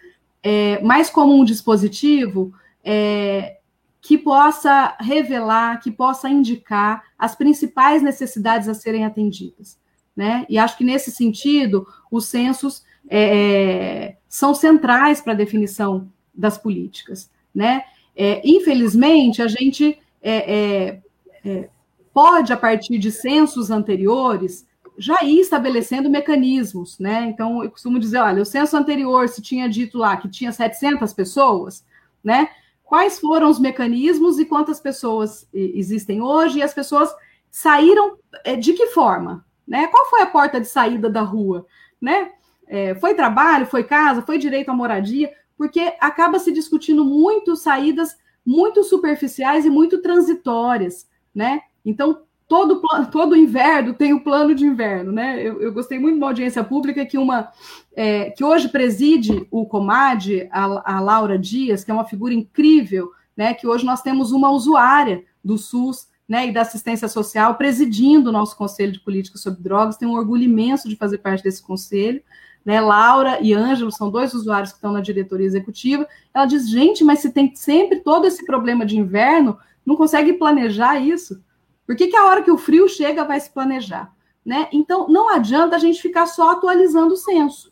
[0.43, 2.53] é, mas como um dispositivo
[2.83, 3.57] é,
[3.99, 9.83] que possa revelar, que possa indicar as principais necessidades a serem atendidas
[10.15, 10.45] né?
[10.49, 16.57] E acho que nesse sentido, os censos é, é são centrais para a definição das
[16.57, 17.83] políticas, né?
[18.15, 21.01] É, infelizmente, a gente é, é,
[21.45, 21.69] é,
[22.13, 24.65] pode, a partir de censos anteriores,
[24.97, 27.27] já ir estabelecendo mecanismos, né?
[27.29, 31.13] Então, eu costumo dizer, olha, o censo anterior, se tinha dito lá que tinha 700
[31.13, 31.85] pessoas,
[32.23, 32.49] né?
[32.83, 36.59] Quais foram os mecanismos e quantas pessoas existem hoje?
[36.59, 37.09] E as pessoas
[37.49, 38.17] saíram
[38.59, 39.87] de que forma, né?
[39.87, 41.65] Qual foi a porta de saída da rua?
[42.01, 42.31] Né?
[42.67, 48.17] É, foi trabalho, foi casa, foi direito à moradia, porque acaba se discutindo muito saídas
[48.45, 51.61] muito superficiais e muito transitórias, né?
[51.83, 52.79] Então, todo,
[53.11, 55.41] todo inverno tem o plano de inverno, né?
[55.41, 57.51] Eu, eu gostei muito de uma audiência pública que uma
[57.95, 63.11] é, que hoje preside o Comad, a, a Laura Dias, que é uma figura incrível,
[63.35, 63.53] né?
[63.53, 68.33] Que hoje nós temos uma usuária do SUS né, e da assistência social, presidindo o
[68.33, 69.97] nosso Conselho de Política sobre Drogas.
[69.97, 72.21] Tenho um orgulho imenso de fazer parte desse conselho.
[72.63, 76.07] Né, Laura e Ângelo são dois usuários que estão na diretoria executiva.
[76.33, 80.99] Ela diz: gente, mas se tem sempre todo esse problema de inverno, não consegue planejar
[80.99, 81.43] isso?
[81.85, 84.11] Por que, que a hora que o frio chega vai se planejar?
[84.43, 84.67] Né?
[84.71, 87.71] Então, não adianta a gente ficar só atualizando o censo.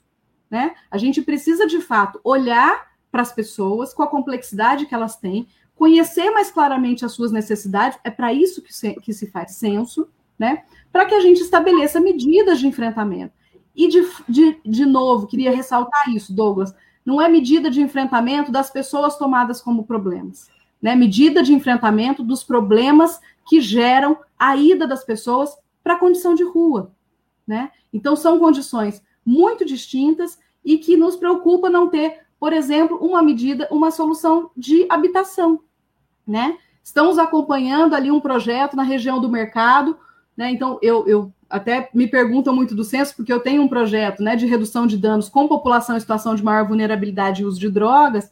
[0.49, 0.75] Né?
[0.91, 5.47] A gente precisa, de fato, olhar para as pessoas com a complexidade que elas têm,
[5.75, 10.07] conhecer mais claramente as suas necessidades, é para isso que se, que se faz censo,
[10.37, 10.63] né?
[10.91, 13.33] Para que a gente estabeleça medidas de enfrentamento.
[13.75, 16.73] E, de, de, de novo, queria ressaltar isso, Douglas,
[17.05, 20.49] não é medida de enfrentamento das pessoas tomadas como problemas,
[20.81, 20.95] né?
[20.95, 26.43] Medida de enfrentamento dos problemas que geram a ida das pessoas para a condição de
[26.43, 26.93] rua,
[27.45, 27.71] né?
[27.91, 33.70] Então são condições muito distintas e que nos preocupa não ter, por exemplo, uma medida,
[33.72, 35.61] uma solução de habitação,
[36.28, 36.57] né?
[36.84, 39.98] Estamos acompanhando ali um projeto na região do mercado,
[40.36, 40.52] né?
[40.52, 44.36] Então eu, eu até me perguntam muito do censo, porque eu tenho um projeto né,
[44.36, 48.30] de redução de danos com população em situação de maior vulnerabilidade e uso de drogas,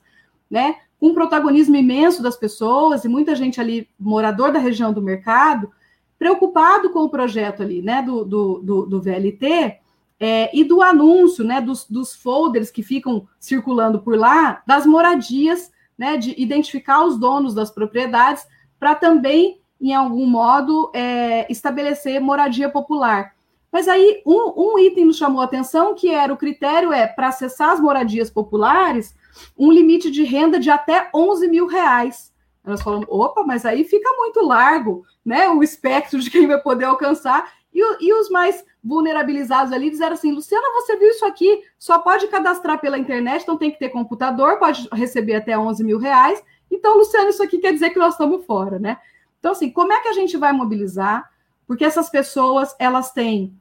[0.50, 0.76] né?
[1.00, 5.72] Com protagonismo imenso das pessoas e muita gente ali, morador da região do mercado,
[6.20, 9.80] preocupado com o projeto ali, né, do, do, do, do VLT,
[10.24, 15.72] é, e do anúncio, né, dos, dos folders que ficam circulando por lá, das moradias,
[15.98, 18.46] né, de identificar os donos das propriedades,
[18.80, 23.34] para também, em algum modo, é, estabelecer moradia popular.
[23.72, 27.30] Mas aí, um, um item nos chamou a atenção, que era o critério é, para
[27.30, 29.16] acessar as moradias populares,
[29.58, 32.32] um limite de renda de até 11 mil reais.
[32.64, 35.50] Nós falamos, opa, mas aí fica muito largo, né?
[35.50, 37.52] O espectro de quem vai poder alcançar.
[37.74, 41.64] E, e os mais vulnerabilizados ali disseram assim: Luciana, você viu isso aqui?
[41.78, 45.98] Só pode cadastrar pela internet, então tem que ter computador, pode receber até 11 mil
[45.98, 46.44] reais.
[46.70, 48.98] Então, Luciana, isso aqui quer dizer que nós estamos fora, né?
[49.40, 51.30] Então, assim, como é que a gente vai mobilizar?
[51.68, 53.58] Porque essas pessoas, elas têm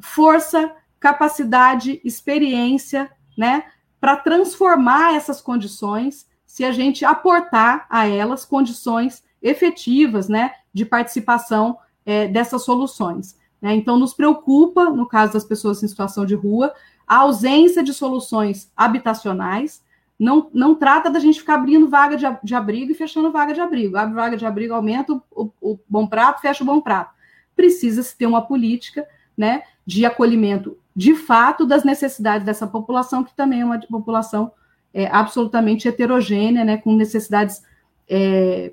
[0.00, 3.64] força, capacidade, experiência, né,
[4.00, 11.78] para transformar essas condições se a gente aportar a elas condições efetivas né, de participação
[12.04, 13.36] é, dessas soluções.
[13.62, 13.76] Né?
[13.76, 16.74] Então, nos preocupa, no caso das pessoas em situação de rua,
[17.06, 19.82] a ausência de soluções habitacionais.
[20.18, 23.60] Não, não trata da gente ficar abrindo vaga de, de abrigo e fechando vaga de
[23.60, 23.96] abrigo.
[23.96, 27.12] Abre vaga de abrigo, aumenta o, o bom prato, fecha o bom prato.
[27.56, 29.06] Precisa-se ter uma política
[29.36, 34.52] né, de acolhimento de fato das necessidades dessa população, que também é uma população
[34.92, 37.62] é, absolutamente heterogênea, né, com necessidades
[38.08, 38.72] é,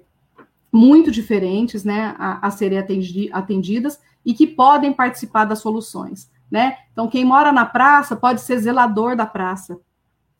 [0.71, 6.29] muito diferentes né, a, a serem atendi, atendidas e que podem participar das soluções.
[6.49, 6.77] Né?
[6.91, 9.79] Então, quem mora na praça pode ser zelador da praça.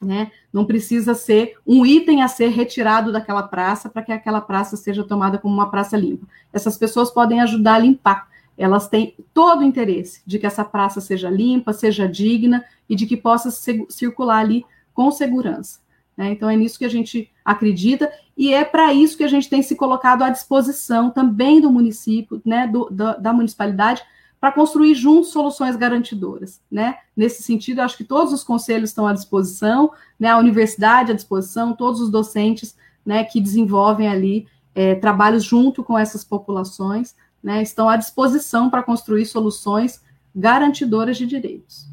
[0.02, 0.32] Né?
[0.52, 5.04] Não precisa ser um item a ser retirado daquela praça para que aquela praça seja
[5.04, 6.26] tomada como uma praça limpa.
[6.54, 8.30] Essas pessoas podem ajudar a limpar.
[8.58, 13.06] Elas têm todo o interesse de que essa praça seja limpa, seja digna e de
[13.06, 13.52] que possa
[13.90, 15.80] circular ali com segurança.
[16.20, 16.34] Né?
[16.34, 19.62] Então, é nisso que a gente acredita e é para isso que a gente tem
[19.62, 24.04] se colocado à disposição também do município, né, do, da, da municipalidade,
[24.38, 26.60] para construir juntos soluções garantidoras.
[26.70, 26.98] Né?
[27.16, 31.74] Nesse sentido, acho que todos os conselhos estão à disposição, né, a universidade à disposição,
[31.74, 32.76] todos os docentes
[33.06, 38.84] né, que desenvolvem ali é, trabalhos junto com essas populações, né, estão à disposição para
[38.84, 40.04] construir soluções
[40.36, 41.88] garantidoras de direitos.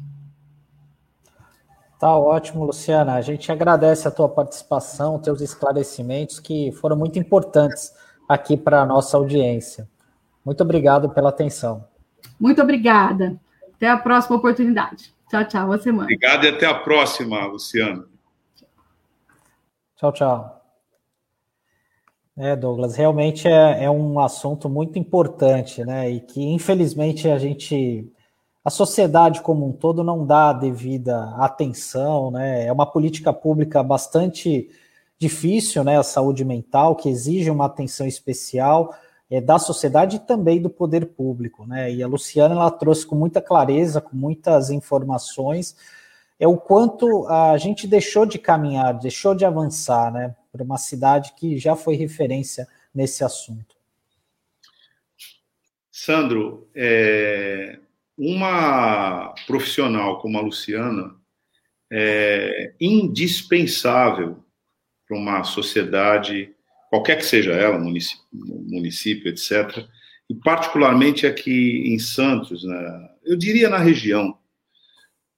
[1.99, 3.15] Tá ótimo, Luciana.
[3.15, 7.91] A gente agradece a tua participação, teus esclarecimentos que foram muito importantes
[8.29, 9.89] aqui para a nossa audiência.
[10.45, 11.87] Muito obrigado pela atenção.
[12.39, 13.39] Muito obrigada.
[13.75, 15.13] Até a próxima oportunidade.
[15.29, 15.65] Tchau, tchau.
[15.65, 16.03] Boa semana.
[16.03, 18.05] Obrigado e até a próxima, Luciana.
[19.95, 20.57] Tchau, tchau.
[22.37, 26.11] É, Douglas, realmente é, é um assunto muito importante, né?
[26.11, 28.07] E que, infelizmente, a gente
[28.67, 32.65] a sociedade como um todo não dá a devida atenção, né?
[32.65, 34.69] É uma política pública bastante
[35.17, 35.97] difícil, né?
[35.97, 38.93] A saúde mental, que exige uma atenção especial
[39.31, 41.93] é, da sociedade e também do poder público, né?
[41.93, 45.77] E a Luciana ela trouxe com muita clareza, com muitas informações,
[46.37, 50.35] é o quanto a gente deixou de caminhar, deixou de avançar, né?
[50.51, 53.77] Para uma cidade que já foi referência nesse assunto.
[55.89, 57.79] Sandro, é,
[58.17, 61.15] uma profissional como a Luciana
[61.91, 64.43] é indispensável
[65.07, 66.53] para uma sociedade,
[66.89, 69.85] qualquer que seja ela, município, município, etc.,
[70.29, 74.37] e particularmente aqui em Santos, né, eu diria na região,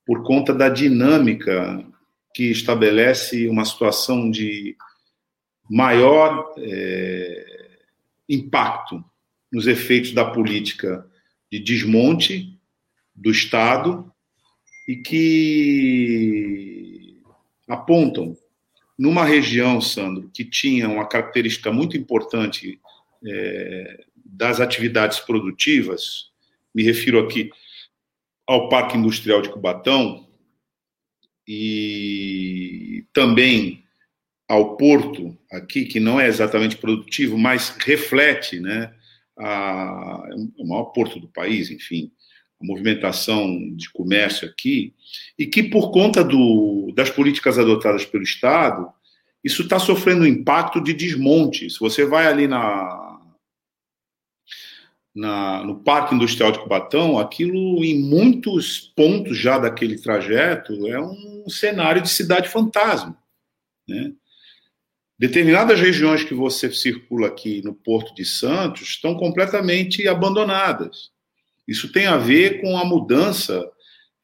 [0.03, 1.85] por conta da dinâmica
[2.33, 4.75] que estabelece uma situação de
[5.69, 7.79] maior é,
[8.27, 9.03] impacto
[9.51, 11.05] nos efeitos da política
[11.51, 12.58] de desmonte
[13.19, 14.11] do Estado
[14.87, 16.49] e que
[17.67, 18.35] apontam
[18.97, 22.79] numa região, Sandro, que tinha uma característica muito importante
[23.25, 26.31] é, das atividades produtivas,
[26.73, 27.51] me refiro aqui
[28.47, 30.27] ao Parque Industrial de Cubatão
[31.47, 33.83] e também
[34.47, 38.93] ao porto aqui, que não é exatamente produtivo, mas reflete, né,
[39.37, 40.23] a,
[40.57, 42.11] o maior porto do país, enfim,
[42.61, 44.93] movimentação de comércio aqui,
[45.37, 48.91] e que por conta do, das políticas adotadas pelo Estado,
[49.43, 51.69] isso está sofrendo um impacto de desmonte.
[51.69, 53.21] Se você vai ali na,
[55.15, 61.49] na, no Parque Industrial de Cubatão, aquilo em muitos pontos já daquele trajeto é um
[61.49, 63.17] cenário de cidade fantasma.
[63.87, 64.13] Né?
[65.17, 71.11] Determinadas regiões que você circula aqui no Porto de Santos estão completamente abandonadas.
[71.69, 73.63] Isso tem a ver com a mudança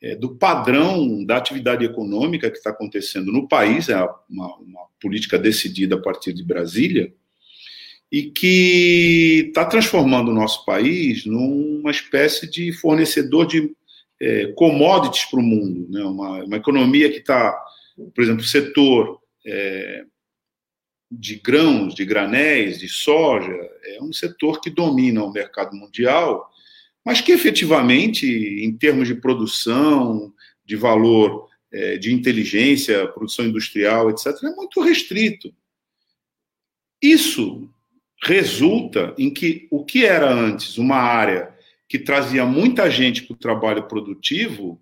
[0.02, 3.96] é, do padrão da atividade econômica que está acontecendo no país, é
[4.28, 7.14] uma, uma política decidida a partir de Brasília,
[8.12, 13.72] e que está transformando o nosso país numa espécie de fornecedor de
[14.20, 16.04] é, commodities para o mundo, né?
[16.04, 17.56] uma, uma economia que está,
[18.16, 20.04] por exemplo, o setor é,
[21.12, 26.50] de grãos, de granéis, de soja, é um setor que domina o mercado mundial
[27.06, 30.34] mas que efetivamente, em termos de produção,
[30.66, 35.54] de valor, é, de inteligência, produção industrial, etc., é muito restrito.
[37.02, 37.70] Isso
[38.24, 41.54] resulta em que o que era antes uma área
[41.88, 44.82] que trazia muita gente para o trabalho produtivo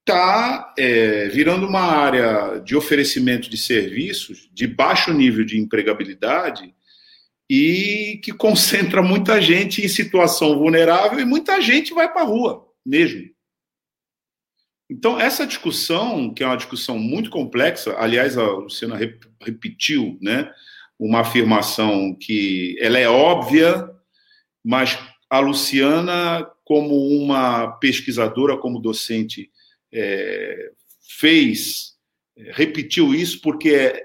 [0.00, 6.74] está é, virando uma área de oferecimento de serviços de baixo nível de empregabilidade
[7.50, 12.64] e que concentra muita gente em situação vulnerável e muita gente vai para a rua
[12.86, 13.28] mesmo.
[14.88, 18.96] Então, essa discussão, que é uma discussão muito complexa, aliás, a Luciana
[19.40, 20.48] repetiu né,
[20.96, 23.90] uma afirmação que ela é óbvia,
[24.64, 24.96] mas
[25.28, 29.50] a Luciana, como uma pesquisadora, como docente,
[29.92, 30.70] é,
[31.18, 31.94] fez,
[32.36, 34.04] é, repetiu isso, porque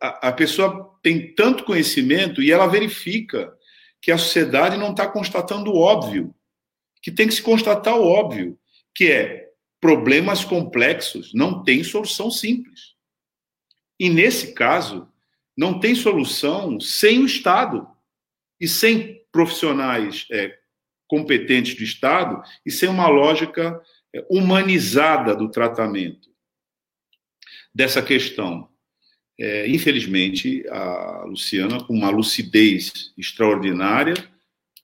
[0.00, 3.52] a, a pessoa tem tanto conhecimento e ela verifica
[4.00, 6.34] que a sociedade não está constatando o óbvio,
[7.02, 8.58] que tem que se constatar o óbvio,
[8.94, 9.50] que é
[9.80, 12.94] problemas complexos não têm solução simples.
[13.98, 15.08] E nesse caso,
[15.56, 17.86] não tem solução sem o Estado
[18.60, 20.56] e sem profissionais é,
[21.08, 23.80] competentes do Estado e sem uma lógica
[24.14, 26.30] é, humanizada do tratamento
[27.74, 28.71] dessa questão
[29.42, 34.14] é, infelizmente, a Luciana, com uma lucidez extraordinária,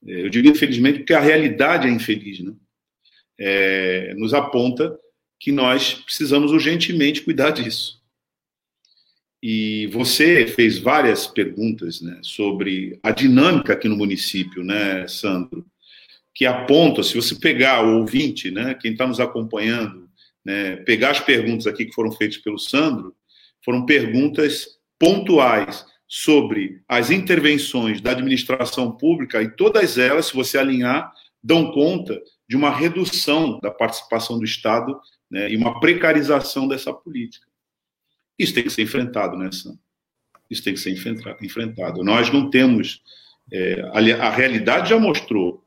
[0.05, 2.52] é, eu digo infelizmente porque a realidade é infeliz, né?
[3.39, 4.98] É, nos aponta
[5.39, 8.02] que nós precisamos urgentemente cuidar disso.
[9.40, 15.64] E você fez várias perguntas né, sobre a dinâmica aqui no município, né, Sandro?
[16.35, 20.10] Que aponta, se você pegar o ouvinte, né, quem está nos acompanhando,
[20.44, 23.14] né, pegar as perguntas aqui que foram feitas pelo Sandro,
[23.69, 31.12] foram perguntas pontuais sobre as intervenções da administração pública e todas elas, se você alinhar,
[31.45, 32.19] dão conta
[32.49, 34.99] de uma redução da participação do Estado
[35.31, 37.47] né, e uma precarização dessa política.
[38.39, 39.78] Isso tem que ser enfrentado, né, Sam?
[40.49, 40.97] Isso tem que ser
[41.43, 42.03] enfrentado.
[42.03, 43.03] Nós não temos.
[43.53, 45.62] É, a, a realidade já mostrou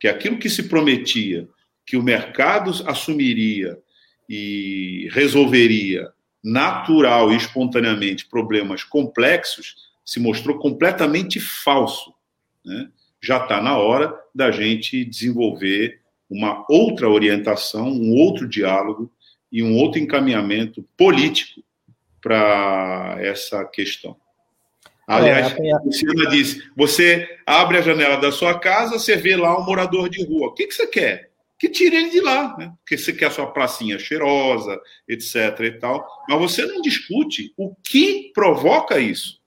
[0.00, 1.46] que aquilo que se prometia
[1.84, 3.78] que o mercado assumiria
[4.26, 6.10] e resolveria
[6.42, 12.12] natural e espontaneamente problemas complexos se mostrou completamente falso.
[12.64, 12.88] Né?
[13.20, 19.12] Já está na hora da gente desenvolver uma outra orientação, um outro diálogo
[19.50, 21.62] e um outro encaminhamento político
[22.20, 24.16] para essa questão.
[25.06, 29.58] Aliás, é, a Luciana disse: você abre a janela da sua casa, você vê lá
[29.58, 30.48] um morador de rua.
[30.48, 31.31] O que, que você quer?
[31.62, 32.72] Que tire ele de lá, né?
[32.78, 35.60] Porque você quer a sua pracinha cheirosa, etc.
[35.60, 36.04] e tal.
[36.28, 39.40] Mas você não discute o que provoca isso.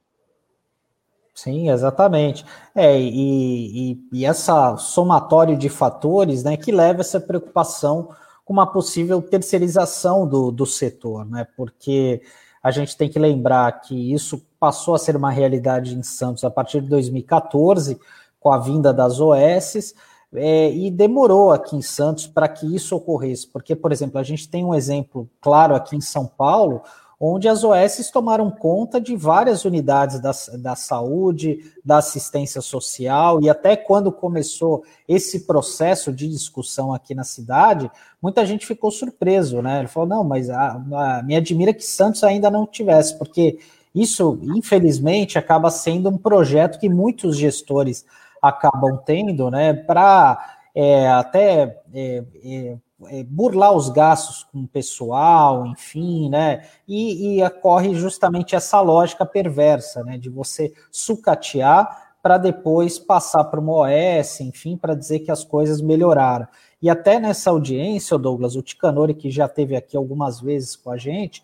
[1.33, 2.45] Sim, exatamente.
[2.73, 8.15] É, e, e, e essa somatório de fatores né, que leva essa preocupação
[8.45, 11.45] com uma possível terceirização do, do setor, né?
[11.57, 12.21] Porque
[12.63, 16.49] a gente tem que lembrar que isso passou a ser uma realidade em Santos a
[16.49, 17.99] partir de 2014,
[18.39, 19.93] com a vinda das OSs
[20.37, 24.49] é, e demorou aqui em Santos para que isso ocorresse, porque, por exemplo, a gente
[24.49, 26.81] tem um exemplo claro aqui em São Paulo,
[27.19, 33.49] onde as OS tomaram conta de várias unidades da, da saúde, da assistência social, e
[33.49, 37.89] até quando começou esse processo de discussão aqui na cidade,
[38.21, 39.79] muita gente ficou surpreso, né?
[39.79, 43.59] Ele falou: não, mas a, a, me admira que Santos ainda não tivesse, porque
[43.93, 48.05] isso, infelizmente, acaba sendo um projeto que muitos gestores
[48.41, 55.65] acabam tendo, né, para é, até é, é, é, burlar os gastos com o pessoal,
[55.65, 62.97] enfim, né, e, e ocorre justamente essa lógica perversa, né, de você sucatear para depois
[62.97, 66.47] passar para uma OS, enfim, para dizer que as coisas melhoraram.
[66.81, 70.97] E até nessa audiência, Douglas, o Ticanori, que já teve aqui algumas vezes com a
[70.97, 71.43] gente,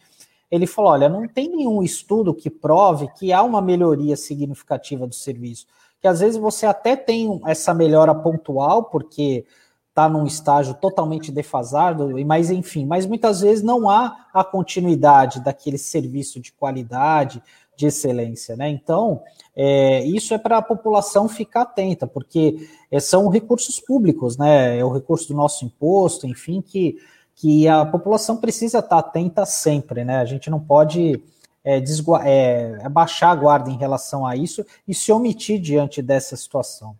[0.51, 5.15] ele falou: olha, não tem nenhum estudo que prove que há uma melhoria significativa do
[5.15, 5.65] serviço.
[6.01, 9.45] Que às vezes você até tem essa melhora pontual, porque
[9.89, 15.77] está num estágio totalmente defasado, mas enfim, mas muitas vezes não há a continuidade daquele
[15.77, 17.43] serviço de qualidade,
[17.75, 18.69] de excelência, né?
[18.69, 19.21] Então,
[19.55, 24.77] é, isso é para a população ficar atenta, porque é, são recursos públicos, né?
[24.77, 26.97] É o recurso do nosso imposto, enfim, que,
[27.35, 30.17] que a população precisa estar atenta sempre, né?
[30.17, 31.21] A gente não pode
[31.63, 31.83] é,
[32.25, 36.97] é, baixar a guarda em relação a isso e se omitir diante dessa situação.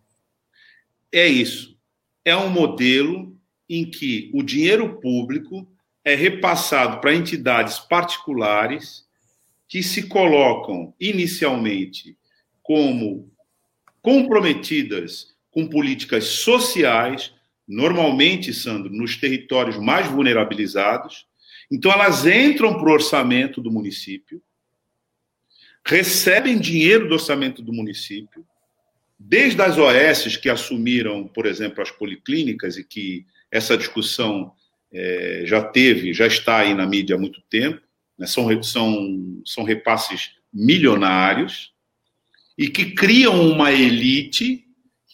[1.10, 1.72] É isso
[2.24, 3.36] é um modelo
[3.68, 5.66] em que o dinheiro público
[6.04, 9.04] é repassado para entidades particulares
[9.68, 12.16] que se colocam inicialmente
[12.62, 13.30] como
[14.00, 17.32] comprometidas com políticas sociais,
[17.66, 21.26] normalmente, Sandro, nos territórios mais vulnerabilizados.
[21.70, 24.42] Então, elas entram para o orçamento do município,
[25.84, 28.44] recebem dinheiro do orçamento do município,
[29.18, 34.52] desde as OS que assumiram, por exemplo, as policlínicas e que essa discussão
[34.92, 37.80] é, já teve, já está aí na mídia há muito tempo,
[38.18, 41.72] né, são, são, são repasses milionários
[42.56, 44.64] e que criam uma elite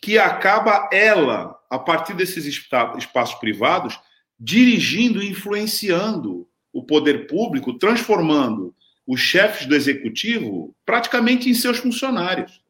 [0.02, 3.98] que acaba ela, a partir desses espaços privados,
[4.38, 8.74] dirigindo e influenciando o poder público, transformando
[9.08, 12.62] os chefes do executivo praticamente em seus funcionários.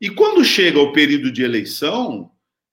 [0.00, 2.30] E quando chega o período de eleição,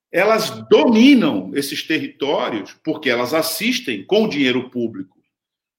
[0.09, 5.21] elas dominam esses territórios, porque elas assistem com o dinheiro público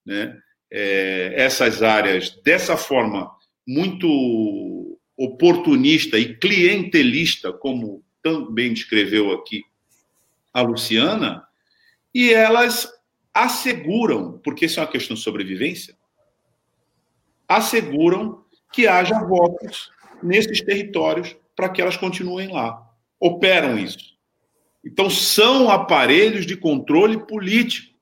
[0.04, 0.38] né,
[0.70, 3.30] é, essas áreas dessa forma
[3.66, 9.64] muito oportunista e clientelista, como também descreveu aqui
[10.52, 11.42] a Luciana,
[12.14, 12.86] e elas
[13.32, 15.96] asseguram, porque isso é uma questão de sobrevivência,
[17.48, 19.90] asseguram que haja votos
[20.22, 22.86] nesses territórios para que elas continuem lá.
[23.18, 24.16] Operam isso.
[24.84, 27.96] Então, são aparelhos de controle político.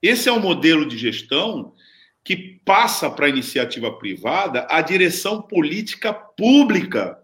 [0.00, 1.74] Esse é o modelo de gestão
[2.22, 7.18] que passa para a iniciativa privada a direção política pública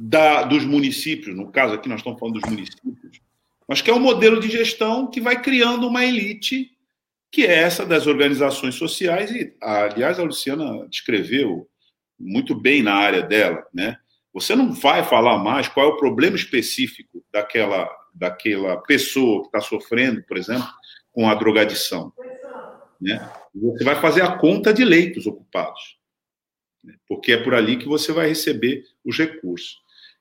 [0.00, 1.36] da, dos municípios.
[1.36, 3.20] No caso aqui, nós estamos falando dos municípios.
[3.66, 6.76] Mas que é um modelo de gestão que vai criando uma elite
[7.30, 11.68] que é essa das organizações sociais, e, aliás, a Luciana descreveu
[12.18, 13.98] muito bem na área dela, né?
[14.32, 19.60] Você não vai falar mais qual é o problema específico daquela, daquela pessoa que está
[19.60, 20.68] sofrendo, por exemplo,
[21.10, 22.12] com a drogadição.
[23.00, 23.18] Né?
[23.54, 25.98] Você vai fazer a conta de leitos ocupados,
[26.84, 26.94] né?
[27.08, 29.78] porque é por ali que você vai receber os recursos.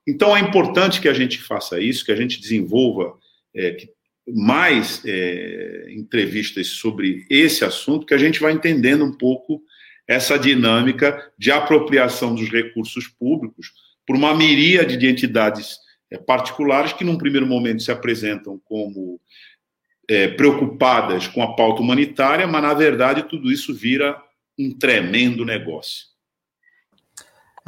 [0.08, 3.18] Então é importante que a gente faça isso, que a gente desenvolva,
[3.54, 3.94] é, que
[4.28, 9.62] mais é, entrevistas sobre esse assunto, que a gente vai entendendo um pouco
[10.08, 13.72] essa dinâmica de apropriação dos recursos públicos
[14.06, 15.80] por uma miríade de entidades
[16.10, 19.20] é, particulares que, num primeiro momento, se apresentam como
[20.10, 24.18] é, preocupadas com a pauta humanitária, mas, na verdade, tudo isso vira
[24.58, 26.06] um tremendo negócio.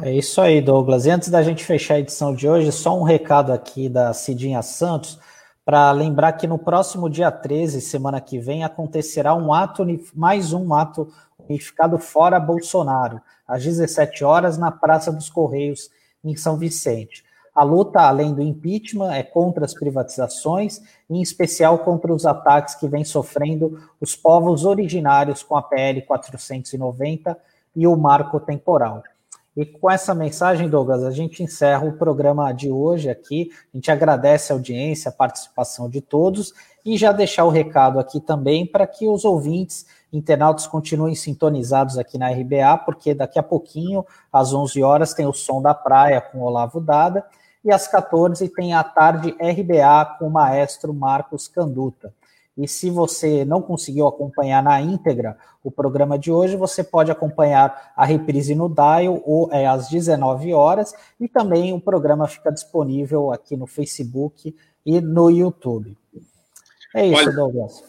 [0.02, 1.04] É isso aí, Douglas.
[1.04, 4.62] E antes da gente fechar a edição de hoje, só um recado aqui da Cidinha
[4.62, 5.18] Santos
[5.70, 10.74] para lembrar que no próximo dia 13, semana que vem, acontecerá um ato, mais um
[10.74, 11.06] ato
[11.48, 15.88] unificado fora Bolsonaro, às 17 horas, na Praça dos Correios,
[16.24, 17.24] em São Vicente.
[17.54, 22.88] A luta, além do impeachment, é contra as privatizações, em especial contra os ataques que
[22.88, 27.38] vem sofrendo os povos originários com a PL 490
[27.76, 29.04] e o marco temporal.
[29.56, 33.50] E com essa mensagem, Douglas, a gente encerra o programa de hoje aqui.
[33.74, 36.54] A gente agradece a audiência, a participação de todos
[36.84, 42.16] e já deixar o recado aqui também para que os ouvintes, internautas, continuem sintonizados aqui
[42.16, 46.40] na RBA, porque daqui a pouquinho, às 11 horas, tem o Som da Praia com
[46.40, 47.24] Olavo Dada
[47.64, 52.14] e às 14 tem a tarde RBA com o maestro Marcos Canduta.
[52.56, 57.92] E se você não conseguiu acompanhar na íntegra o programa de hoje, você pode acompanhar
[57.96, 63.32] a reprise no Dial ou é, às 19 horas e também o programa fica disponível
[63.32, 64.54] aqui no Facebook
[64.84, 65.96] e no YouTube.
[66.94, 67.84] É isso, Olha, Douglas.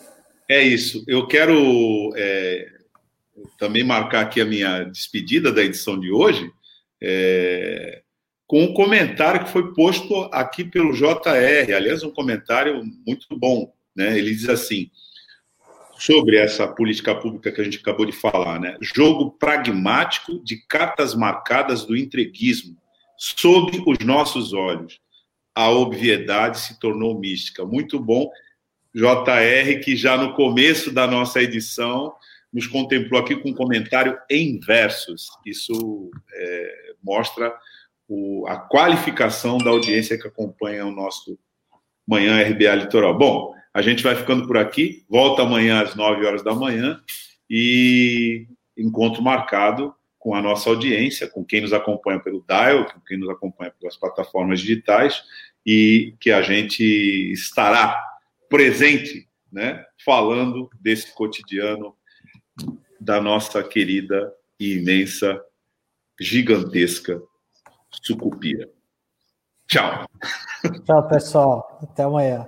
[0.50, 1.04] É isso.
[1.08, 2.68] Eu quero é,
[3.58, 6.52] também marcar aqui a minha despedida da edição de hoje
[7.02, 8.02] é,
[8.46, 11.74] com um comentário que foi posto aqui pelo JR.
[11.76, 14.18] Aliás, um comentário muito bom né?
[14.18, 14.90] Ele diz assim,
[16.02, 18.76] sobre essa política pública que a gente acabou de falar, né?
[18.82, 22.76] jogo pragmático de cartas marcadas do entreguismo,
[23.18, 25.00] sob os nossos olhos.
[25.54, 27.66] a obviedade se tornou mística.
[27.66, 28.32] Muito bom.
[28.96, 32.14] JR, que já no começo da nossa edição
[32.52, 35.30] nos contemplou aqui com um comentário em versos.
[35.46, 37.54] Isso é, mostra
[38.08, 41.38] o, a qualificação da audiência que acompanha o nosso
[42.08, 43.18] Manhã RBA Litoral.
[43.18, 47.02] Bom, a gente vai ficando por aqui, volta amanhã às 9 horas da manhã
[47.50, 53.18] e encontro marcado com a nossa audiência, com quem nos acompanha pelo Dial, com quem
[53.18, 55.24] nos acompanha pelas plataformas digitais
[55.66, 56.84] e que a gente
[57.32, 58.00] estará
[58.50, 61.96] presente, né, falando desse cotidiano
[63.00, 65.42] da nossa querida e imensa,
[66.20, 67.20] gigantesca
[67.90, 68.70] sucupira.
[69.68, 70.06] Tchau.
[70.86, 71.80] Tchau, pessoal.
[71.82, 72.48] Até amanhã.